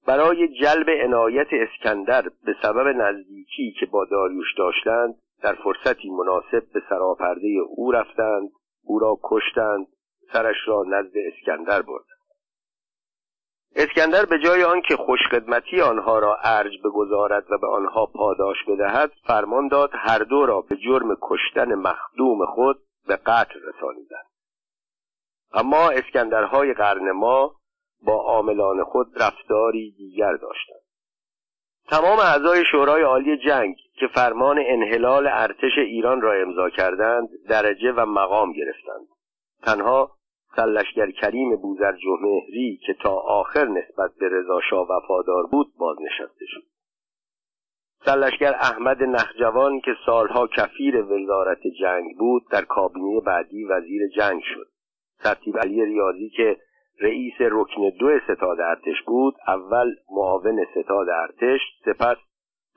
برای 0.06 0.48
جلب 0.48 0.90
عنایت 1.04 1.46
اسکندر 1.52 2.22
به 2.22 2.56
سبب 2.62 2.86
نزدیکی 2.86 3.74
که 3.80 3.86
با 3.86 4.04
داریوش 4.04 4.54
داشتند 4.58 5.14
در 5.42 5.54
فرصتی 5.54 6.10
مناسب 6.10 6.72
به 6.72 6.82
سراپرده 6.88 7.48
او 7.68 7.92
رفتند 7.92 8.50
او 8.84 8.98
را 8.98 9.18
کشتند 9.22 9.86
سرش 10.32 10.56
را 10.66 10.84
نزد 10.88 11.16
اسکندر 11.16 11.82
بردند. 11.82 12.13
اسکندر 13.76 14.24
به 14.24 14.38
جای 14.38 14.64
آنکه 14.64 14.96
خوشخدمتی 14.96 15.80
آنها 15.80 16.18
را 16.18 16.36
ارج 16.44 16.72
بگذارد 16.84 17.52
و 17.52 17.58
به 17.58 17.66
آنها 17.66 18.06
پاداش 18.06 18.56
بدهد 18.68 19.12
فرمان 19.26 19.68
داد 19.68 19.90
هر 19.92 20.18
دو 20.18 20.46
را 20.46 20.60
به 20.60 20.76
جرم 20.76 21.16
کشتن 21.22 21.74
مخدوم 21.74 22.46
خود 22.46 22.78
به 23.06 23.16
قتل 23.16 23.60
رسانیدند. 23.64 24.26
اما 25.52 25.90
اسکندرهای 25.90 26.74
قرن 26.74 27.10
ما 27.10 27.54
با 28.02 28.14
عاملان 28.14 28.84
خود 28.84 29.22
رفتاری 29.22 29.90
دیگر 29.90 30.32
داشتند. 30.32 30.84
تمام 31.90 32.18
اعضای 32.18 32.64
شورای 32.70 33.02
عالی 33.02 33.38
جنگ 33.38 33.76
که 33.94 34.06
فرمان 34.14 34.58
انحلال 34.66 35.26
ارتش 35.26 35.78
ایران 35.78 36.20
را 36.20 36.32
امضا 36.32 36.70
کردند 36.70 37.28
درجه 37.48 37.92
و 37.92 38.06
مقام 38.06 38.52
گرفتند. 38.52 39.06
تنها 39.62 40.10
سلشگر 40.56 41.10
کریم 41.10 41.56
بوزرجمهری 41.56 42.80
که 42.86 42.94
تا 42.94 43.14
آخر 43.14 43.64
نسبت 43.64 44.10
به 44.20 44.28
رضاشاه 44.28 44.86
وفادار 44.90 45.46
بود 45.46 45.66
بازنشسته 45.78 46.46
شد. 46.46 46.62
سلشگر 48.04 48.54
احمد 48.54 49.02
نخجوان 49.02 49.80
که 49.80 49.90
سالها 50.06 50.46
کفیر 50.46 51.02
وزارت 51.02 51.60
جنگ 51.80 52.16
بود 52.18 52.42
در 52.50 52.64
کابینه 52.64 53.20
بعدی 53.20 53.64
وزیر 53.64 54.08
جنگ 54.16 54.42
شد. 54.54 54.66
ترتیب 55.24 55.58
علی 55.58 55.84
ریاضی 55.84 56.30
که 56.36 56.56
رئیس 57.00 57.34
رکن 57.40 57.90
دو 58.00 58.18
ستاد 58.24 58.60
ارتش 58.60 59.02
بود 59.06 59.34
اول 59.48 59.94
معاون 60.10 60.66
ستاد 60.70 61.08
ارتش 61.08 61.60
سپس 61.84 62.16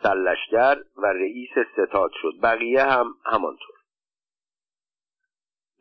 سلشگر 0.04 0.78
و 0.98 1.06
رئیس 1.06 1.52
ستاد 1.74 2.12
شد. 2.22 2.34
بقیه 2.44 2.84
هم 2.84 3.06
همانطور. 3.26 3.77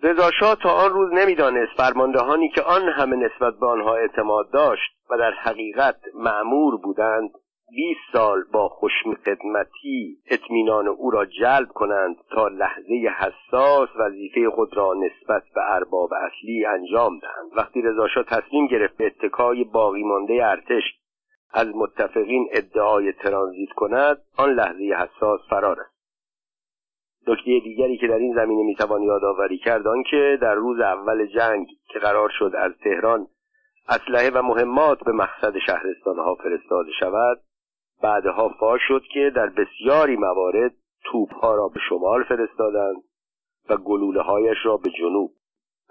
رضاشاه 0.03 0.57
تا 0.63 0.71
آن 0.71 0.91
روز 0.91 1.13
نمی‌دانست 1.13 1.73
فرماندهانی 1.77 2.49
که 2.49 2.63
آن 2.63 2.89
همه 2.89 3.17
نسبت 3.17 3.55
به 3.61 3.67
آنها 3.67 3.97
اعتماد 3.97 4.51
داشت 4.51 4.97
و 5.11 5.19
در 5.19 5.31
حقیقت 5.31 5.97
معمور 6.15 6.77
بودند 6.77 7.31
بیست 7.71 8.01
سال 8.13 8.45
با 8.53 8.69
خشم 8.69 9.15
خدمتی 9.15 10.19
اطمینان 10.31 10.89
او 10.89 11.11
را 11.11 11.25
جلب 11.25 11.69
کنند 11.69 12.17
تا 12.31 12.49
لحظه 12.49 13.11
حساس 13.19 13.89
وظیفه 13.99 14.51
خود 14.51 14.77
را 14.77 14.95
نسبت 14.95 15.43
به 15.55 15.61
ارباب 15.75 16.11
اصلی 16.13 16.67
انجام 16.67 17.19
دهند. 17.19 17.51
وقتی 17.57 17.83
رضاشاه 17.83 18.25
تصمیم 18.25 18.67
گرفت 18.67 18.97
به 18.97 19.07
اتکای 19.07 19.65
باقی 19.65 20.03
مانده 20.03 20.47
ارتش 20.47 20.83
از 21.53 21.69
متفقین 21.75 22.49
ادعای 22.53 23.13
ترانزیت 23.13 23.71
کند 23.77 24.23
آن 24.39 24.53
لحظه 24.53 24.85
حساس 24.85 25.41
فرار 25.51 25.77
نکته 27.27 27.61
دیگری 27.65 27.99
که 27.99 28.07
در 28.07 28.15
این 28.15 28.35
زمینه 28.35 28.63
می‌توان 28.63 29.03
یادآوری 29.03 29.59
کرد 29.59 29.87
آنکه 29.87 30.39
در 30.41 30.55
روز 30.55 30.81
اول 30.81 31.27
جنگ 31.27 31.67
که 31.93 31.99
قرار 31.99 32.31
شد 32.39 32.53
از 32.59 32.73
تهران 32.85 33.27
اسلحه 33.89 34.31
و 34.31 34.43
مهمات 34.43 35.05
به 35.05 35.13
مقصد 35.13 35.59
شهرستانها 35.67 36.35
فرستاده 36.35 36.91
شود 37.01 37.41
بعدها 38.03 38.49
فاش 38.49 38.81
شد 38.89 39.03
که 39.13 39.33
در 39.37 39.47
بسیاری 39.47 40.17
موارد 40.17 40.73
توپها 41.05 41.55
را 41.55 41.69
به 41.69 41.81
شمال 41.89 42.25
فرستادند 42.25 43.03
و 43.69 43.77
گلوله 43.77 44.23
هایش 44.23 44.59
را 44.65 44.77
به 44.77 44.91
جنوب. 44.91 45.31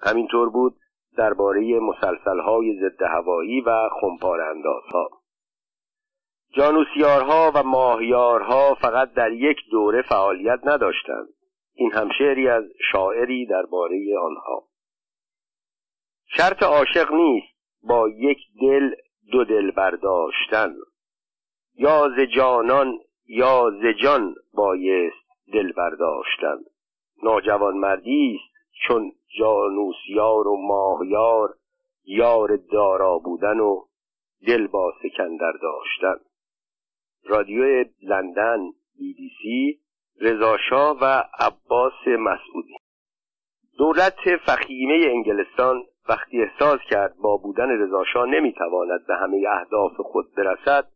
همینطور 0.04 0.50
بود 0.50 0.76
درباره 1.18 1.80
مسلسلهای 1.80 2.80
ضد 2.80 3.04
هوایی 3.04 3.62
و 3.62 3.90
خمپار 4.02 4.42
اندازها 4.42 5.10
جانوسیارها 6.58 7.52
و 7.56 7.64
ماهیارها 7.64 8.76
فقط 8.82 9.14
در 9.14 9.32
یک 9.32 9.58
دوره 9.72 10.02
فعالیت 10.02 10.60
نداشتند. 10.64 11.28
این 11.74 11.92
همشعری 11.92 12.50
از 12.50 12.64
شاعری 12.92 13.46
درباره 13.46 14.18
آنها. 14.22 14.64
شرط 16.26 16.64
عاشق 16.64 17.12
نیست 17.12 17.48
با 17.84 18.10
یک 18.10 18.38
دل 18.62 18.92
دو 19.32 19.44
دل 19.44 19.72
برداشتن. 19.72 20.76
یا 21.78 22.10
ز 22.18 22.20
جانان 22.20 23.00
یا 23.28 23.72
ز 23.82 23.86
جان 24.04 24.36
بایست 24.54 25.26
دل 25.54 25.72
برداشتن. 25.72 26.58
ناجوان 27.24 27.78
مردی 27.78 28.40
است 28.40 28.56
چون 28.88 29.12
جانوسیار 29.40 30.48
و 30.48 30.58
ماهیار 30.58 31.56
یار 32.06 32.56
دارا 32.72 33.18
بودن 33.18 33.60
و 33.60 33.86
دل 34.48 34.68
با 34.68 34.94
سکندر 35.04 35.54
داشتن. 35.62 36.26
رادیو 37.28 37.86
لندن 38.02 38.60
بی 38.98 39.14
بی 39.14 39.30
سی 39.42 39.80
رضاشاه 40.22 40.98
و 41.02 41.24
عباس 41.40 42.08
مسعودی. 42.08 42.76
دولت 43.78 44.38
فخیمه 44.46 45.06
انگلستان 45.08 45.84
وقتی 46.10 46.42
احساس 46.42 46.80
کرد 46.90 47.16
با 47.18 47.38
بودن 47.38 47.70
رضاشاه 47.70 48.26
نمی‌تواند 48.26 49.06
به 49.08 49.16
همه 49.16 49.44
اهداف 49.50 49.94
خود 49.98 50.26
برسد 50.38 50.88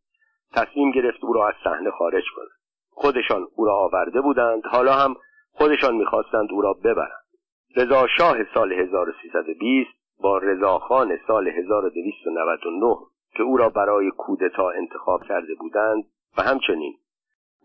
تصمیم 0.53 0.91
گرفت 0.91 1.23
او 1.23 1.33
را 1.33 1.47
از 1.47 1.53
صحنه 1.63 1.91
خارج 1.91 2.23
کند. 2.35 2.47
خودشان 2.89 3.47
او 3.55 3.65
را 3.65 3.75
آورده 3.75 4.21
بودند 4.21 4.65
حالا 4.65 4.93
هم 4.93 5.15
خودشان 5.51 5.95
می‌خواستند 5.95 6.51
او 6.51 6.61
را 6.61 6.73
ببرند. 6.73 7.25
رضا 7.75 8.07
شاه 8.17 8.37
سال 8.53 8.73
1320 8.73 9.89
با 10.21 10.37
رضاخان 10.37 11.19
سال 11.27 11.47
1299 11.47 12.95
که 13.35 13.43
او 13.43 13.57
را 13.57 13.69
برای 13.69 14.11
کودتا 14.17 14.69
انتخاب 14.69 15.23
کرده 15.23 15.55
بودند 15.59 16.05
و 16.37 16.41
همچنین 16.41 16.93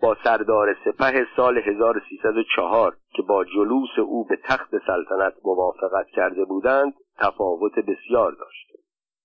با 0.03 0.17
سردار 0.25 0.77
سپه 0.85 1.27
سال 1.37 1.59
1304 1.59 2.97
که 3.17 3.23
با 3.23 3.45
جلوس 3.45 3.99
او 3.99 4.25
به 4.25 4.37
تخت 4.45 4.71
سلطنت 4.87 5.35
موافقت 5.45 6.07
کرده 6.07 6.45
بودند 6.45 6.95
تفاوت 7.19 7.75
بسیار 7.75 8.33
داشت. 8.33 8.67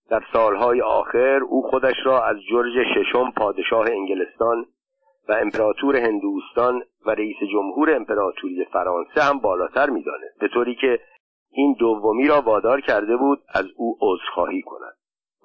در 0.09 0.23
سالهای 0.33 0.81
آخر 0.81 1.39
او 1.43 1.61
خودش 1.61 1.95
را 2.05 2.23
از 2.23 2.37
جورج 2.49 2.73
ششم 2.95 3.31
پادشاه 3.31 3.85
انگلستان 3.91 4.65
و 5.29 5.33
امپراتور 5.33 5.95
هندوستان 5.95 6.83
و 7.05 7.11
رئیس 7.11 7.37
جمهور 7.51 7.95
امپراتوری 7.95 8.65
فرانسه 8.65 9.21
هم 9.21 9.39
بالاتر 9.39 9.89
می‌دانست 9.89 10.39
به 10.39 10.47
طوری 10.47 10.75
که 10.75 10.99
این 11.51 11.75
دومی 11.79 12.27
را 12.27 12.41
وادار 12.41 12.81
کرده 12.81 13.17
بود 13.17 13.41
از 13.53 13.65
او 13.75 13.97
عذرخواهی 14.01 14.61
کند. 14.61 14.95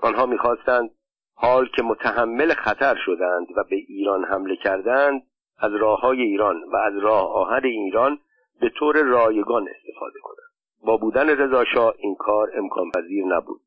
آنها 0.02 0.26
می‌خواستند 0.26 0.90
حال 1.34 1.68
که 1.76 1.82
متحمل 1.82 2.54
خطر 2.54 2.96
شدند 3.06 3.46
و 3.56 3.64
به 3.70 3.76
ایران 3.76 4.24
حمله 4.24 4.56
کردند 4.56 5.22
از 5.58 5.72
راه 5.74 6.00
های 6.00 6.20
ایران 6.20 6.64
و 6.72 6.76
از 6.76 6.98
راه 6.98 7.32
آهن 7.32 7.64
ایران 7.64 8.18
به 8.60 8.68
طور 8.78 9.02
رایگان 9.02 9.68
استفاده 9.68 10.18
کنند. 10.22 10.50
با 10.86 10.96
بودن 10.96 11.28
رضاشاه 11.28 11.94
این 11.98 12.14
کار 12.14 12.50
امکان 12.54 12.90
پذیر 12.90 13.24
نبود. 13.24 13.60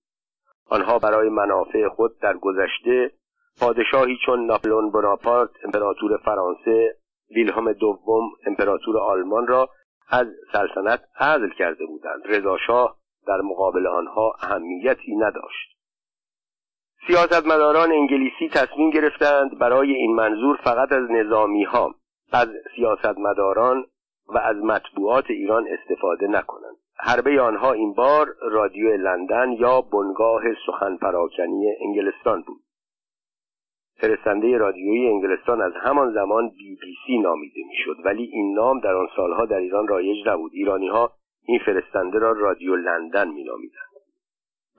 آنها 0.69 0.99
برای 0.99 1.29
منافع 1.29 1.87
خود 1.87 2.19
در 2.19 2.37
گذشته 2.37 3.11
پادشاهی 3.59 4.17
چون 4.25 4.45
ناپلون 4.45 4.91
بناپارت 4.91 5.49
امپراتور 5.63 6.17
فرانسه 6.17 6.97
ویلهلم 7.35 7.73
دوم 7.73 8.29
امپراتور 8.45 8.97
آلمان 8.97 9.47
را 9.47 9.69
از 10.09 10.27
سلطنت 10.53 11.01
عزل 11.19 11.49
کرده 11.49 11.85
بودند. 11.85 12.21
رضاشاه 12.25 12.97
در 13.27 13.41
مقابل 13.41 13.87
آنها 13.87 14.35
اهمیتی 14.41 15.15
نداشت. 15.15 15.76
سیاستمداران 17.07 17.91
انگلیسی 17.91 18.49
تصمیم 18.53 18.89
گرفتند 18.89 19.59
برای 19.59 19.93
این 19.93 20.15
منظور 20.15 20.59
فقط 20.63 20.91
از 20.91 21.11
نظامی 21.11 21.63
ها 21.63 21.95
از 22.31 22.47
سیاستمداران 22.75 23.85
و 24.27 24.37
از 24.37 24.55
مطبوعات 24.55 25.25
ایران 25.29 25.65
استفاده 25.67 26.27
نکنند. 26.27 26.75
حربه 26.95 27.41
آنها 27.41 27.71
این 27.71 27.93
بار 27.93 28.27
رادیو 28.41 28.97
لندن 28.97 29.51
یا 29.51 29.81
بنگاه 29.81 30.41
سخن 30.65 30.97
پراکنی 30.97 31.75
انگلستان 31.81 32.41
بود. 32.41 32.61
فرستنده 34.01 34.57
رادیویی 34.57 35.07
انگلستان 35.07 35.61
از 35.61 35.73
همان 35.83 36.13
زمان 36.13 36.49
بی 36.49 36.75
بی 36.75 36.95
سی 37.07 37.17
نامیده 37.17 37.61
می‌شد 37.69 38.05
ولی 38.05 38.23
این 38.23 38.53
نام 38.55 38.79
در 38.79 38.95
آن 38.95 39.07
سالها 39.15 39.45
در 39.45 39.57
ایران 39.57 39.87
رایج 39.87 40.27
نبود. 40.27 40.51
ایرانی 40.53 40.87
ها 40.87 41.11
این 41.45 41.59
فرستنده 41.65 42.19
را 42.19 42.31
رادیو 42.31 42.75
لندن 42.75 43.27
مینامیدند. 43.27 43.86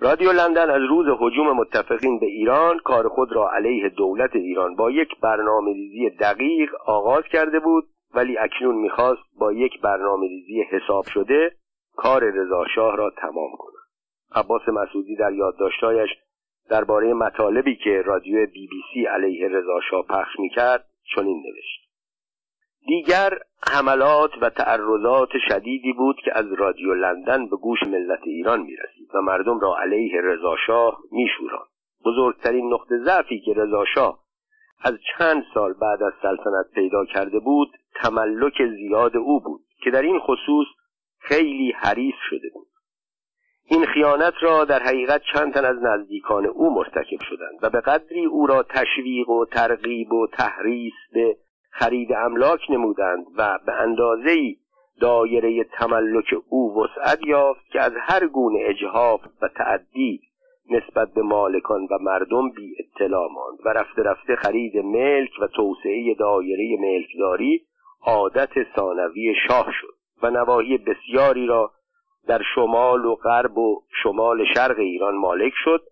رادیو 0.01 0.33
لندن 0.33 0.71
از 0.71 0.83
روز 0.89 1.07
حجوم 1.21 1.57
متفقین 1.57 2.19
به 2.19 2.27
ایران 2.27 2.79
کار 2.79 3.09
خود 3.09 3.33
را 3.33 3.51
علیه 3.51 3.89
دولت 3.89 4.37
ایران 4.37 4.75
با 4.75 4.91
یک 4.91 5.09
برنامه 5.23 5.73
ریزی 5.73 6.11
دقیق 6.11 6.75
آغاز 6.87 7.25
کرده 7.33 7.61
بود 7.61 7.85
ولی 8.15 8.39
اکنون 8.39 8.75
می‌خواست 8.75 9.23
با 9.39 9.53
یک 9.53 9.81
برنامه 9.81 10.29
ریزی 10.29 10.63
حساب 10.63 11.05
شده 11.05 11.53
کار 11.97 12.25
رضاشاه 12.25 12.97
را 12.97 13.11
تمام 13.11 13.51
کند. 13.59 13.83
عباس 14.35 14.69
مسعودی 14.69 15.17
در 15.17 15.33
یادداشتهایش 15.33 16.11
درباره 16.71 17.15
مطالبی 17.15 17.77
که 17.77 18.03
رادیو 18.07 18.47
بی 18.47 18.67
بی 18.67 18.83
سی 18.95 19.07
علیه 19.07 19.49
رضاشاه 19.49 20.07
پخش 20.07 20.39
می‌کرد 20.39 20.85
چنین 21.15 21.43
نوشت. 21.47 21.88
دیگر 22.89 23.39
حملات 23.73 24.31
و 24.41 24.51
تعرضات 24.51 25.29
شدیدی 25.49 25.93
بود 25.93 26.17
که 26.25 26.31
از 26.35 26.53
رادیو 26.53 26.95
لندن 26.95 27.49
به 27.49 27.57
گوش 27.57 27.83
ملت 27.83 28.21
ایران 28.25 28.61
می‌رسید 28.61 29.15
و 29.15 29.21
مردم 29.21 29.61
را 29.61 29.79
علیه 29.79 30.21
رضاشاه 30.21 30.99
میشوراند 31.13 31.69
بزرگترین 32.05 32.73
نقطه 32.73 32.99
ضعفی 33.05 33.41
که 33.41 33.53
رضاشاه 33.57 34.19
از 34.85 34.95
چند 35.19 35.45
سال 35.55 35.73
بعد 35.73 36.03
از 36.03 36.13
سلطنت 36.23 36.67
پیدا 36.75 37.05
کرده 37.05 37.39
بود 37.39 37.69
تملک 37.95 38.63
زیاد 38.77 39.17
او 39.17 39.41
بود 39.41 39.61
که 39.85 39.91
در 39.91 40.03
این 40.03 40.19
خصوص 40.19 40.67
خیلی 41.19 41.73
حریص 41.73 42.15
شده 42.31 42.51
بود. 42.55 42.69
این 43.71 43.87
خیانت 43.87 44.35
را 44.41 44.65
در 44.65 44.83
حقیقت 44.83 45.23
چند 45.33 45.55
تن 45.55 45.65
از 45.65 45.77
نزدیکان 45.83 46.47
او 46.47 46.75
مرتکب 46.75 47.23
شدند 47.31 47.59
و 47.63 47.71
به 47.71 47.81
قدری 47.81 48.25
او 48.25 48.47
را 48.47 48.63
تشویق 48.63 49.29
و 49.29 49.45
ترغیب 49.45 50.13
و 50.13 50.27
تحریص 50.27 50.95
به 51.13 51.37
خرید 51.71 52.13
املاک 52.13 52.61
نمودند 52.71 53.27
و 53.37 53.59
به 53.67 53.73
اندازه 53.73 54.57
دایره 55.01 55.65
تملک 55.65 56.35
او 56.49 56.83
وسعت 56.83 57.19
یافت 57.27 57.71
که 57.71 57.81
از 57.81 57.93
هر 58.01 58.27
گونه 58.27 58.59
اجهاف 58.63 59.21
و 59.43 59.49
تعدی 59.49 60.21
نسبت 60.71 61.13
به 61.15 61.23
مالکان 61.23 61.89
و 61.91 61.99
مردم 62.01 62.51
بی 62.51 62.77
اطلاع 62.79 63.29
ماند 63.33 63.59
و 63.65 63.69
رفته 63.69 64.03
رفته 64.03 64.37
خرید 64.37 64.77
ملک 64.77 65.31
و 65.41 65.47
توسعه 65.47 66.15
دایره 66.19 66.77
ملکداری 66.81 67.67
عادت 68.03 68.51
ثانوی 68.77 69.35
شاه 69.49 69.73
شد 69.81 69.95
و 70.23 70.31
نواحی 70.31 70.79
بسیاری 70.79 71.47
را 71.47 71.71
در 72.27 72.43
شمال 72.55 73.05
و 73.05 73.15
غرب 73.15 73.59
و 73.59 73.83
شمال 74.03 74.45
شرق 74.55 74.79
ایران 74.79 75.15
مالک 75.15 75.53
شد 75.65 75.83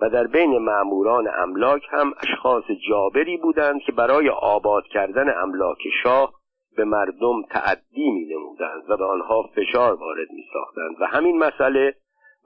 و 0.00 0.10
در 0.10 0.26
بین 0.26 0.58
معموران 0.58 1.28
املاک 1.38 1.82
هم 1.90 2.14
اشخاص 2.22 2.64
جابری 2.88 3.36
بودند 3.36 3.80
که 3.80 3.92
برای 3.92 4.28
آباد 4.30 4.84
کردن 4.84 5.38
املاک 5.42 5.78
شاه 6.02 6.34
به 6.76 6.84
مردم 6.84 7.42
تعدی 7.50 8.10
می 8.10 8.26
نمودند 8.26 8.90
و 8.90 8.96
به 8.96 9.04
آنها 9.04 9.42
فشار 9.42 9.94
وارد 9.94 10.30
می 10.30 10.44
ساختند 10.52 10.96
و 11.00 11.06
همین 11.06 11.38
مسئله 11.38 11.94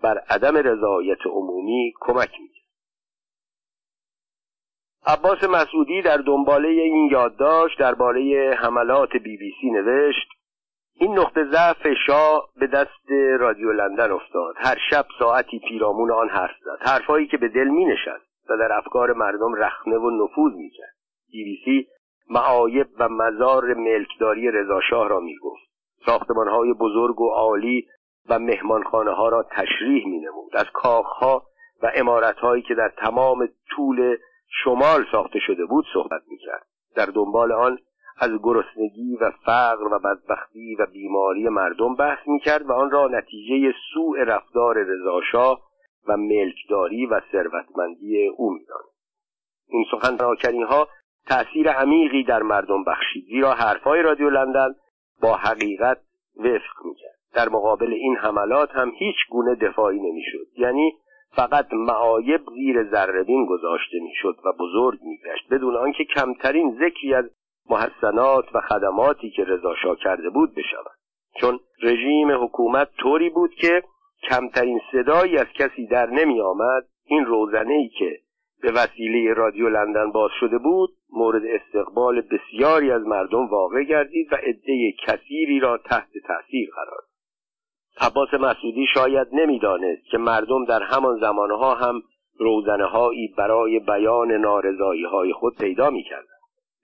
بر 0.03 0.19
عدم 0.19 0.57
رضایت 0.57 1.27
عمومی 1.27 1.93
کمک 2.01 2.31
می 2.41 2.51
عباس 5.07 5.45
مسعودی 5.45 6.03
در 6.03 6.17
دنباله 6.17 6.69
این 6.69 7.09
یادداشت 7.13 7.79
درباره 7.79 8.55
حملات 8.59 9.13
بی 9.13 9.37
بی 9.37 9.53
سی 9.61 9.71
نوشت 9.71 10.29
این 11.01 11.19
نقطه 11.19 11.45
ضعف 11.45 11.87
شاه 12.07 12.49
به 12.57 12.67
دست 12.67 13.11
رادیو 13.39 13.73
لندن 13.73 14.11
افتاد. 14.11 14.55
هر 14.57 14.77
شب 14.91 15.07
ساعتی 15.19 15.59
پیرامون 15.59 16.11
آن 16.11 16.29
حرف 16.29 16.57
زد. 16.65 16.89
حرفهایی 16.89 17.27
که 17.27 17.37
به 17.37 17.49
دل 17.49 17.69
می 17.69 17.85
نشست 17.85 18.51
و 18.51 18.57
در 18.57 18.73
افکار 18.73 19.13
مردم 19.13 19.55
رخنه 19.55 19.97
و 19.97 20.11
نفوذ 20.11 20.53
می 20.53 20.71
کرد. 20.71 20.95
سی 21.65 21.89
معایب 22.31 22.87
و 22.99 23.09
مزار 23.09 23.75
ملکداری 23.75 24.51
رضاشاه 24.51 25.09
را 25.09 25.21
می 25.21 25.37
گفت. 25.39 25.71
های 26.51 26.73
بزرگ 26.73 27.21
و 27.21 27.31
عالی 27.31 27.87
و 28.29 28.39
مهمانخانه 28.39 29.11
ها 29.11 29.29
را 29.29 29.43
تشریح 29.43 30.07
می 30.07 30.19
نمود. 30.19 30.57
از 30.57 30.67
کاخها 30.73 31.43
و 31.83 31.93
هایی 32.43 32.63
که 32.63 32.75
در 32.75 32.89
تمام 32.89 33.49
طول 33.71 34.17
شمال 34.65 35.05
ساخته 35.13 35.39
شده 35.39 35.65
بود 35.65 35.85
صحبت 35.93 36.23
می 36.29 36.39
کرد. 36.39 36.67
در 36.97 37.07
دنبال 37.07 37.53
آن 37.53 37.79
از 38.21 38.31
گرسنگی 38.43 39.17
و 39.21 39.31
فقر 39.31 39.93
و 39.93 39.99
بدبختی 39.99 40.77
و 40.79 40.87
بیماری 40.87 41.49
مردم 41.49 41.95
بحث 41.95 42.29
می‌کرد 42.29 42.71
و 42.71 42.73
آن 42.73 42.91
را 42.91 43.09
نتیجه 43.09 43.75
سوء 43.95 44.25
رفتار 44.25 44.77
رضاشاه 44.83 45.61
و 46.09 46.17
ملکداری 46.17 47.07
و 47.07 47.21
ثروتمندی 47.33 48.27
او 48.27 48.51
می‌دانست 48.53 49.01
این 49.69 49.85
سخنراکنی 49.91 50.63
ها 50.63 50.89
تأثیر 51.27 51.71
عمیقی 51.71 52.25
در 52.25 52.43
مردم 52.43 52.85
بخشید 52.85 53.25
زیرا 53.25 53.55
حرفهای 53.55 54.03
رادیو 54.03 54.31
لندن 54.31 54.75
با 55.23 55.37
حقیقت 55.37 55.99
وفق 56.37 56.85
می‌کرد. 56.85 57.21
در 57.35 57.49
مقابل 57.49 57.93
این 57.93 58.17
حملات 58.17 58.71
هم 58.71 58.93
هیچ 58.99 59.17
گونه 59.31 59.55
دفاعی 59.55 59.99
نمی‌شد 59.99 60.47
یعنی 60.59 60.93
فقط 61.37 61.73
معایب 61.73 62.41
زیر 62.55 62.91
ذربین 62.91 63.47
گذاشته 63.47 63.99
می‌شد 64.03 64.37
و 64.45 64.53
بزرگ 64.61 64.99
میگشت 65.03 65.49
بدون 65.51 65.77
آنکه 65.77 66.05
کمترین 66.05 66.79
ذکری 66.81 67.15
از 67.15 67.25
محسنات 67.71 68.55
و 68.55 68.61
خدماتی 68.61 69.31
که 69.31 69.45
رضا 69.45 69.95
کرده 70.05 70.31
بود 70.31 70.55
بشود. 70.55 70.97
چون 71.41 71.61
رژیم 71.83 72.45
حکومت 72.45 72.89
طوری 72.99 73.31
بود 73.31 73.55
که 73.55 73.83
کمترین 74.31 74.81
صدایی 74.93 75.39
از 75.39 75.47
کسی 75.47 75.87
در 75.87 76.07
نمی 76.07 76.41
آمد. 76.41 76.85
این 77.05 77.25
روزنه 77.25 77.75
ای 77.75 77.89
که 77.89 78.19
به 78.63 78.73
وسیله 78.73 79.35
رادیو 79.35 79.69
لندن 79.69 80.11
باز 80.11 80.31
شده 80.41 80.59
بود 80.59 80.91
مورد 81.13 81.43
استقبال 81.45 82.21
بسیاری 82.21 82.91
از 82.91 83.03
مردم 83.03 83.47
واقع 83.47 83.83
گردید 83.83 84.33
و 84.33 84.37
عده 84.37 84.93
کثیری 85.07 85.61
را 85.61 85.79
تحت 85.79 86.09
تاثیر 86.27 86.71
قرار 86.75 87.03
عباس 88.01 88.35
مسعودی 88.35 88.87
شاید 88.95 89.27
نمی‌دانست 89.33 90.03
که 90.11 90.19
مردم 90.19 90.65
در 90.65 90.83
همان 90.83 91.21
زمانها 91.21 91.75
هم 91.75 92.03
روزنه 92.39 92.85
هایی 92.85 93.29
برای 93.39 93.79
بیان 93.79 94.33
نارضایی 94.33 95.05
های 95.05 95.33
خود 95.33 95.57
پیدا 95.57 95.91
می 95.91 96.03
کردن. 96.03 96.27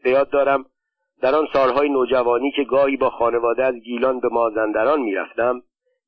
به 0.05 0.11
یاد 0.11 0.31
دارم 0.31 0.65
در 1.21 1.35
آن 1.35 1.49
سالهای 1.53 1.89
نوجوانی 1.89 2.51
که 2.51 2.65
گاهی 2.65 2.97
با 2.97 3.11
خانواده 3.11 3.65
از 3.65 3.75
گیلان 3.75 4.21
به 4.21 4.29
مازندران 4.29 5.01
می‌رفتم 5.01 5.63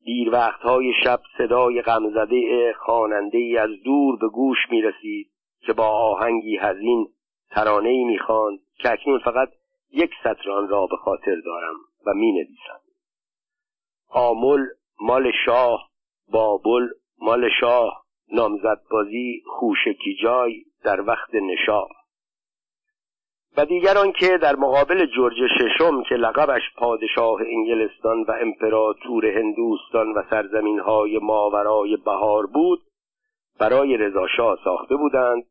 دیر 0.04 0.30
وقتهای 0.30 0.92
شب 1.04 1.20
صدای 1.38 1.82
غمزده 1.82 2.72
خواننده 2.72 3.38
ای 3.38 3.58
از 3.58 3.70
دور 3.84 4.18
به 4.18 4.28
گوش 4.28 4.58
می 4.70 4.82
رسید 4.82 5.28
که 5.60 5.72
با 5.72 5.86
آهنگی 5.86 6.56
هزین 6.56 7.08
ترانه 7.50 7.88
ای 7.88 8.04
می‌خواند 8.04 8.58
که 8.78 8.92
اکنون 8.92 9.18
فقط 9.18 9.48
یک 9.92 10.10
سطر 10.24 10.50
آن 10.50 10.68
را 10.68 10.86
به 10.86 10.96
خاطر 10.96 11.36
دارم 11.44 11.74
و 12.06 12.14
می 12.14 12.32
نویسم 12.32 12.80
آمل 14.08 14.66
مال 15.00 15.32
شاه 15.46 15.88
بابل 16.32 16.88
مال 17.18 17.48
شاه 17.60 18.04
نامزد 18.32 18.80
بازی 18.90 19.42
خوشکی 19.46 20.16
جای 20.22 20.64
در 20.84 21.00
وقت 21.00 21.34
نشاه 21.34 21.88
و 23.58 23.64
دیگر 23.64 23.98
آنکه 23.98 24.38
در 24.42 24.56
مقابل 24.56 25.06
جورج 25.06 25.34
ششم 25.58 26.02
که 26.02 26.14
لقبش 26.14 26.62
پادشاه 26.76 27.40
انگلستان 27.46 28.22
و 28.22 28.32
امپراتور 28.40 29.26
هندوستان 29.26 30.12
و 30.12 30.22
سرزمین 30.30 30.80
های 30.80 31.18
ماورای 31.18 31.96
بهار 31.96 32.46
بود 32.46 32.80
برای 33.60 33.96
رضاشاه 33.96 34.58
ساخته 34.64 34.96
بودند 34.96 35.44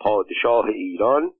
پادشاه 0.00 0.66
ایران 0.66 1.32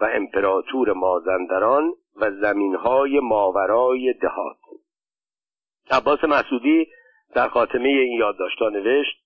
و 0.00 0.08
امپراتور 0.14 0.92
مازندران 0.92 1.92
و 2.16 2.30
زمین 2.30 2.74
های 2.74 3.20
ماورای 3.20 4.12
دهات. 4.12 4.56
عباس 5.90 6.24
مسعودی 6.24 6.86
در 7.34 7.48
خاتمه 7.48 7.88
این 7.88 8.18
یادداشتها 8.18 8.68
نوشت 8.68 9.21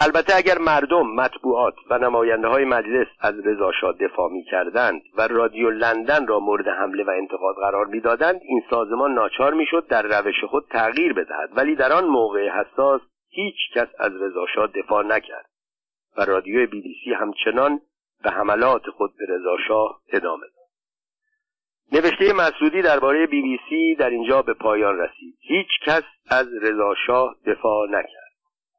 البته 0.00 0.36
اگر 0.36 0.58
مردم 0.58 1.06
مطبوعات 1.06 1.74
و 1.90 1.98
نماینده 1.98 2.48
های 2.48 2.64
مجلس 2.64 3.06
از 3.20 3.34
رضاشاه 3.46 3.92
دفاع 3.92 4.30
می 4.30 4.44
کردند 4.44 5.02
و 5.16 5.28
رادیو 5.28 5.70
لندن 5.70 6.26
را 6.26 6.40
مورد 6.40 6.68
حمله 6.68 7.04
و 7.04 7.10
انتقاد 7.10 7.56
قرار 7.56 7.86
می‌دادند 7.86 8.40
این 8.42 8.62
سازمان 8.70 9.14
ناچار 9.14 9.54
می‌شد 9.54 9.86
در 9.86 10.02
روش 10.02 10.44
خود 10.50 10.66
تغییر 10.70 11.12
بدهد. 11.12 11.50
ولی 11.56 11.76
در 11.76 11.92
آن 11.92 12.04
موقع 12.04 12.48
حساس 12.48 13.00
هیچ 13.28 13.56
کس 13.74 13.88
از 13.98 14.12
رضاشاه 14.22 14.66
دفاع 14.66 15.04
نکرد 15.04 15.46
و 16.16 16.24
رادیو 16.24 16.66
بی 16.66 16.80
بی 16.80 16.94
سی 17.04 17.12
همچنان 17.12 17.80
به 18.24 18.30
حملات 18.30 18.90
خود 18.90 19.10
به 19.18 19.34
رضاشاه 19.34 20.00
ادامه 20.12 20.46
داد. 20.46 20.62
نوشته 21.92 22.32
مسعودی 22.32 22.82
درباره 22.82 23.26
بی 23.26 23.42
بی 23.42 23.58
سی 23.68 23.94
در 23.94 24.10
اینجا 24.10 24.42
به 24.42 24.54
پایان 24.54 24.98
رسید. 24.98 25.38
هیچ 25.40 25.68
کس 25.86 26.02
از 26.30 26.46
رضاشاه 26.62 27.36
دفاع 27.46 27.86
نکرد. 27.88 28.21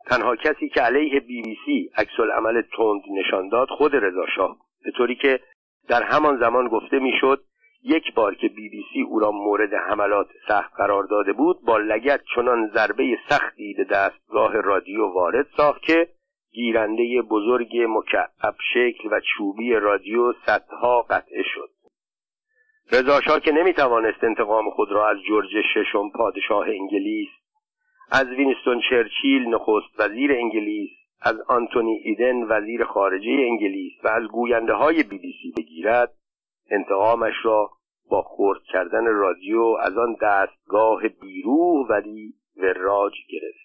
تنها 0.05 0.35
کسی 0.35 0.69
که 0.69 0.81
علیه 0.81 1.19
بی 1.19 1.41
بی 1.41 1.57
سی 1.65 1.91
عکس‌العمل 1.97 2.61
تند 2.61 3.01
نشان 3.11 3.49
داد 3.49 3.67
خود 3.69 3.95
رضاشاه 3.95 4.57
به 4.83 4.91
طوری 4.91 5.15
که 5.15 5.39
در 5.87 6.03
همان 6.03 6.39
زمان 6.39 6.67
گفته 6.67 6.99
می‌شد 6.99 7.43
یک 7.83 8.13
بار 8.13 8.35
که 8.35 8.47
بی 8.47 8.69
بی 8.69 8.83
سی 8.93 9.01
او 9.01 9.19
را 9.19 9.31
مورد 9.31 9.73
حملات 9.73 10.27
سخت 10.47 10.73
قرار 10.77 11.03
داده 11.03 11.33
بود 11.33 11.61
با 11.65 11.77
لگد 11.77 12.21
چنان 12.35 12.71
ضربه 12.73 13.17
سختی 13.29 13.73
به 13.77 13.83
دستگاه 13.83 14.61
رادیو 14.61 15.07
وارد 15.07 15.47
ساخت 15.57 15.81
که 15.81 16.07
گیرنده 16.51 17.21
بزرگ 17.21 17.77
مکعب 17.89 18.55
شکل 18.73 19.09
و 19.11 19.19
چوبی 19.19 19.73
رادیو 19.73 20.33
صدها 20.45 21.01
قطعه 21.01 21.43
شد. 21.43 21.69
رضاشاه 22.91 23.39
که 23.39 23.51
نمی‌توانست 23.51 24.23
انتقام 24.23 24.69
خود 24.69 24.91
را 24.91 25.09
از 25.09 25.17
جورج 25.27 25.49
ششم 25.73 26.09
پادشاه 26.09 26.67
انگلیس 26.67 27.29
از 28.11 28.27
وینستون 28.27 28.81
چرچیل 28.89 29.47
نخست 29.47 29.99
وزیر 29.99 30.31
انگلیس 30.31 30.89
از 31.21 31.41
آنتونی 31.47 32.01
ایدن 32.03 32.43
وزیر 32.43 32.83
خارجه 32.83 33.31
انگلیس 33.31 33.93
و 34.03 34.07
از 34.07 34.23
گوینده 34.23 34.73
های 34.73 35.03
بی 35.03 35.17
بی 35.17 35.33
سی 35.41 35.53
بگیرد 35.57 36.13
انتقامش 36.71 37.33
را 37.43 37.69
با 38.09 38.21
خورد 38.21 38.61
کردن 38.63 39.05
رادیو 39.05 39.61
از 39.61 39.97
آن 39.97 40.15
دستگاه 40.21 41.01
بیروح 41.21 41.87
ولی 41.89 42.33
وراج 42.57 43.13
گرفت. 43.29 43.63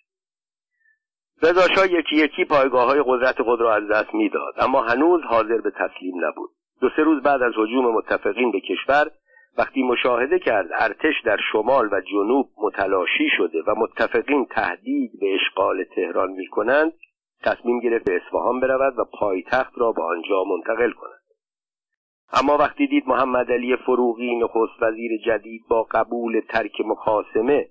رضاشاه 1.42 1.92
یکی 1.92 2.16
یکی 2.16 2.44
پایگاه 2.44 2.86
های 2.86 3.02
قدرت 3.06 3.42
خود 3.42 3.60
را 3.60 3.74
از 3.74 3.88
دست 3.88 4.14
می‌داد 4.14 4.54
اما 4.58 4.82
هنوز 4.82 5.22
حاضر 5.22 5.60
به 5.60 5.70
تسلیم 5.70 6.24
نبود. 6.24 6.50
دو 6.80 6.88
سه 6.96 7.02
روز 7.02 7.22
بعد 7.22 7.42
از 7.42 7.52
حجوم 7.56 7.94
متفقین 7.94 8.52
به 8.52 8.60
کشور 8.60 9.10
وقتی 9.58 9.82
مشاهده 9.82 10.38
کرد 10.38 10.68
ارتش 10.72 11.14
در 11.24 11.38
شمال 11.52 11.88
و 11.92 12.00
جنوب 12.00 12.48
متلاشی 12.62 13.28
شده 13.36 13.62
و 13.66 13.74
متفقین 13.74 14.46
تهدید 14.46 15.10
به 15.20 15.34
اشغال 15.34 15.84
تهران 15.84 16.30
می 16.30 16.46
کنند 16.46 16.92
تصمیم 17.44 17.80
گرفت 17.80 18.04
به 18.04 18.16
اصفهان 18.16 18.60
برود 18.60 18.98
و 18.98 19.04
پایتخت 19.04 19.72
را 19.76 19.92
به 19.92 20.02
آنجا 20.02 20.44
منتقل 20.44 20.92
کند. 20.92 21.20
اما 22.32 22.56
وقتی 22.56 22.86
دید 22.86 23.08
محمد 23.08 23.52
علی 23.52 23.76
فروغی 23.76 24.36
نخست 24.36 24.82
وزیر 24.82 25.10
جدید 25.26 25.62
با 25.68 25.82
قبول 25.82 26.40
ترک 26.48 26.80
مخاسمه 26.80 27.68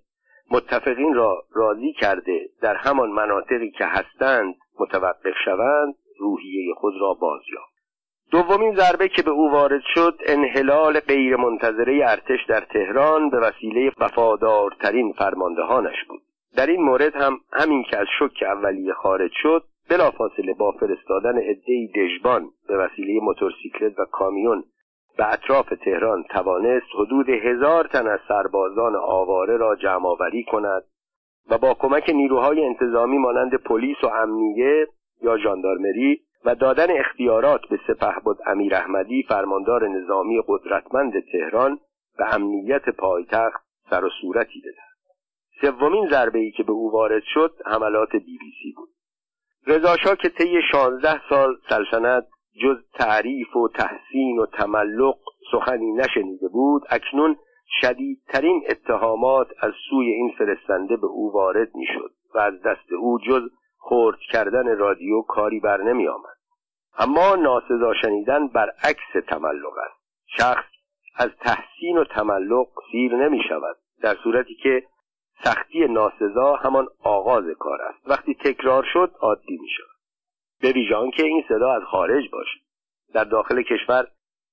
متفقین 0.52 1.14
را 1.14 1.44
راضی 1.56 1.94
کرده 1.94 2.50
در 2.62 2.76
همان 2.76 3.10
مناطقی 3.10 3.72
که 3.72 3.86
هستند 3.86 4.56
متوقف 4.80 5.34
شوند 5.46 5.96
روحیه 6.20 6.74
خود 6.74 6.94
را 7.02 7.14
باز 7.14 7.42
یافت 7.54 7.77
دومین 8.32 8.76
ضربه 8.76 9.08
که 9.08 9.22
به 9.22 9.32
او 9.32 9.52
وارد 9.52 9.82
شد 9.94 10.20
انحلال 10.26 11.00
غیرمنتظره 11.00 12.06
ارتش 12.08 12.46
در 12.48 12.60
تهران 12.60 13.30
به 13.30 13.40
وسیله 13.40 13.92
وفادارترین 14.00 15.14
فرماندهانش 15.14 16.04
بود. 16.10 16.22
در 16.56 16.68
این 16.68 16.82
مورد 16.82 17.16
هم 17.16 17.40
همین 17.54 17.84
که 17.84 17.98
از 17.98 18.08
شک 18.20 18.44
اولیه 18.44 18.94
خارج 18.94 19.32
شد 19.44 19.64
بلافاصله 19.90 20.54
با 20.54 20.72
فرستادن 20.72 21.38
عدهای 21.38 21.88
دژبان 21.96 22.50
به 22.68 22.78
وسیله 22.78 23.20
موتورسیکلت 23.24 24.00
و 24.00 24.06
کامیون 24.06 24.64
به 25.18 25.34
اطراف 25.34 25.74
تهران 25.86 26.24
توانست 26.24 26.86
حدود 26.96 27.30
هزار 27.30 27.88
تن 27.88 28.08
از 28.08 28.20
سربازان 28.28 28.96
آواره 28.96 29.58
را 29.58 29.76
جمعآوری 29.76 30.44
کند 30.44 30.84
و 31.50 31.58
با 31.58 31.74
کمک 31.74 32.10
نیروهای 32.10 32.66
انتظامی 32.66 33.18
مانند 33.18 33.56
پلیس 33.56 34.04
و 34.04 34.08
امنیه 34.08 34.88
یا 35.22 35.38
ژاندارمری 35.38 36.22
و 36.46 36.56
دادن 36.56 37.00
اختیارات 37.00 37.62
به 37.70 37.80
سپهبد 37.88 38.38
امیر 38.46 38.76
احمدی 38.76 39.24
فرماندار 39.24 39.88
نظامی 39.88 40.42
قدرتمند 40.48 41.14
تهران 41.32 41.80
به 42.18 42.36
امنیت 42.36 42.90
پایتخت 42.90 43.64
سر 43.90 44.06
و 44.06 44.10
صورتی 44.22 44.62
بدهد. 44.62 44.88
سومین 45.62 46.10
ضربه 46.10 46.40
ای 46.40 46.52
که 46.52 46.64
به 46.64 46.72
او 46.72 46.92
وارد 46.92 47.24
شد 47.34 47.54
حملات 47.66 48.12
بی 48.12 48.38
بی 48.38 48.52
سی 48.64 48.74
بود. 48.76 48.90
رضاشاه 49.68 50.16
که 50.16 50.30
طی 50.30 50.60
شانزده 50.72 51.22
سال 51.30 51.56
سلطنت 51.70 52.28
جز 52.64 52.78
تعریف 52.94 53.56
و 53.56 53.68
تحسین 53.68 54.40
و 54.40 54.46
تملق 54.46 55.18
سخنی 55.52 55.92
نشنیده 55.92 56.48
بود 56.48 56.84
اکنون 56.90 57.38
شدیدترین 57.82 58.64
اتهامات 58.70 59.48
از 59.62 59.74
سوی 59.90 60.06
این 60.06 60.32
فرستنده 60.38 60.98
به 60.98 61.08
او 61.08 61.32
وارد 61.34 61.76
می‌شد 61.76 62.12
و 62.36 62.40
از 62.40 62.54
دست 62.66 62.92
او 63.00 63.20
جز 63.28 63.42
خرد 63.90 64.20
کردن 64.32 64.78
رادیو 64.78 65.22
کاری 65.22 65.60
بر 65.60 65.82
نمی 65.82 66.08
آمد. 66.08 66.38
اما 66.98 67.36
ناسزا 67.36 67.94
شنیدن 68.02 68.48
برعکس 68.48 69.28
تملق 69.28 69.74
است. 69.78 70.02
شخص 70.26 70.66
از 71.16 71.30
تحسین 71.40 71.98
و 71.98 72.04
تملق 72.04 72.68
سیر 72.92 73.16
نمی 73.16 73.44
شود 73.50 73.78
در 74.02 74.16
صورتی 74.24 74.56
که 74.56 74.84
سختی 75.44 75.88
ناسزا 75.88 76.56
همان 76.56 76.88
آغاز 77.04 77.46
کار 77.60 77.82
است. 77.82 78.10
وقتی 78.10 78.34
تکرار 78.34 78.86
شد 78.94 79.12
عادی 79.20 79.58
می 79.58 79.70
شود. 79.78 79.98
به 80.62 80.72
ویژان 80.72 81.12
که 81.12 81.24
این 81.24 81.44
صدا 81.50 81.72
از 81.74 81.84
خارج 81.84 82.30
باشد. 82.32 82.60
در 83.14 83.24
داخل 83.24 83.62
کشور 83.62 84.08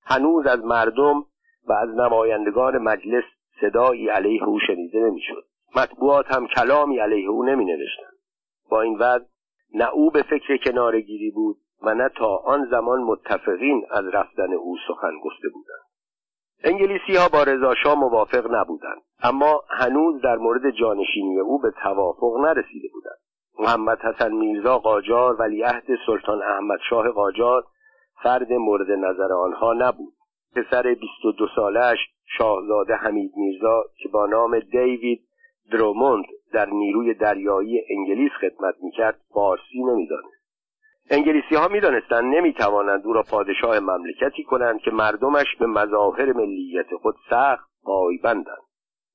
هنوز 0.05 0.47
از 0.47 0.65
مردم 0.65 1.25
و 1.69 1.73
از 1.73 1.89
نمایندگان 1.89 2.79
مجلس 2.79 3.25
صدایی 3.61 4.09
علیه 4.09 4.45
او 4.45 4.61
شنیده 4.67 4.99
نمی‌شد 4.99 5.45
مطبوعات 5.77 6.33
هم 6.33 6.47
کلامی 6.47 6.99
علیه 6.99 7.29
او 7.29 7.45
نمی 7.45 7.65
نوشتند. 7.65 8.14
با 8.71 8.81
این 8.81 8.99
وضع 8.99 9.25
نه 9.75 9.91
او 9.91 10.11
به 10.11 10.23
فکر 10.23 10.57
کنارگیری 10.57 11.31
بود 11.31 11.57
و 11.83 11.95
نه 11.95 12.09
تا 12.09 12.37
آن 12.37 12.69
زمان 12.71 13.03
متفقین 13.03 13.87
از 13.91 14.05
رفتن 14.05 14.53
او 14.53 14.77
سخن 14.89 15.19
گفته 15.25 15.49
بودند. 15.49 15.85
انگلیسی 16.65 17.17
ها 17.17 17.29
با 17.29 17.43
رضاشاه 17.43 17.95
موافق 17.95 18.55
نبودند 18.55 19.03
اما 19.23 19.61
هنوز 19.71 20.21
در 20.23 20.37
مورد 20.37 20.71
جانشینی 20.71 21.41
او 21.41 21.59
به 21.59 21.73
توافق 21.83 22.37
نرسیده 22.37 22.89
بودند. 22.93 23.19
محمد 23.59 23.99
حسن 23.99 24.33
میرزا 24.33 24.79
قاجار 24.79 25.37
ولیعهد 25.41 25.85
سلطان 26.07 26.43
احمد 26.43 26.79
شاه 26.91 27.11
قاجار 27.11 27.65
فرد 28.23 28.53
مورد 28.53 28.91
نظر 28.91 29.33
آنها 29.33 29.73
نبود. 29.73 30.15
پسر 30.57 30.95
22 30.95 31.47
سالش 31.57 31.99
شاهزاده 32.39 32.95
حمید 32.95 33.33
میرزا 33.37 33.85
که 33.97 34.09
با 34.09 34.27
نام 34.27 34.59
دیوید 34.59 35.29
دروموند 35.73 36.25
در 36.55 36.71
نیروی 36.71 37.15
دریایی 37.15 37.83
انگلیس 37.91 38.33
خدمت 38.41 38.75
می‌کرد 38.83 39.21
فارسی 39.35 39.83
نمی‌دانست. 39.83 40.45
انگلیسی 41.11 41.55
ها 41.55 41.69
می‌دانستند 41.69 42.35
نمی‌توانند 42.35 43.07
او 43.07 43.13
را 43.13 43.23
پادشاه 43.23 43.81
مملکتی 43.81 44.45
کنند 44.45 44.81
که 44.81 44.91
مردمش 44.91 45.57
به 45.59 45.67
مظاهر 45.67 46.33
ملیت 46.33 46.95
خود 47.03 47.15
سخت 47.31 47.69
پایبندند. 47.85 48.63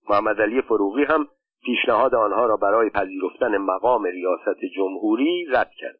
محمد 0.09 0.41
علی 0.41 0.61
فروغی 0.61 1.03
هم 1.03 1.27
پیشنهاد 1.63 2.15
آنها 2.15 2.45
را 2.45 2.57
برای 2.57 2.89
پذیرفتن 2.89 3.57
مقام 3.57 4.03
ریاست 4.03 4.59
جمهوری 4.75 5.45
رد 5.49 5.71
کرد. 5.77 5.99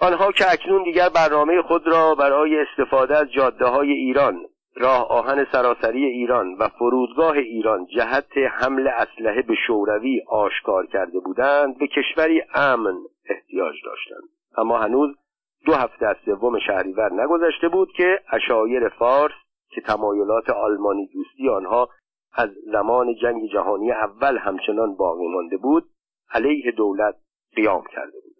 آنها 0.00 0.32
که 0.32 0.44
اکنون 0.52 0.82
دیگر 0.82 1.08
برنامه 1.08 1.62
خود 1.62 1.86
را 1.86 2.14
برای 2.14 2.58
استفاده 2.58 3.16
از 3.16 3.32
جاده 3.32 3.64
های 3.64 3.92
ایران 3.92 4.46
راه 4.76 5.08
آهن 5.08 5.46
سراسری 5.52 6.04
ایران 6.04 6.54
و 6.54 6.68
فرودگاه 6.68 7.36
ایران 7.36 7.86
جهت 7.86 8.36
حمل 8.52 8.88
اسلحه 8.88 9.42
به 9.42 9.54
شوروی 9.66 10.22
آشکار 10.28 10.86
کرده 10.86 11.20
بودند 11.20 11.78
به 11.78 11.86
کشوری 11.86 12.42
امن 12.54 12.96
احتیاج 13.30 13.74
داشتند. 13.84 14.28
اما 14.58 14.78
هنوز 14.78 15.16
دو 15.66 15.74
هفته 15.74 16.06
از 16.06 16.16
سوم 16.24 16.58
شهریور 16.58 17.12
نگذشته 17.12 17.68
بود 17.68 17.92
که 17.96 18.20
اشایر 18.32 18.88
فارس 18.88 19.34
که 19.70 19.80
تمایلات 19.80 20.50
آلمانی 20.50 21.06
دوستی 21.06 21.48
آنها 21.48 21.88
از 22.32 22.50
زمان 22.72 23.14
جنگ 23.14 23.50
جهانی 23.52 23.92
اول 23.92 24.38
همچنان 24.38 24.96
باقی 24.96 25.28
مانده 25.28 25.56
بود 25.56 25.84
علیه 26.30 26.72
دولت 26.72 27.14
قیام 27.56 27.84
کرده 27.92 28.20
بود 28.24 28.34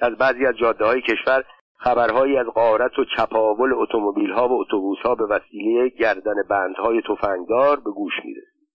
از 0.00 0.16
بعضی 0.16 0.46
از 0.46 0.56
جاده 0.56 0.84
های 0.84 1.00
کشور 1.00 1.44
خبرهایی 1.84 2.36
از 2.36 2.46
غارت 2.46 2.98
و 2.98 3.04
چپاول 3.16 3.72
اتومبیل 3.72 4.30
ها 4.30 4.48
و 4.48 4.60
اتوبوس 4.60 4.98
ها 4.98 5.14
به 5.14 5.26
وسیله 5.26 5.88
گردن 5.88 6.34
بندهای 6.50 7.02
تفنگدار 7.02 7.80
به 7.80 7.90
گوش 7.90 8.12
می‌رسید. 8.24 8.68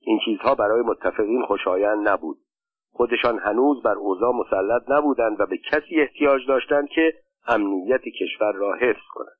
این 0.00 0.20
چیزها 0.24 0.54
برای 0.54 0.82
متفقین 0.82 1.42
خوشایند 1.46 2.08
نبود. 2.08 2.38
خودشان 2.92 3.38
هنوز 3.38 3.82
بر 3.82 3.94
اوضاع 3.94 4.32
مسلط 4.32 4.82
نبودند 4.88 5.40
و 5.40 5.46
به 5.46 5.58
کسی 5.58 6.00
احتیاج 6.00 6.46
داشتند 6.48 6.88
که 6.88 7.12
امنیت 7.46 8.02
کشور 8.20 8.52
را 8.52 8.74
حفظ 8.74 9.06
کند 9.14 9.38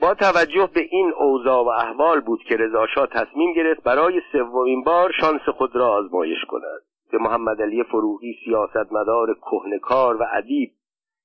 با 0.00 0.14
توجه 0.14 0.70
به 0.74 0.80
این 0.90 1.12
اوضاع 1.18 1.64
و 1.64 1.68
احوال 1.68 2.20
بود 2.20 2.40
که 2.42 2.56
رضاشاه 2.56 3.06
تصمیم 3.06 3.52
گرفت 3.52 3.82
برای 3.82 4.20
سومین 4.32 4.84
بار 4.84 5.12
شانس 5.20 5.40
خود 5.40 5.76
را 5.76 5.88
آزمایش 5.88 6.44
کند. 6.48 6.82
به 7.12 7.18
محمد 7.18 7.62
علی 7.62 7.82
فروغی 7.82 8.36
سیاستمدار 8.44 9.34
کهنکار 9.34 10.16
و 10.16 10.26
ادیب 10.32 10.70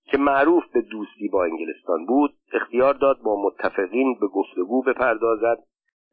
که 0.06 0.18
معروف 0.18 0.64
به 0.74 0.82
دوستی 0.82 1.28
با 1.28 1.44
انگلستان 1.44 2.06
بود 2.06 2.34
اختیار 2.54 2.94
داد 2.94 3.22
با 3.22 3.42
متفقین 3.42 4.18
به 4.22 4.28
گفتگو 4.28 4.82
بپردازد 4.82 5.58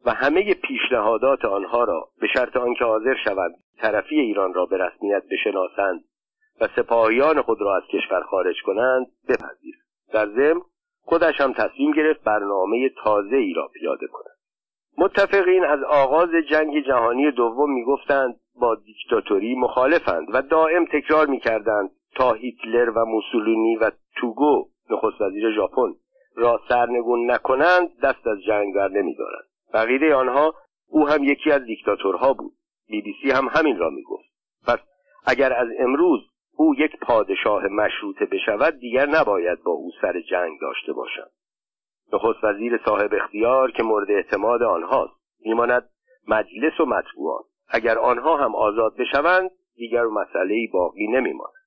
و 0.05 0.11
همه 0.11 0.55
پیشنهادات 0.55 1.45
آنها 1.45 1.85
را 1.85 2.09
به 2.21 2.27
شرط 2.27 2.57
آنکه 2.57 2.85
حاضر 2.85 3.15
شوند 3.25 3.55
طرفی 3.79 4.21
ایران 4.21 4.55
را 4.55 4.67
به 4.67 4.77
رسمیت 4.77 5.23
بشناسند 5.31 6.05
و 6.61 6.69
سپاهیان 6.77 7.43
خود 7.43 7.61
را 7.61 7.77
از 7.77 7.83
کشور 7.93 8.23
خارج 8.23 8.57
کنند 8.67 9.07
بپذیرند 9.29 9.85
در 10.13 10.27
ضمن 10.27 10.61
خودش 11.03 11.41
هم 11.41 11.53
تصمیم 11.53 11.93
گرفت 11.93 12.23
برنامه 12.23 12.91
تازه 13.05 13.37
ای 13.37 13.53
را 13.53 13.69
پیاده 13.69 14.07
کند. 14.07 14.37
متفقین 14.99 15.65
از 15.65 15.83
آغاز 15.83 16.29
جنگ 16.51 16.87
جهانی 16.87 17.31
دوم 17.31 17.73
می‌گفتند 17.73 18.41
با 18.61 18.75
دیکتاتوری 18.75 19.55
مخالفند 19.55 20.29
و 20.33 20.43
دائم 20.43 20.85
تکرار 20.85 21.27
می‌کردند 21.27 21.91
تا 22.15 22.33
هیتلر 22.33 22.91
و 22.91 23.05
موسولینی 23.05 23.77
و 23.77 23.91
توگو 24.17 24.69
نخست 24.91 25.21
وزیر 25.21 25.51
ژاپن 25.55 25.95
را 26.37 26.61
سرنگون 26.69 27.31
نکنند 27.31 28.01
دست 28.03 28.27
از 28.27 28.39
جنگ 28.47 28.75
بر 28.75 28.89
نمیدارند. 28.89 29.45
بقیده 29.75 30.15
آنها 30.15 30.55
او 30.89 31.09
هم 31.09 31.25
یکی 31.25 31.51
از 31.51 31.65
دیکتاتورها 31.65 32.33
بود. 32.33 32.53
بی 32.89 33.03
بی 33.03 33.15
سی 33.23 33.31
هم 33.31 33.49
همین 33.49 33.79
را 33.79 33.91
می‌گفت. 33.91 34.31
پس 34.67 34.79
اگر 35.27 35.53
از 35.53 35.69
امروز 35.79 36.21
او 36.57 36.75
یک 36.75 36.97
پادشاه 37.01 37.67
مشروطه 37.67 38.27
بشود 38.27 38.79
دیگر 38.79 39.07
نباید 39.07 39.63
با 39.63 39.73
او 39.73 39.91
سر 40.01 40.21
جنگ 40.21 40.61
داشته 40.61 40.93
باشند 40.93 41.31
نخست 42.13 42.45
وزیر 42.45 42.81
صاحب 42.85 43.15
اختیار 43.15 43.71
که 43.71 43.83
مورد 43.83 44.11
اعتماد 44.11 44.63
آنهاست 44.63 45.13
میماند 45.41 45.91
مجلس 46.29 46.81
و 46.81 46.87
مطبوعات. 46.87 47.45
اگر 47.69 47.99
آنها 47.99 48.37
هم 48.37 48.55
آزاد 48.55 48.97
بشوند 48.97 49.51
دیگر 49.77 50.05
مسئله 50.05 50.69
باقی 50.73 51.07
نمیماند. 51.07 51.60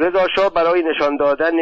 رضا 0.00 0.48
برای 0.48 0.82
نشان 0.82 1.16
دادن 1.16 1.54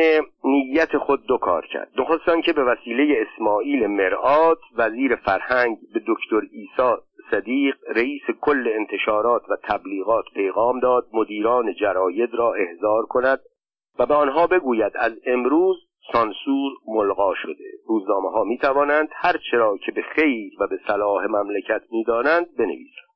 نیت 0.44 0.96
خود 0.96 1.26
دو 1.26 1.38
کار 1.38 1.66
کرد. 1.66 1.90
نخستان 1.96 2.42
که 2.42 2.52
به 2.52 2.64
وسیله 2.64 3.26
اسماعیل 3.26 3.86
مرآت 3.86 4.58
وزیر 4.76 5.16
فرهنگ 5.16 5.76
به 5.94 6.00
دکتر 6.06 6.40
ایسا 6.52 7.02
صدیق 7.30 7.76
رئیس 7.96 8.22
کل 8.40 8.68
انتشارات 8.74 9.42
و 9.50 9.56
تبلیغات 9.62 10.24
پیغام 10.34 10.80
داد 10.80 11.06
مدیران 11.12 11.74
جراید 11.74 12.34
را 12.34 12.54
احضار 12.54 13.06
کند 13.06 13.40
و 13.98 14.06
به 14.06 14.14
آنها 14.14 14.46
بگوید 14.46 14.92
از 14.94 15.12
امروز 15.26 15.76
سانسور 16.12 16.72
ملغا 16.86 17.34
شده. 17.34 17.64
روزنامه 17.86 18.30
ها 18.30 18.44
می 18.44 18.58
توانند 18.58 19.08
هر 19.12 19.36
چرا 19.50 19.76
که 19.86 19.92
به 19.92 20.02
خیر 20.02 20.52
و 20.60 20.66
به 20.66 20.80
صلاح 20.86 21.26
مملکت 21.26 21.82
می 21.90 22.04
دانند 22.04 22.46
بنویسند. 22.58 23.08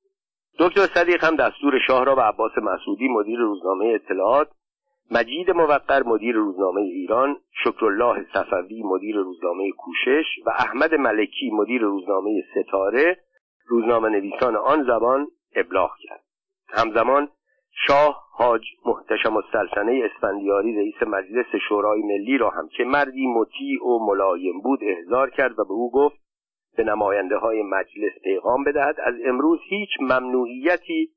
دکتر 0.58 0.80
صدیق 0.80 1.24
هم 1.24 1.36
دستور 1.36 1.78
شاه 1.86 2.04
را 2.04 2.14
به 2.14 2.22
عباس 2.22 2.52
مسعودی 2.58 3.08
مدیر 3.08 3.38
روزنامه 3.38 3.86
اطلاعات 3.86 4.48
مجید 5.14 5.50
موقر 5.50 6.02
مدیر 6.02 6.34
روزنامه 6.34 6.80
ایران 6.80 7.36
شکرالله 7.64 8.26
صفوی 8.34 8.82
مدیر 8.82 9.16
روزنامه 9.16 9.72
کوشش 9.72 10.24
و 10.46 10.50
احمد 10.50 10.94
ملکی 10.94 11.50
مدیر 11.50 11.82
روزنامه 11.82 12.42
ستاره 12.50 13.16
روزنامه 13.66 14.08
نویسان 14.08 14.56
آن 14.56 14.84
زبان 14.84 15.26
ابلاغ 15.56 15.90
کرد. 16.02 16.22
همزمان 16.68 17.28
شاه 17.86 18.22
حاج 18.32 18.62
محتشم 18.86 19.36
السلطنه 19.36 20.02
اسفندیاری 20.04 20.76
رئیس 20.76 21.02
مجلس 21.02 21.46
شورای 21.68 22.02
ملی 22.02 22.38
را 22.38 22.50
هم 22.50 22.68
که 22.76 22.84
مردی 22.84 23.26
مطیع 23.26 23.86
و 23.86 24.06
ملایم 24.06 24.60
بود 24.60 24.80
احضار 24.82 25.30
کرد 25.30 25.58
و 25.58 25.64
به 25.64 25.72
او 25.72 25.90
گفت 25.90 26.16
به 26.76 26.84
نماینده 26.84 27.36
های 27.36 27.62
مجلس 27.62 28.12
پیغام 28.24 28.64
بدهد. 28.64 28.96
از 29.00 29.14
امروز 29.26 29.60
هیچ 29.68 29.90
ممنوعیتی 30.00 31.10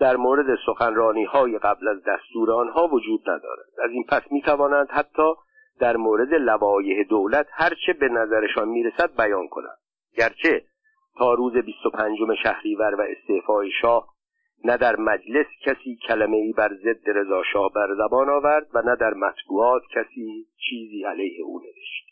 در 0.00 0.16
مورد 0.16 0.58
سخنرانی 0.66 1.24
های 1.24 1.58
قبل 1.58 1.88
از 1.88 1.98
دستور 2.06 2.52
آنها 2.52 2.88
وجود 2.88 3.20
ندارد. 3.22 3.66
از 3.84 3.90
این 3.90 4.04
پس 4.08 4.22
می 4.30 4.42
توانند 4.42 4.88
حتی 4.90 5.32
در 5.80 5.96
مورد 5.96 6.34
لوایح 6.34 7.06
دولت 7.08 7.46
هرچه 7.50 7.92
به 7.92 8.08
نظرشان 8.08 8.68
می‌رسد 8.68 9.16
بیان 9.16 9.48
کنند. 9.48 9.78
گرچه 10.16 10.64
تا 11.18 11.34
روز 11.34 11.52
25 11.56 12.18
شهریور 12.42 12.94
و 12.94 13.00
استعفای 13.00 13.70
شاه 13.80 14.08
نه 14.64 14.76
در 14.76 14.96
مجلس 14.96 15.46
کسی 15.66 15.98
کلمه 16.08 16.36
ای 16.36 16.52
بر 16.52 16.74
ضد 16.74 17.10
رضا 17.10 17.42
شاه 17.52 17.72
بر 17.74 17.94
زبان 17.94 18.28
آورد 18.28 18.66
و 18.74 18.82
نه 18.82 18.96
در 18.96 19.14
مطبوعات 19.14 19.82
کسی 19.94 20.46
چیزی 20.68 21.04
علیه 21.04 21.44
او 21.44 21.58
نوشت. 21.58 22.11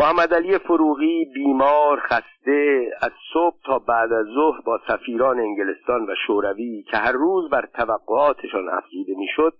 محمد 0.00 0.34
علی 0.34 0.58
فروغی 0.58 1.24
بیمار 1.34 2.00
خسته 2.00 2.90
از 3.00 3.10
صبح 3.32 3.56
تا 3.64 3.78
بعد 3.78 4.12
از 4.12 4.26
ظهر 4.26 4.60
با 4.60 4.80
سفیران 4.88 5.40
انگلستان 5.40 6.02
و 6.02 6.14
شوروی 6.26 6.82
که 6.82 6.96
هر 6.96 7.12
روز 7.12 7.50
بر 7.50 7.68
توقعاتشان 7.74 8.68
افزوده 8.68 9.14
می‌شد 9.16 9.52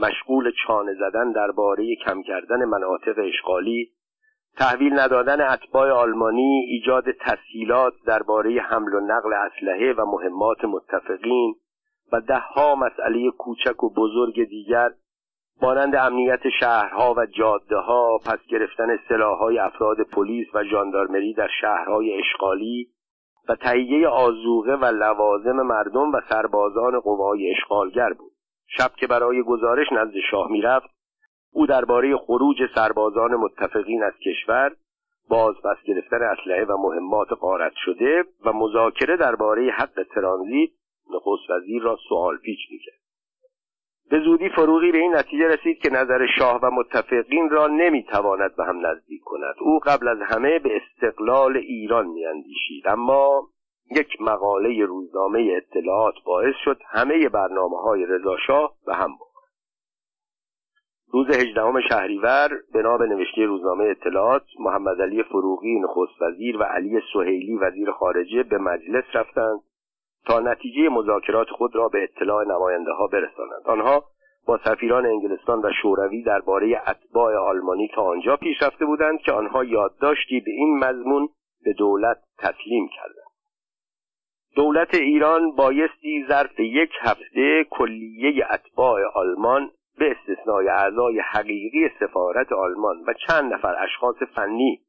مشغول 0.00 0.52
چانه 0.66 0.94
زدن 0.94 1.32
درباره 1.32 1.96
کم 2.04 2.22
کردن 2.22 2.64
مناطق 2.64 3.18
اشغالی 3.18 3.90
تحویل 4.58 4.98
ندادن 4.98 5.40
اتباع 5.40 5.90
آلمانی 5.90 6.66
ایجاد 6.68 7.04
تسهیلات 7.10 7.92
درباره 8.06 8.60
حمل 8.60 8.94
و 8.94 9.00
نقل 9.00 9.32
اسلحه 9.32 9.92
و 9.92 10.04
مهمات 10.06 10.64
متفقین 10.64 11.54
و 12.12 12.20
دهها 12.20 12.74
مسئله 12.74 13.30
کوچک 13.30 13.84
و 13.84 13.94
بزرگ 13.94 14.48
دیگر 14.48 14.90
مانند 15.62 15.96
امنیت 15.96 16.48
شهرها 16.60 17.14
و 17.16 17.26
جاده 17.26 17.76
ها 17.76 18.18
پس 18.18 18.38
گرفتن 18.48 18.98
سلاحهای 19.08 19.58
افراد 19.58 20.00
پلیس 20.00 20.46
و 20.54 20.64
ژاندارمری 20.64 21.34
در 21.34 21.48
شهرهای 21.60 22.18
اشغالی 22.18 22.88
و 23.48 23.54
تهیه 23.54 24.08
آزوقه 24.08 24.74
و 24.74 24.84
لوازم 24.84 25.62
مردم 25.62 26.12
و 26.12 26.20
سربازان 26.28 27.00
قوای 27.00 27.50
اشغالگر 27.50 28.12
بود. 28.12 28.32
شب 28.68 28.90
که 28.96 29.06
برای 29.06 29.42
گزارش 29.42 29.92
نزد 29.92 30.14
شاه 30.30 30.50
می‌رفت 30.50 30.90
او 31.52 31.66
درباره 31.66 32.16
خروج 32.16 32.56
سربازان 32.74 33.34
متفقین 33.34 34.02
از 34.02 34.12
کشور 34.26 34.72
باز 35.28 35.54
پس 35.64 35.76
گرفتن 35.86 36.22
اسلحه 36.22 36.64
و 36.64 36.76
مهمات 36.76 37.28
غارت 37.40 37.72
شده 37.84 38.24
و 38.44 38.52
مذاکره 38.52 39.16
درباره 39.16 39.70
حق 39.70 40.02
ترانزیت 40.14 40.70
نخست 41.10 41.50
وزیر 41.50 41.82
را 41.82 41.98
سوال 42.08 42.36
پیچ 42.36 42.58
می‌کرد. 42.70 43.05
به 44.10 44.20
زودی 44.20 44.48
فروغی 44.48 44.92
به 44.92 44.98
این 44.98 45.14
نتیجه 45.14 45.48
رسید 45.48 45.78
که 45.78 45.90
نظر 45.90 46.26
شاه 46.38 46.60
و 46.62 46.70
متفقین 46.70 47.50
را 47.50 47.66
نمی‌تواند 47.66 48.56
به 48.56 48.64
هم 48.64 48.86
نزدیک 48.86 49.20
کند. 49.24 49.54
او 49.60 49.78
قبل 49.78 50.08
از 50.08 50.18
همه 50.22 50.58
به 50.58 50.70
استقلال 50.76 51.56
ایران 51.56 52.06
میاندیشید. 52.06 52.88
اما 52.88 53.48
یک 53.90 54.20
مقاله 54.20 54.84
روزنامه 54.84 55.56
اطلاعات 55.56 56.14
باعث 56.26 56.54
شد 56.64 56.80
همه 56.86 57.28
برنامه 57.28 57.76
های 57.82 58.06
رضاشاه 58.06 58.74
به 58.86 58.94
هم 58.94 59.10
روز 61.12 61.26
هجدهم 61.28 61.80
شهریور 61.80 62.48
بنا 62.74 62.98
به 62.98 63.06
نوشته 63.06 63.44
روزنامه 63.44 63.84
اطلاعات 63.84 64.42
محمد 64.60 65.02
علی 65.02 65.22
فروغی 65.22 65.80
نخست 65.80 66.22
وزیر 66.22 66.56
و 66.56 66.62
علی 66.62 67.00
سهیلی 67.12 67.56
وزیر 67.56 67.92
خارجه 67.92 68.42
به 68.42 68.58
مجلس 68.58 69.04
رفتند. 69.14 69.60
تا 70.26 70.40
نتیجه 70.40 70.88
مذاکرات 70.88 71.48
خود 71.50 71.76
را 71.76 71.88
به 71.88 72.02
اطلاع 72.02 72.44
نماینده 72.44 72.92
ها 72.92 73.06
برسانند. 73.06 73.62
آنها 73.64 74.04
با 74.46 74.58
سفیران 74.64 75.06
انگلستان 75.06 75.60
و 75.64 75.70
شوروی 75.82 76.22
درباره 76.22 76.82
اتباع 76.86 77.36
آلمانی 77.36 77.88
تا 77.94 78.02
آنجا 78.02 78.36
پیش 78.36 78.62
رفته 78.62 78.84
بودند 78.84 79.18
که 79.18 79.32
آنها 79.32 79.64
یادداشتی 79.64 80.40
به 80.40 80.50
این 80.50 80.78
مضمون 80.78 81.28
به 81.64 81.72
دولت 81.72 82.16
تسلیم 82.38 82.88
کردند. 82.96 83.26
دولت 84.56 84.94
ایران 84.94 85.50
بایستی 85.56 86.24
ظرف 86.28 86.60
یک 86.60 86.90
هفته 87.00 87.64
کلیه 87.70 88.46
اتباع 88.50 89.00
آلمان 89.14 89.70
به 89.98 90.16
استثنای 90.16 90.68
اعضای 90.68 91.20
حقیقی 91.20 91.88
سفارت 92.00 92.52
آلمان 92.52 92.96
و 93.06 93.14
چند 93.26 93.54
نفر 93.54 93.74
اشخاص 93.82 94.16
فنی 94.34 94.80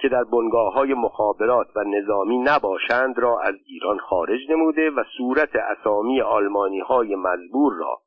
که 0.00 0.08
در 0.08 0.24
بنگاه 0.24 0.72
های 0.72 0.94
مخابرات 0.94 1.66
و 1.76 1.84
نظامی 1.84 2.38
نباشند 2.38 3.18
را 3.18 3.40
از 3.40 3.54
ایران 3.66 3.98
خارج 3.98 4.40
نموده 4.50 4.90
و 4.90 5.04
صورت 5.18 5.56
اسامی 5.56 6.20
آلمانی 6.20 6.80
های 6.80 7.14
مزبور 7.14 7.72
را 7.78 8.00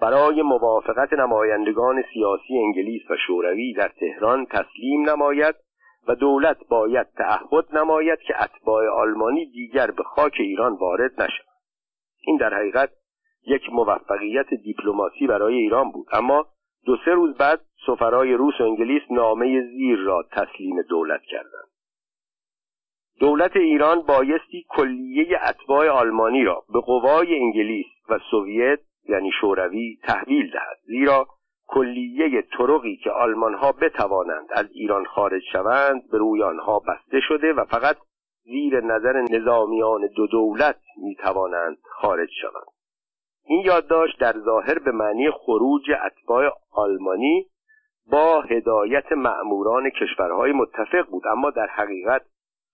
برای 0.00 0.42
موافقت 0.42 1.12
نمایندگان 1.12 2.02
سیاسی 2.14 2.58
انگلیس 2.58 3.10
و 3.10 3.16
شوروی 3.26 3.72
در 3.72 3.88
تهران 4.00 4.46
تسلیم 4.46 5.10
نماید 5.10 5.54
و 6.08 6.14
دولت 6.14 6.56
باید 6.68 7.06
تعهد 7.16 7.76
نماید 7.76 8.18
که 8.18 8.42
اتباع 8.42 8.88
آلمانی 8.88 9.46
دیگر 9.46 9.90
به 9.90 10.02
خاک 10.02 10.32
ایران 10.38 10.76
وارد 10.76 11.12
نشوند 11.12 11.50
این 12.26 12.36
در 12.36 12.54
حقیقت 12.54 12.90
یک 13.46 13.62
موفقیت 13.72 14.54
دیپلماسی 14.64 15.26
برای 15.26 15.54
ایران 15.54 15.90
بود. 15.90 16.06
اما 16.12 16.46
دو 16.86 16.96
سه 17.04 17.10
روز 17.10 17.36
بعد 17.36 17.60
سفرای 17.86 18.34
روس 18.34 18.60
و 18.60 18.64
انگلیس 18.64 19.02
نامه 19.10 19.60
زیر 19.60 19.98
را 19.98 20.24
تسلیم 20.32 20.82
دولت 20.82 21.22
کردند. 21.22 21.70
دولت 23.20 23.56
ایران 23.56 24.02
بایستی 24.02 24.66
کلیه 24.68 25.40
اتباع 25.48 25.88
آلمانی 25.88 26.44
را 26.44 26.64
به 26.72 26.80
قوای 26.80 27.40
انگلیس 27.40 27.86
و 28.08 28.18
سوویت 28.30 28.80
یعنی 29.08 29.30
شوروی 29.40 29.98
تحویل 30.02 30.50
دهد. 30.50 30.78
زیرا 30.86 31.28
کلیه 31.66 32.42
طرقی 32.42 32.96
که 32.96 33.10
آلمان 33.10 33.54
ها 33.54 33.72
بتوانند 33.72 34.46
از 34.50 34.66
ایران 34.72 35.04
خارج 35.04 35.42
شوند 35.52 36.10
به 36.10 36.18
روی 36.18 36.42
آنها 36.42 36.78
بسته 36.78 37.20
شده 37.28 37.52
و 37.52 37.64
فقط 37.64 37.96
زیر 38.44 38.80
نظر 38.80 39.20
نظامیان 39.30 40.06
دو 40.16 40.26
دولت 40.26 40.80
می 40.96 41.14
توانند 41.14 41.76
خارج 41.90 42.28
شوند. 42.40 42.79
این 43.50 43.60
یادداشت 43.60 44.20
در 44.20 44.34
ظاهر 44.44 44.78
به 44.78 44.92
معنی 44.92 45.30
خروج 45.30 45.90
اتباع 46.06 46.50
آلمانی 46.72 47.46
با 48.10 48.40
هدایت 48.40 49.12
مأموران 49.12 49.90
کشورهای 49.90 50.52
متفق 50.52 51.06
بود. 51.10 51.26
اما 51.26 51.50
در 51.50 51.66
حقیقت 51.66 52.22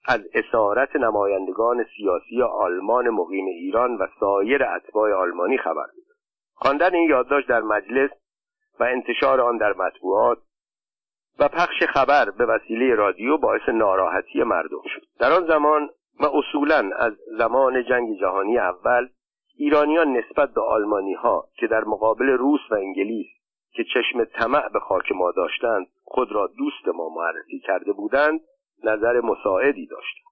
از 0.09 0.21
اسارت 0.35 0.97
نمایندگان 0.97 1.85
سیاسی 1.97 2.43
آلمان 2.43 3.11
مقیم 3.11 3.47
ایران 3.47 3.97
و 3.97 4.07
سایر 4.21 4.65
اتباع 4.65 5.13
آلمانی 5.13 5.59
خبر 5.59 5.87
بود 5.95 6.05
خواندن 6.55 6.95
این 6.95 7.09
یادداشت 7.11 7.49
در 7.49 7.61
مجلس 7.61 8.11
و 8.81 8.85
انتشار 8.85 9.41
آن 9.41 9.57
در 9.57 9.73
مطبوعات 9.73 10.39
و 11.39 11.49
پخش 11.49 11.83
خبر 11.89 12.31
به 12.31 12.47
وسیله 12.47 12.95
رادیو 12.95 13.37
باعث 13.37 13.69
ناراحتی 13.69 14.43
مردم 14.43 14.83
شد. 14.95 15.03
در 15.19 15.33
آن 15.33 15.47
زمان 15.47 15.91
و 16.21 16.27
اصولا 16.27 16.91
از 16.97 17.13
زمان 17.39 17.85
جنگ 17.85 18.21
جهانی 18.21 18.59
اول 18.59 19.09
ایرانیان 19.57 20.17
نسبت 20.17 20.55
به 20.55 20.61
آلمانی 20.61 21.15
ها 21.15 21.49
که 21.59 21.67
در 21.67 21.85
مقابل 21.85 22.27
روس 22.27 22.61
و 22.71 22.75
انگلیس 22.75 23.27
که 23.73 23.85
چشم 23.85 24.25
طمع 24.25 24.69
به 24.69 24.81
خاک 24.81 25.13
ما 25.13 25.33
داشتند 25.33 25.87
خود 26.05 26.33
را 26.33 26.47
دوست 26.47 26.89
ما 26.95 27.09
معرفی 27.09 27.61
کرده 27.61 27.93
بودند 27.93 28.41
نظر 28.85 29.21
مساعدی 29.21 29.87
داشتند 29.87 30.27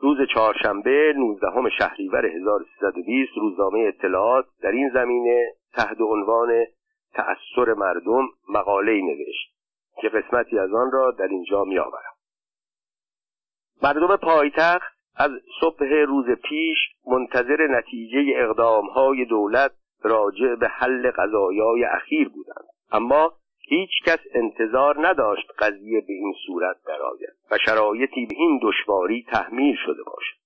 روز 0.00 0.16
چهارشنبه 0.34 1.14
19 1.16 1.70
شهریور 1.78 2.26
1320 2.26 3.32
روزنامه 3.36 3.78
اطلاعات 3.78 4.46
در 4.62 4.70
این 4.70 4.90
زمینه 4.94 5.54
تحت 5.72 6.00
عنوان 6.00 6.64
تأثیر 7.12 7.74
مردم 7.74 8.28
مقاله 8.48 9.00
نوشت 9.02 9.54
که 10.00 10.08
قسمتی 10.08 10.58
از 10.58 10.72
آن 10.72 10.90
را 10.92 11.10
در 11.10 11.28
اینجا 11.28 11.64
می 11.64 11.78
آورم. 11.78 12.14
مردم 13.82 14.16
پایتخت 14.16 14.93
از 15.16 15.30
صبح 15.60 15.84
روز 15.84 16.26
پیش 16.30 16.78
منتظر 17.06 17.66
نتیجه 17.66 18.32
اقدام 18.36 18.86
های 18.86 19.24
دولت 19.24 19.72
راجع 20.02 20.54
به 20.54 20.68
حل 20.68 21.10
قضایای 21.10 21.84
اخیر 21.84 22.28
بودند. 22.28 22.64
اما 22.92 23.32
هیچ 23.68 23.90
کس 24.06 24.18
انتظار 24.34 25.08
نداشت 25.08 25.46
قضیه 25.58 26.00
به 26.00 26.12
این 26.12 26.34
صورت 26.46 26.76
درآید 26.86 27.34
و 27.50 27.58
شرایطی 27.66 28.26
به 28.26 28.34
این 28.36 28.60
دشواری 28.62 29.26
تحمیل 29.30 29.76
شده 29.86 30.02
باشد. 30.02 30.44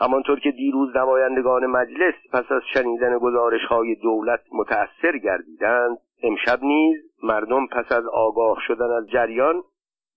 همانطور 0.00 0.40
که 0.40 0.50
دیروز 0.50 0.96
نمایندگان 0.96 1.66
مجلس 1.66 2.14
پس 2.32 2.52
از 2.52 2.62
شنیدن 2.74 3.18
گزارش 3.18 3.64
های 3.68 3.94
دولت 3.94 4.40
متأثر 4.52 5.18
گردیدند 5.18 5.98
امشب 6.22 6.62
نیز 6.62 6.96
مردم 7.22 7.66
پس 7.66 7.92
از 7.92 8.06
آگاه 8.06 8.58
شدن 8.66 8.90
از 8.90 9.10
جریان 9.10 9.62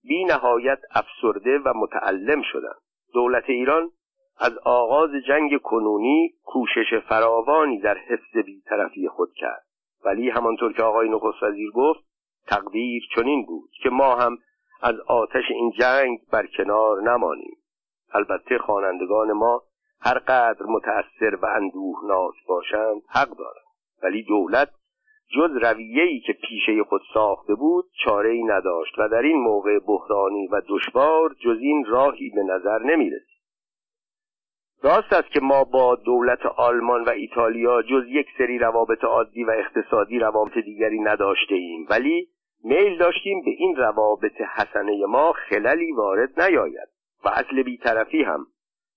بی 0.04 0.24
نهایت 0.24 0.78
افسرده 0.94 1.58
و 1.58 1.72
متعلم 1.76 2.42
شدند. 2.42 2.87
دولت 3.14 3.44
ایران 3.46 3.90
از 4.40 4.58
آغاز 4.64 5.10
جنگ 5.26 5.62
کنونی 5.62 6.34
کوشش 6.44 6.94
فراوانی 7.08 7.80
در 7.80 7.98
حفظ 7.98 8.44
بیطرفی 8.46 9.08
خود 9.08 9.32
کرد. 9.36 9.64
ولی 10.04 10.30
همانطور 10.30 10.72
که 10.72 10.82
آقای 10.82 11.08
نخست 11.08 11.42
وزیر 11.42 11.70
گفت 11.70 12.00
تقدیر 12.46 13.02
چنین 13.14 13.46
بود 13.46 13.70
که 13.82 13.90
ما 13.90 14.16
هم 14.16 14.38
از 14.82 14.94
آتش 15.06 15.44
این 15.50 15.72
جنگ 15.80 16.18
بر 16.32 16.46
کنار 16.46 17.02
نمانیم. 17.02 17.56
البته 18.12 18.58
خوانندگان 18.58 19.32
ما 19.32 19.62
هر 20.00 20.18
قدر 20.18 20.66
متأثر 20.66 21.36
و 21.42 21.46
اندوهناک 21.46 22.34
باشند 22.48 23.02
حق 23.08 23.28
دارند. 23.28 23.68
ولی 24.02 24.22
دولت 24.22 24.70
جز 25.36 25.50
رویه‌ای 25.62 26.20
که 26.20 26.32
پیشه 26.32 26.84
خود 26.84 27.02
ساخته 27.14 27.54
بود 27.54 27.84
چاره 28.04 28.30
ای 28.30 28.42
نداشت 28.42 28.98
و 28.98 29.08
در 29.08 29.22
این 29.22 29.36
موقع 29.36 29.78
بحرانی 29.78 30.46
و 30.46 30.62
دشوار 30.68 31.34
جز 31.44 31.58
این 31.60 31.84
راهی 31.84 32.30
به 32.30 32.42
نظر 32.42 32.78
نمی 32.78 33.10
رسید. 33.10 33.38
راست 34.82 35.12
است 35.12 35.30
که 35.30 35.40
ما 35.40 35.64
با 35.64 35.94
دولت 35.94 36.46
آلمان 36.46 37.04
و 37.04 37.10
ایتالیا 37.10 37.82
جز 37.82 38.04
یک 38.08 38.26
سری 38.38 38.58
روابط 38.58 39.04
عادی 39.04 39.44
و 39.44 39.50
اقتصادی 39.50 40.18
روابط 40.18 40.58
دیگری 40.58 40.98
نداشته 40.98 41.54
ایم 41.54 41.86
ولی 41.90 42.28
میل 42.64 42.98
داشتیم 42.98 43.42
به 43.44 43.50
این 43.50 43.76
روابط 43.76 44.40
حسنه 44.56 45.06
ما 45.06 45.32
خللی 45.32 45.92
وارد 45.92 46.40
نیاید 46.40 46.88
و 47.24 47.28
اصل 47.28 47.62
بیطرفی 47.62 48.22
هم 48.22 48.46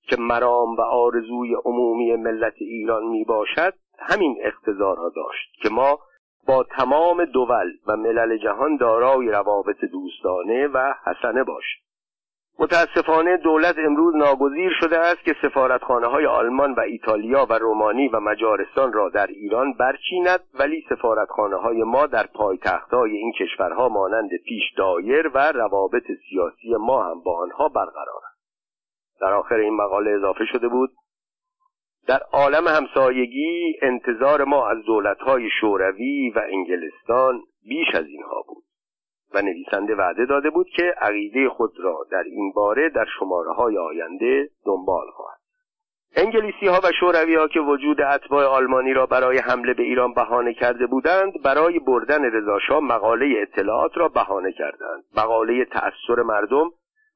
که 0.09 0.15
مرام 0.19 0.75
و 0.75 0.81
آرزوی 0.81 1.55
عمومی 1.65 2.15
ملت 2.15 2.53
ایران 2.57 3.03
می 3.03 3.23
باشد 3.23 3.73
همین 3.99 4.37
اقتضا 4.41 4.95
داشت 5.15 5.61
که 5.61 5.69
ما 5.69 5.99
با 6.47 6.63
تمام 6.63 7.25
دول 7.25 7.71
و 7.87 7.97
ملل 7.97 8.37
جهان 8.37 8.77
دارای 8.77 9.31
روابط 9.31 9.85
دوستانه 9.85 10.67
و 10.67 10.93
حسنه 11.05 11.43
باشد 11.43 11.81
متاسفانه 12.59 13.37
دولت 13.37 13.75
امروز 13.77 14.15
ناگزیر 14.15 14.71
شده 14.79 14.99
است 14.99 15.23
که 15.23 15.35
سفارتخانه 15.41 16.07
های 16.07 16.25
آلمان 16.25 16.73
و 16.73 16.79
ایتالیا 16.79 17.45
و 17.49 17.53
رومانی 17.53 18.07
و 18.07 18.19
مجارستان 18.19 18.93
را 18.93 19.09
در 19.09 19.27
ایران 19.27 19.73
برچیند 19.73 20.39
ولی 20.59 20.85
سفارتخانه 20.89 21.55
های 21.55 21.83
ما 21.83 22.07
در 22.07 22.27
پایتخت 22.27 22.93
های 22.93 23.11
این 23.11 23.31
کشورها 23.39 23.89
مانند 23.89 24.29
پیش 24.45 24.63
دایر 24.77 25.27
و 25.33 25.51
روابط 25.51 26.03
سیاسی 26.29 26.75
ما 26.79 27.03
هم 27.03 27.21
با 27.23 27.37
آنها 27.37 27.69
برقرار 27.69 28.21
است 28.31 28.41
در 29.21 29.33
آخر 29.33 29.55
این 29.55 29.73
مقاله 29.73 30.11
اضافه 30.11 30.45
شده 30.45 30.67
بود 30.67 30.91
در 32.07 32.19
عالم 32.33 32.67
همسایگی 32.67 33.75
انتظار 33.81 34.43
ما 34.43 34.67
از 34.67 34.77
دولتهای 34.85 35.49
شوروی 35.61 36.29
و 36.29 36.41
انگلستان 36.51 37.41
بیش 37.67 37.95
از 37.95 38.05
اینها 38.05 38.43
بود 38.47 38.63
و 39.33 39.41
نویسنده 39.41 39.95
وعده 39.95 40.25
داده 40.25 40.49
بود 40.49 40.67
که 40.75 40.93
عقیده 40.97 41.49
خود 41.49 41.73
را 41.79 42.05
در 42.11 42.23
این 42.23 42.51
باره 42.51 42.89
در 42.89 43.05
شماره 43.19 43.53
های 43.53 43.77
آینده 43.77 44.49
دنبال 44.65 45.11
خواهد 45.11 45.41
انگلیسی 46.15 46.67
ها 46.67 46.79
و 46.83 46.91
شوروی 46.99 47.35
ها 47.35 47.47
که 47.47 47.59
وجود 47.59 48.01
اتباع 48.01 48.45
آلمانی 48.45 48.93
را 48.93 49.05
برای 49.05 49.37
حمله 49.37 49.73
به 49.73 49.83
ایران 49.83 50.13
بهانه 50.13 50.53
کرده 50.53 50.87
بودند 50.87 51.33
برای 51.43 51.79
بردن 51.79 52.23
رضاشاه 52.23 52.79
مقاله 52.79 53.35
اطلاعات 53.41 53.97
را 53.97 54.07
بهانه 54.07 54.51
کردند. 54.51 55.03
مقاله 55.17 55.65
تأثیر 55.65 56.23
مردم 56.25 56.69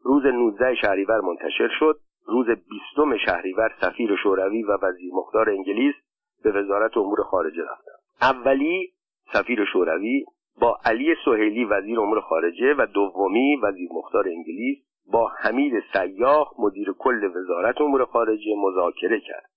روز 0.03 0.26
19 0.26 0.76
شهریور 0.76 1.22
منتشر 1.22 1.70
شد. 1.80 1.99
روز 2.27 2.45
20 2.45 3.26
شهریور 3.26 3.72
سفیر 3.81 4.15
شوروی 4.23 4.64
و 4.64 4.77
وزیر 4.81 5.14
مختار 5.14 5.49
انگلیس 5.49 5.95
به 6.43 6.52
وزارت 6.52 6.97
امور 6.97 7.23
خارجه 7.23 7.61
رفتند. 7.61 7.99
اولی 8.22 8.93
سفیر 9.34 9.65
شوروی 9.73 10.26
با 10.61 10.77
علی 10.85 11.15
سهیلی 11.26 11.65
وزیر 11.65 11.99
امور 11.99 12.22
خارجه 12.22 12.73
و 12.77 12.85
دومی 12.85 13.56
وزیر 13.64 13.89
مختار 13.91 14.27
انگلیس 14.27 14.77
با 15.11 15.27
حمید 15.27 15.73
سیاح 15.93 16.47
مدیر 16.60 16.93
کل 16.99 17.23
وزارت 17.35 17.81
امور 17.81 18.06
خارجه 18.06 18.56
مذاکره 18.57 19.19
کرد. 19.19 19.49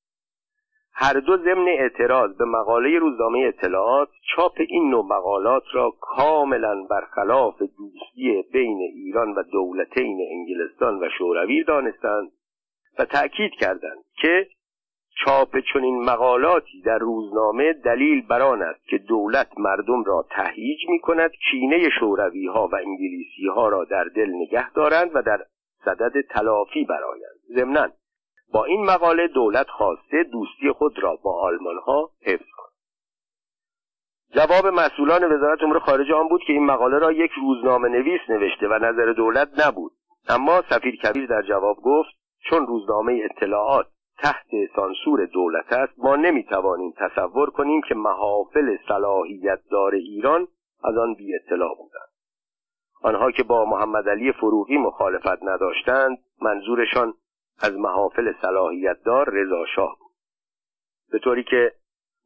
هر 1.01 1.13
دو 1.13 1.37
ضمن 1.37 1.69
اعتراض 1.69 2.37
به 2.37 2.45
مقاله 2.45 2.99
روزنامه 2.99 3.39
اطلاعات 3.39 4.09
چاپ 4.37 4.53
این 4.69 4.91
نوع 4.91 5.05
مقالات 5.05 5.63
را 5.73 5.91
کاملا 6.01 6.87
برخلاف 6.91 7.59
دوستی 7.59 8.43
بین 8.53 8.79
ایران 8.95 9.35
و 9.35 9.43
دولتین 9.43 10.19
انگلستان 10.31 10.99
و 11.03 11.09
شوروی 11.19 11.65
دانستند 11.65 12.31
و 12.99 13.05
تأکید 13.05 13.53
کردند 13.53 14.05
که 14.21 14.47
چاپ 15.25 15.57
چنین 15.73 16.05
مقالاتی 16.05 16.83
در 16.83 16.99
روزنامه 16.99 17.73
دلیل 17.73 18.27
بر 18.27 18.43
آن 18.43 18.63
است 18.63 18.87
که 18.89 18.99
دولت 18.99 19.49
مردم 19.59 20.05
را 20.05 20.27
تهییج 20.31 20.79
می 20.89 21.01
کند 21.01 21.31
کینه 21.51 21.91
شوروی 22.01 22.49
و 22.49 22.59
انگلیسی 22.59 23.47
ها 23.55 23.69
را 23.69 23.85
در 23.85 24.05
دل 24.05 24.31
نگه 24.31 24.71
دارند 24.71 25.11
و 25.15 25.23
در 25.23 25.45
صدد 25.85 26.21
تلافی 26.31 26.85
برآیند. 26.85 27.39
ضمنا 27.57 27.89
با 28.53 28.65
این 28.65 28.85
مقاله 28.85 29.29
دولت 29.29 29.67
خواسته 29.69 30.23
دوستی 30.23 30.73
خود 30.73 30.99
را 31.03 31.17
با 31.17 31.41
آلمان 31.41 31.77
ها 31.87 32.11
حفظ 32.23 32.47
کند. 32.57 32.73
جواب 34.35 34.67
مسئولان 34.67 35.33
وزارت 35.33 35.63
امور 35.63 35.79
خارجه 35.79 36.15
آن 36.15 36.29
بود 36.29 36.41
که 36.47 36.53
این 36.53 36.67
مقاله 36.67 36.99
را 36.99 37.13
یک 37.13 37.31
روزنامه 37.31 37.89
نویس 37.89 38.21
نوشته 38.29 38.69
و 38.69 38.73
نظر 38.73 39.13
دولت 39.13 39.49
نبود. 39.67 39.93
اما 40.29 40.63
سفیر 40.71 40.97
کبیر 40.97 41.27
در 41.27 41.43
جواب 41.43 41.77
گفت 41.77 42.19
چون 42.41 42.67
روزنامه 42.67 43.21
اطلاعات 43.25 43.87
تحت 44.19 44.47
سانسور 44.77 45.25
دولت 45.27 45.73
است 45.73 45.93
ما 45.99 46.17
نمی‌توانیم 46.17 46.95
تصور 46.97 47.51
کنیم 47.51 47.81
که 47.89 47.95
محافل 47.95 48.77
صلاحیت 48.89 49.61
دار 49.71 49.95
ایران 49.95 50.49
از 50.85 50.97
آن 50.97 51.15
بی 51.15 51.35
اطلاع 51.35 51.75
بودند. 51.77 52.09
آنها 53.03 53.31
که 53.31 53.43
با 53.43 53.65
محمد 53.65 54.09
علی 54.09 54.33
فروغی 54.33 54.77
مخالفت 54.77 55.43
نداشتند 55.43 56.19
منظورشان 56.43 57.15
از 57.63 57.77
محافل 57.77 58.33
صلاحیت 58.43 59.03
دار 59.05 59.31
رضا 59.31 59.65
شاه 59.75 59.97
بود. 60.01 60.13
به 61.13 61.19
طوری 61.19 61.45
که 61.45 61.73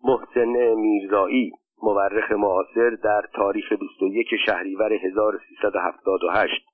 محسن 0.05 0.75
میرزایی 0.75 1.53
مورخ 1.83 2.33
معاصر 2.33 2.91
در 2.91 3.23
تاریخ 3.35 3.73
21 3.73 4.27
شهریور 4.47 4.93
1378 4.93 6.67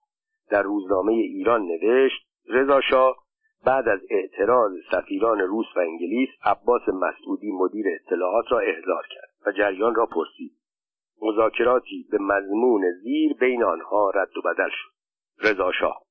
در 0.51 0.63
روزنامه 0.63 1.13
ایران 1.13 1.63
نوشت 1.63 2.27
رضا 2.49 2.81
شاه 2.81 3.17
بعد 3.65 3.89
از 3.89 4.01
اعتراض 4.11 4.73
سفیران 4.91 5.39
روس 5.39 5.67
و 5.77 5.81
انگلیس 5.81 6.29
عباس 6.45 6.83
مسعودی 6.89 7.53
مدیر 7.53 7.87
اطلاعات 7.95 8.45
را 8.51 8.59
احضار 8.59 9.07
کرد 9.11 9.31
و 9.47 9.53
جریان 9.53 9.95
را 9.95 10.07
پرسید. 10.07 10.53
مذاکراتی 11.23 12.07
به 12.11 12.19
مضمون 12.19 12.93
زیر 13.03 13.33
بین 13.41 13.63
آنها 13.63 14.11
رد 14.11 14.37
و 14.37 14.43
بدل 14.43 14.69
شد. 14.69 14.91
رضا 15.49 15.73
شاه 15.73 16.03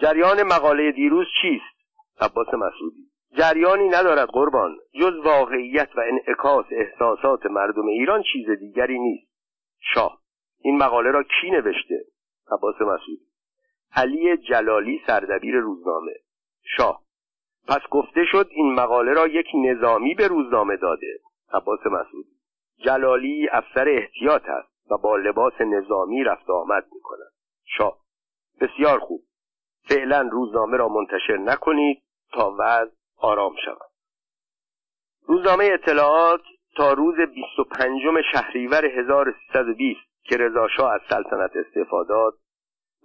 جریان 0.00 0.42
مقاله 0.42 0.92
دیروز 0.92 1.26
چیست؟ 1.42 1.76
عباس 2.20 2.48
مسعودی 2.54 3.10
جریانی 3.38 3.88
ندارد 3.88 4.28
قربان. 4.28 4.76
جز 5.00 5.16
واقعیت 5.24 5.88
و 5.96 6.00
انعکاس 6.00 6.66
احساسات 6.70 7.46
مردم 7.46 7.86
ایران 7.86 8.22
چیز 8.32 8.50
دیگری 8.50 8.98
نیست. 8.98 9.32
شاه 9.80 10.20
این 10.60 10.78
مقاله 10.78 11.10
را 11.10 11.22
کی 11.22 11.50
نوشته؟ 11.50 12.04
عباس 12.52 12.74
مسعود 12.74 13.20
علی 13.94 14.36
جلالی 14.36 15.00
سردبیر 15.06 15.54
روزنامه. 15.54 16.12
شاه. 16.76 17.02
پس 17.68 17.80
گفته 17.90 18.24
شد 18.24 18.48
این 18.50 18.74
مقاله 18.74 19.12
را 19.12 19.26
یک 19.26 19.46
نظامی 19.54 20.14
به 20.14 20.28
روزنامه 20.28 20.76
داده. 20.76 21.20
عباس 21.52 21.86
مسعود. 21.86 22.26
جلالی 22.78 23.48
افسر 23.52 23.88
احتیاط 23.88 24.42
است 24.48 24.90
و 24.90 24.98
با 24.98 25.16
لباس 25.16 25.60
نظامی 25.60 26.24
رفت 26.24 26.50
آمد 26.50 26.84
می 26.92 27.00
کند 27.00 27.32
شاه. 27.64 27.98
بسیار 28.60 28.98
خوب. 28.98 29.22
فعلا 29.88 30.28
روزنامه 30.32 30.76
را 30.76 30.88
منتشر 30.88 31.36
نکنید 31.36 32.02
تا 32.32 32.54
وضع 32.58 32.90
آرام 33.18 33.54
شود. 33.64 33.90
روزنامه 35.26 35.70
اطلاعات 35.72 36.40
تا 36.76 36.92
روز 36.92 37.14
25 37.34 38.02
شهریور 38.32 38.84
1320 38.84 40.00
که 40.24 40.36
رضاشاه 40.36 40.92
از 40.92 41.00
سلطنت 41.08 41.50
استفاده 41.56 42.14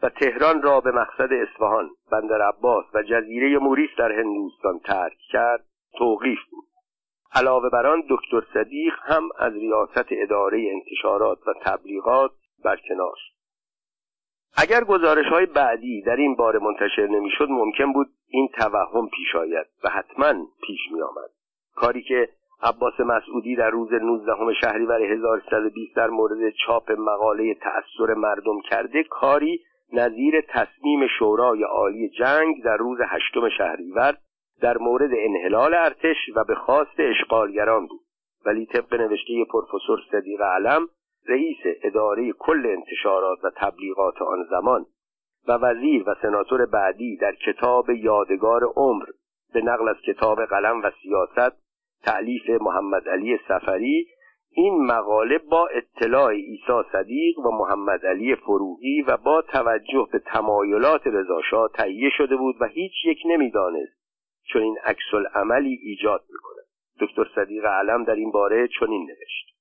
و 0.04 0.10
تهران 0.10 0.62
را 0.62 0.82
به 0.82 0.92
مقصد 0.92 1.34
اصفهان 1.34 1.90
بندر 2.12 2.42
عباس 2.42 2.86
و 2.94 3.04
جزیره 3.04 3.58
موریس 3.58 3.90
در 3.98 4.12
هندوستان 4.12 4.80
ترک 4.80 5.18
کرد 5.32 5.66
توقیف 5.98 6.40
بود. 6.52 6.66
علاوه 7.34 7.70
بر 7.70 7.88
آن 7.88 8.04
دکتر 8.10 8.42
صدیق 8.54 8.94
هم 9.04 9.30
از 9.40 9.54
ریاست 9.54 10.08
اداره 10.12 10.72
انتشارات 10.72 11.48
و 11.48 11.54
تبلیغات 11.66 12.32
برکنار 12.64 13.18
اگر 14.58 14.84
گزارش 14.84 15.26
های 15.26 15.46
بعدی 15.46 16.02
در 16.02 16.16
این 16.16 16.36
باره 16.36 16.60
منتشر 16.60 17.08
نمی‌شد 17.08 17.48
ممکن 17.50 17.94
بود 17.94 18.08
این 18.28 18.48
توهم 18.48 19.10
پیش 19.10 19.36
آید 19.36 19.66
و 19.84 19.90
حتما 19.90 20.34
پیش 20.68 20.80
می 20.92 21.02
آمد 21.02 21.30
کاری 21.76 22.04
که 22.04 22.30
عباس 22.64 23.00
مسعودی 23.00 23.56
در 23.56 23.70
روز 23.70 23.94
19 23.94 24.34
شهریور 24.62 25.02
1320 25.02 25.96
در 25.96 26.08
مورد 26.08 26.54
چاپ 26.66 26.92
مقاله 26.92 27.54
تأثیر 27.54 28.14
مردم 28.16 28.62
کرده 28.70 29.04
کاری 29.04 29.60
نظیر 29.94 30.42
تصمیم 30.42 31.08
شورای 31.20 31.64
عالی 31.64 32.10
جنگ 32.10 32.64
در 32.64 32.78
روز 32.78 33.00
هشتم 33.02 33.50
شهریور 33.58 34.18
در 34.62 34.78
مورد 34.78 35.10
انحلال 35.14 35.74
ارتش 35.74 36.18
و 36.36 36.44
به 36.44 36.56
خواست 36.56 37.00
اشغالگران 37.00 37.88
بود. 37.88 38.02
ولی 38.46 38.66
طبق 38.66 38.94
نوشته 38.94 39.46
پروفسور 39.52 40.00
صدیق 40.12 40.42
علم 40.42 40.88
رئیس 41.28 41.58
اداره 41.84 42.32
کل 42.32 42.66
انتشارات 42.66 43.44
و 43.44 43.52
تبلیغات 43.56 44.22
آن 44.22 44.44
زمان 44.50 44.86
و 45.48 45.52
وزیر 45.52 46.04
و 46.10 46.16
سناتور 46.22 46.66
بعدی 46.66 47.18
در 47.18 47.36
کتاب 47.36 47.90
یادگار 47.90 48.64
عمر 48.76 49.06
به 49.54 49.62
نقل 49.62 49.90
از 49.90 49.96
کتاب 50.08 50.46
قلم 50.46 50.82
و 50.84 50.92
سیاست 51.02 51.58
تعلیف 52.04 52.50
محمد 52.50 53.10
علی 53.10 53.40
سفری 53.48 54.08
این 54.54 54.86
مقاله 54.86 55.38
با 55.38 55.68
اطلاع 55.68 56.34
عیسی 56.34 56.82
صدیق 56.92 57.40
و 57.40 57.52
محمد 57.52 58.06
علی 58.06 58.36
فروغی 58.36 59.02
و 59.02 59.18
با 59.18 59.42
توجه 59.42 60.08
به 60.12 60.20
تمایلات 60.20 61.08
رضاشاه 61.08 61.70
تهیه 61.74 62.10
شده 62.18 62.36
بود 62.36 62.56
و 62.60 62.66
هیچ 62.66 62.92
یک 63.06 63.20
نمی‌دانست 63.26 64.02
چون 64.44 64.62
این 64.62 64.78
عکس 64.84 65.36
عملی 65.36 65.80
ایجاد 65.84 66.24
می‌کند. 66.30 66.66
دکتر 67.00 67.26
صدیق 67.36 67.66
علم 67.66 68.04
در 68.04 68.16
این 68.16 68.32
باره 68.32 68.68
چنین 68.80 69.02
نوشت. 69.02 69.56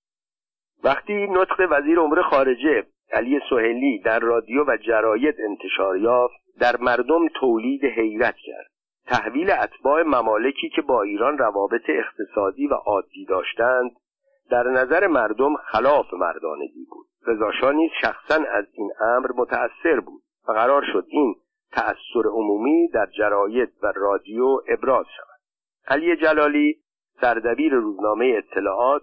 وقتی 0.85 1.27
نطق 1.27 1.67
وزیر 1.71 2.01
امور 2.01 2.23
خارجه 2.23 2.87
علی 3.13 3.41
سهلی 3.51 3.99
در 3.99 4.19
رادیو 4.19 4.65
و 4.65 4.77
جراید 4.77 5.35
انتشار 5.49 5.99
یافت 5.99 6.35
در 6.61 6.77
مردم 6.77 7.29
تولید 7.29 7.85
حیرت 7.85 8.37
کرد. 8.37 8.67
تحویل 9.07 9.51
اتباع 9.51 10.03
ممالکی 10.03 10.69
که 10.69 10.83
با 10.83 11.03
ایران 11.03 11.39
روابط 11.39 11.83
اقتصادی 11.89 12.67
و 12.67 12.75
عادی 12.75 13.25
داشتند 13.25 13.91
در 14.51 14.63
نظر 14.63 15.07
مردم 15.07 15.57
خلاف 15.57 16.07
مردانگی 16.13 16.85
بود. 16.91 17.07
رضاشاه 17.27 17.73
نیز 17.73 17.91
شخصا 18.01 18.35
از 18.35 18.65
این 18.73 18.91
امر 19.01 19.31
متأثر 19.37 20.01
بود 20.01 20.23
و 20.49 20.53
قرار 20.53 20.83
شد 20.93 21.05
این 21.09 21.35
تأثیر 21.73 22.27
عمومی 22.33 22.89
در 22.89 23.07
جراید 23.07 23.73
و 23.83 23.93
رادیو 23.97 24.47
ابراز 24.69 25.07
شود. 25.17 25.41
علی 25.89 26.17
جلالی 26.17 26.77
سردبیر 27.21 27.75
روزنامه 27.75 28.35
اطلاعات 28.39 29.03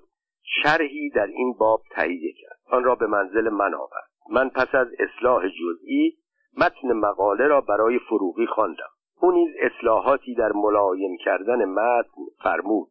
شرحی 0.63 1.09
در 1.09 1.27
این 1.27 1.53
باب 1.53 1.81
تهیه 1.91 2.33
کرد. 2.33 2.57
آن 2.71 2.83
را 2.83 2.95
به 2.95 3.07
منزل 3.07 3.49
من 3.49 3.73
آورد. 3.73 4.09
من 4.31 4.49
پس 4.49 4.75
از 4.75 4.87
اصلاح 4.99 5.47
جزئی 5.47 6.17
متن 6.57 6.93
مقاله 6.93 7.47
را 7.47 7.61
برای 7.61 7.99
فروغی 7.99 8.45
خواندم. 8.45 8.89
او 9.21 9.31
نیز 9.31 9.49
اصلاحاتی 9.59 10.35
در 10.35 10.51
ملایم 10.51 11.17
کردن 11.25 11.65
متن 11.65 12.21
فرمود. 12.43 12.87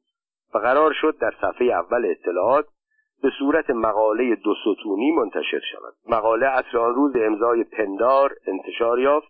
و 0.55 0.59
قرار 0.59 0.93
شد 0.93 1.19
در 1.19 1.33
صفحه 1.41 1.67
اول 1.67 2.07
اطلاعات 2.11 2.67
به 3.23 3.31
صورت 3.39 3.71
مقاله 3.71 4.35
دو 4.35 4.55
ستونی 4.55 5.13
منتشر 5.13 5.61
شود. 5.73 5.95
مقاله 6.09 6.47
عصر 6.47 6.79
آن 6.79 6.95
روز 6.95 7.13
امضای 7.17 7.65
پندار 7.65 8.35
انتشار 8.47 8.99
یافت 8.99 9.29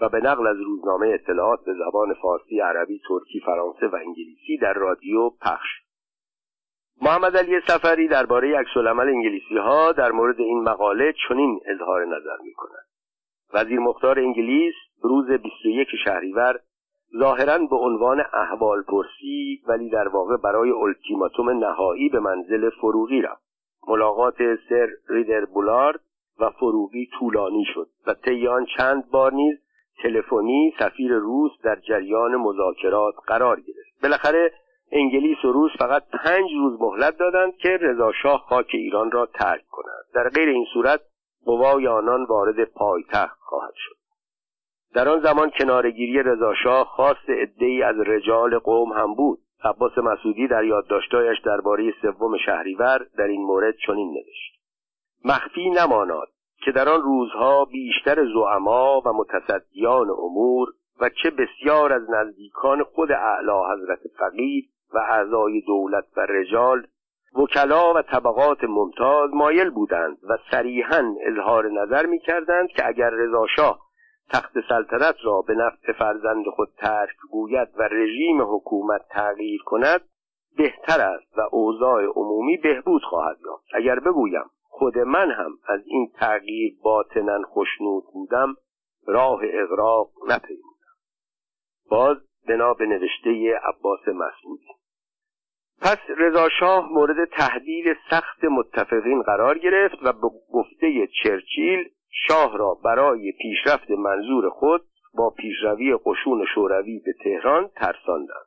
و 0.00 0.08
به 0.08 0.20
نقل 0.20 0.46
از 0.46 0.56
روزنامه 0.56 1.08
اطلاعات 1.08 1.64
به 1.64 1.74
زبان 1.74 2.14
فارسی، 2.14 2.60
عربی، 2.60 3.00
ترکی، 3.08 3.40
فرانسه 3.40 3.86
و 3.86 3.94
انگلیسی 3.94 4.58
در 4.62 4.72
رادیو 4.72 5.30
پخش 5.30 5.68
محمد 7.02 7.36
علی 7.36 7.60
سفری 7.60 8.08
درباره 8.08 8.58
عکسالعمل 8.58 9.08
انگلیسی 9.08 9.56
ها 9.56 9.92
در 9.92 10.12
مورد 10.12 10.40
این 10.40 10.62
مقاله 10.62 11.14
چنین 11.28 11.60
اظهار 11.66 12.04
نظر 12.04 12.36
می 12.44 12.52
کند 12.52 12.86
وزیر 13.54 13.78
مختار 13.78 14.18
انگلیس 14.18 14.74
روز 15.02 15.30
21 15.30 15.88
شهریور 16.04 16.60
ظاهرا 17.18 17.58
به 17.58 17.76
عنوان 17.76 18.22
احوال 18.32 18.82
پرسی 18.82 19.62
ولی 19.68 19.90
در 19.90 20.08
واقع 20.08 20.36
برای 20.36 20.70
التیماتوم 20.70 21.50
نهایی 21.50 22.08
به 22.08 22.20
منزل 22.20 22.70
فروغی 22.70 23.22
رفت. 23.22 23.42
ملاقات 23.88 24.36
سر 24.68 24.88
ریدر 25.08 25.44
بولارد 25.44 26.00
و 26.40 26.50
فروغی 26.50 27.08
طولانی 27.18 27.64
شد 27.74 27.88
و 28.06 28.14
طی 28.14 28.48
چند 28.76 29.10
بار 29.10 29.32
نیز 29.32 29.58
تلفنی 30.02 30.74
سفیر 30.78 31.12
روس 31.12 31.52
در 31.62 31.76
جریان 31.76 32.36
مذاکرات 32.36 33.14
قرار 33.26 33.60
گرفت. 33.60 34.02
بالاخره 34.02 34.52
انگلیس 34.92 35.44
و 35.44 35.52
روس 35.52 35.70
فقط 35.78 36.02
پنج 36.24 36.50
روز 36.58 36.80
مهلت 36.80 37.18
دادند 37.18 37.56
که 37.56 37.68
رضاشاه 37.68 38.44
خاک 38.48 38.70
ایران 38.72 39.10
را 39.10 39.26
ترک 39.26 39.64
کنند. 39.70 40.04
در 40.14 40.28
غیر 40.28 40.48
این 40.48 40.66
صورت 40.72 41.00
قوای 41.44 41.86
آنان 41.86 42.24
وارد 42.24 42.64
پایتخت 42.64 43.38
خواهد 43.40 43.74
شد. 43.76 43.95
در 44.94 45.08
آن 45.08 45.20
زمان 45.20 45.50
کنارگیری 45.50 46.22
رضاشاه 46.22 46.86
خواست 46.86 47.30
عدهای 47.30 47.82
از 47.82 47.96
رجال 48.00 48.58
قوم 48.58 48.92
هم 48.92 49.14
بود. 49.14 49.38
عباس 49.64 49.98
مسعودی 49.98 50.48
در 50.48 50.64
یادداشتهایش 50.64 51.40
درباره 51.44 51.94
سوم 52.02 52.38
شهریور 52.46 53.06
در 53.18 53.24
این 53.26 53.42
مورد 53.42 53.74
چنین 53.86 54.10
نوشت. 54.10 54.56
مخفی 55.24 55.70
نماناد 55.70 56.28
که 56.64 56.72
در 56.72 56.88
آن 56.88 57.02
روزها 57.02 57.64
بیشتر 57.64 58.24
زعما 58.34 59.00
و 59.00 59.12
متصدیان 59.12 60.10
امور 60.10 60.68
و 61.00 61.08
چه 61.22 61.30
بسیار 61.30 61.92
از 61.92 62.10
نزدیکان 62.10 62.82
خود 62.82 63.12
اعلی 63.12 63.72
حضرت 63.72 63.98
فقید 64.18 64.70
و 64.94 64.98
اعضای 64.98 65.60
دولت 65.60 66.04
و 66.16 66.20
رجال 66.20 66.86
وکلا 67.34 67.94
و 67.94 68.02
طبقات 68.02 68.64
ممتاز 68.64 69.30
مایل 69.34 69.70
بودند 69.70 70.18
و 70.28 70.38
صریحا 70.50 71.14
اظهار 71.26 71.70
نظر 71.70 72.06
می 72.06 72.18
کردند 72.18 72.68
که 72.68 72.86
اگر 72.86 73.10
رضاشاه 73.10 73.85
تخت 74.32 74.52
سلطنت 74.68 75.16
را 75.24 75.42
به 75.42 75.54
نفع 75.54 75.92
فرزند 75.92 76.44
خود 76.56 76.68
ترک 76.76 77.16
گوید 77.30 77.68
و 77.78 77.82
رژیم 77.82 78.42
حکومت 78.42 79.00
تغییر 79.10 79.62
کند 79.62 80.00
بهتر 80.56 81.00
است 81.00 81.38
و 81.38 81.40
اوضاع 81.52 82.04
عمومی 82.04 82.56
بهبود 82.56 83.02
خواهد 83.02 83.36
یافت. 83.44 83.64
اگر 83.74 84.00
بگویم 84.00 84.50
خود 84.62 84.98
من 84.98 85.30
هم 85.30 85.58
از 85.68 85.80
این 85.86 86.10
تغییر 86.20 86.76
باطنا 86.82 87.42
خشنود 87.42 88.04
بودم 88.12 88.54
راه 89.06 89.40
اغراق 89.52 90.10
نپیمودم. 90.28 90.96
باز 91.90 92.16
بنا 92.48 92.74
به 92.74 92.86
نوشته 92.86 93.60
عباس 93.62 94.08
مسعودی. 94.08 94.76
پس 95.80 95.98
رضاشاه 96.18 96.92
مورد 96.92 97.28
تهدید 97.28 97.96
سخت 98.10 98.44
متفقین 98.44 99.22
قرار 99.22 99.58
گرفت 99.58 99.98
و 100.02 100.12
به 100.12 100.28
گفته 100.52 101.08
چرچیل 101.22 101.88
شاه 102.28 102.58
را 102.58 102.74
برای 102.84 103.32
پیشرفت 103.32 103.90
منظور 103.90 104.50
خود 104.50 104.82
با 105.14 105.30
پیشروی 105.30 105.96
قشون 106.04 106.44
شوروی 106.54 106.98
به 106.98 107.12
تهران 107.24 107.68
ترساندند. 107.68 108.46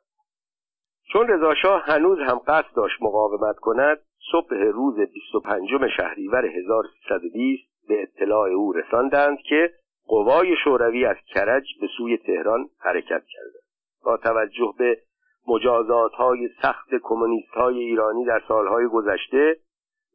چون 1.12 1.28
رضاشاه 1.28 1.82
هنوز 1.82 2.18
هم 2.18 2.38
قصد 2.46 2.74
داشت 2.76 3.02
مقاومت 3.02 3.56
کند 3.56 3.98
صبح 4.32 4.54
روز 4.54 4.94
25 5.12 5.68
شهریور 5.96 6.46
1320 6.46 7.62
به 7.88 8.02
اطلاع 8.02 8.48
او 8.48 8.72
رساندند 8.72 9.38
که 9.48 9.70
قوای 10.06 10.56
شوروی 10.64 11.04
از 11.04 11.16
کرج 11.34 11.64
به 11.80 11.86
سوی 11.96 12.18
تهران 12.18 12.68
حرکت 12.78 13.08
کردند. 13.08 13.62
با 14.04 14.16
توجه 14.16 14.74
به 14.78 14.98
مجازات 15.48 16.12
های 16.12 16.48
سخت 16.62 16.88
کمونیست 17.02 17.50
های 17.52 17.78
ایرانی 17.78 18.24
در 18.24 18.42
سالهای 18.48 18.86
گذشته 18.86 19.56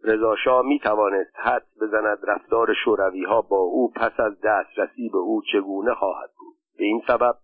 رضاشاه 0.06 0.66
می 0.66 0.80
توانست 0.80 1.36
حد 1.36 1.66
بزند 1.82 2.18
رفتار 2.24 2.74
شوروی 2.86 3.24
ها 3.24 3.42
با 3.42 3.58
او 3.58 3.92
پس 3.96 4.20
از 4.20 4.34
دسترسی 4.44 5.10
به 5.10 5.18
او 5.18 5.42
چگونه 5.52 5.94
خواهد 5.94 6.30
بود. 6.38 6.56
به 6.78 6.86
این 6.86 7.02
سبب 7.08 7.36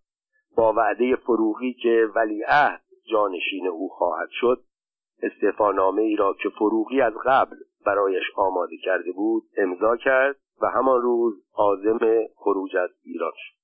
با 0.57 0.73
وعده 0.73 1.15
فروغی 1.15 1.73
که 1.73 2.07
ولیعهد 2.15 2.81
جانشین 3.11 3.67
او 3.67 3.89
خواهد 3.89 4.29
شد 4.31 4.63
استعفانامه 5.23 6.01
ای 6.01 6.15
را 6.15 6.33
که 6.43 6.49
فروغی 6.49 7.01
از 7.01 7.13
قبل 7.25 7.55
برایش 7.85 8.23
آماده 8.35 8.77
کرده 8.77 9.11
بود 9.11 9.43
امضا 9.57 9.97
کرد 9.97 10.35
و 10.61 10.67
همان 10.67 11.01
روز 11.01 11.33
عازم 11.53 11.99
خروج 12.35 12.75
از 12.75 12.89
ایران 13.03 13.31
شد. 13.35 13.60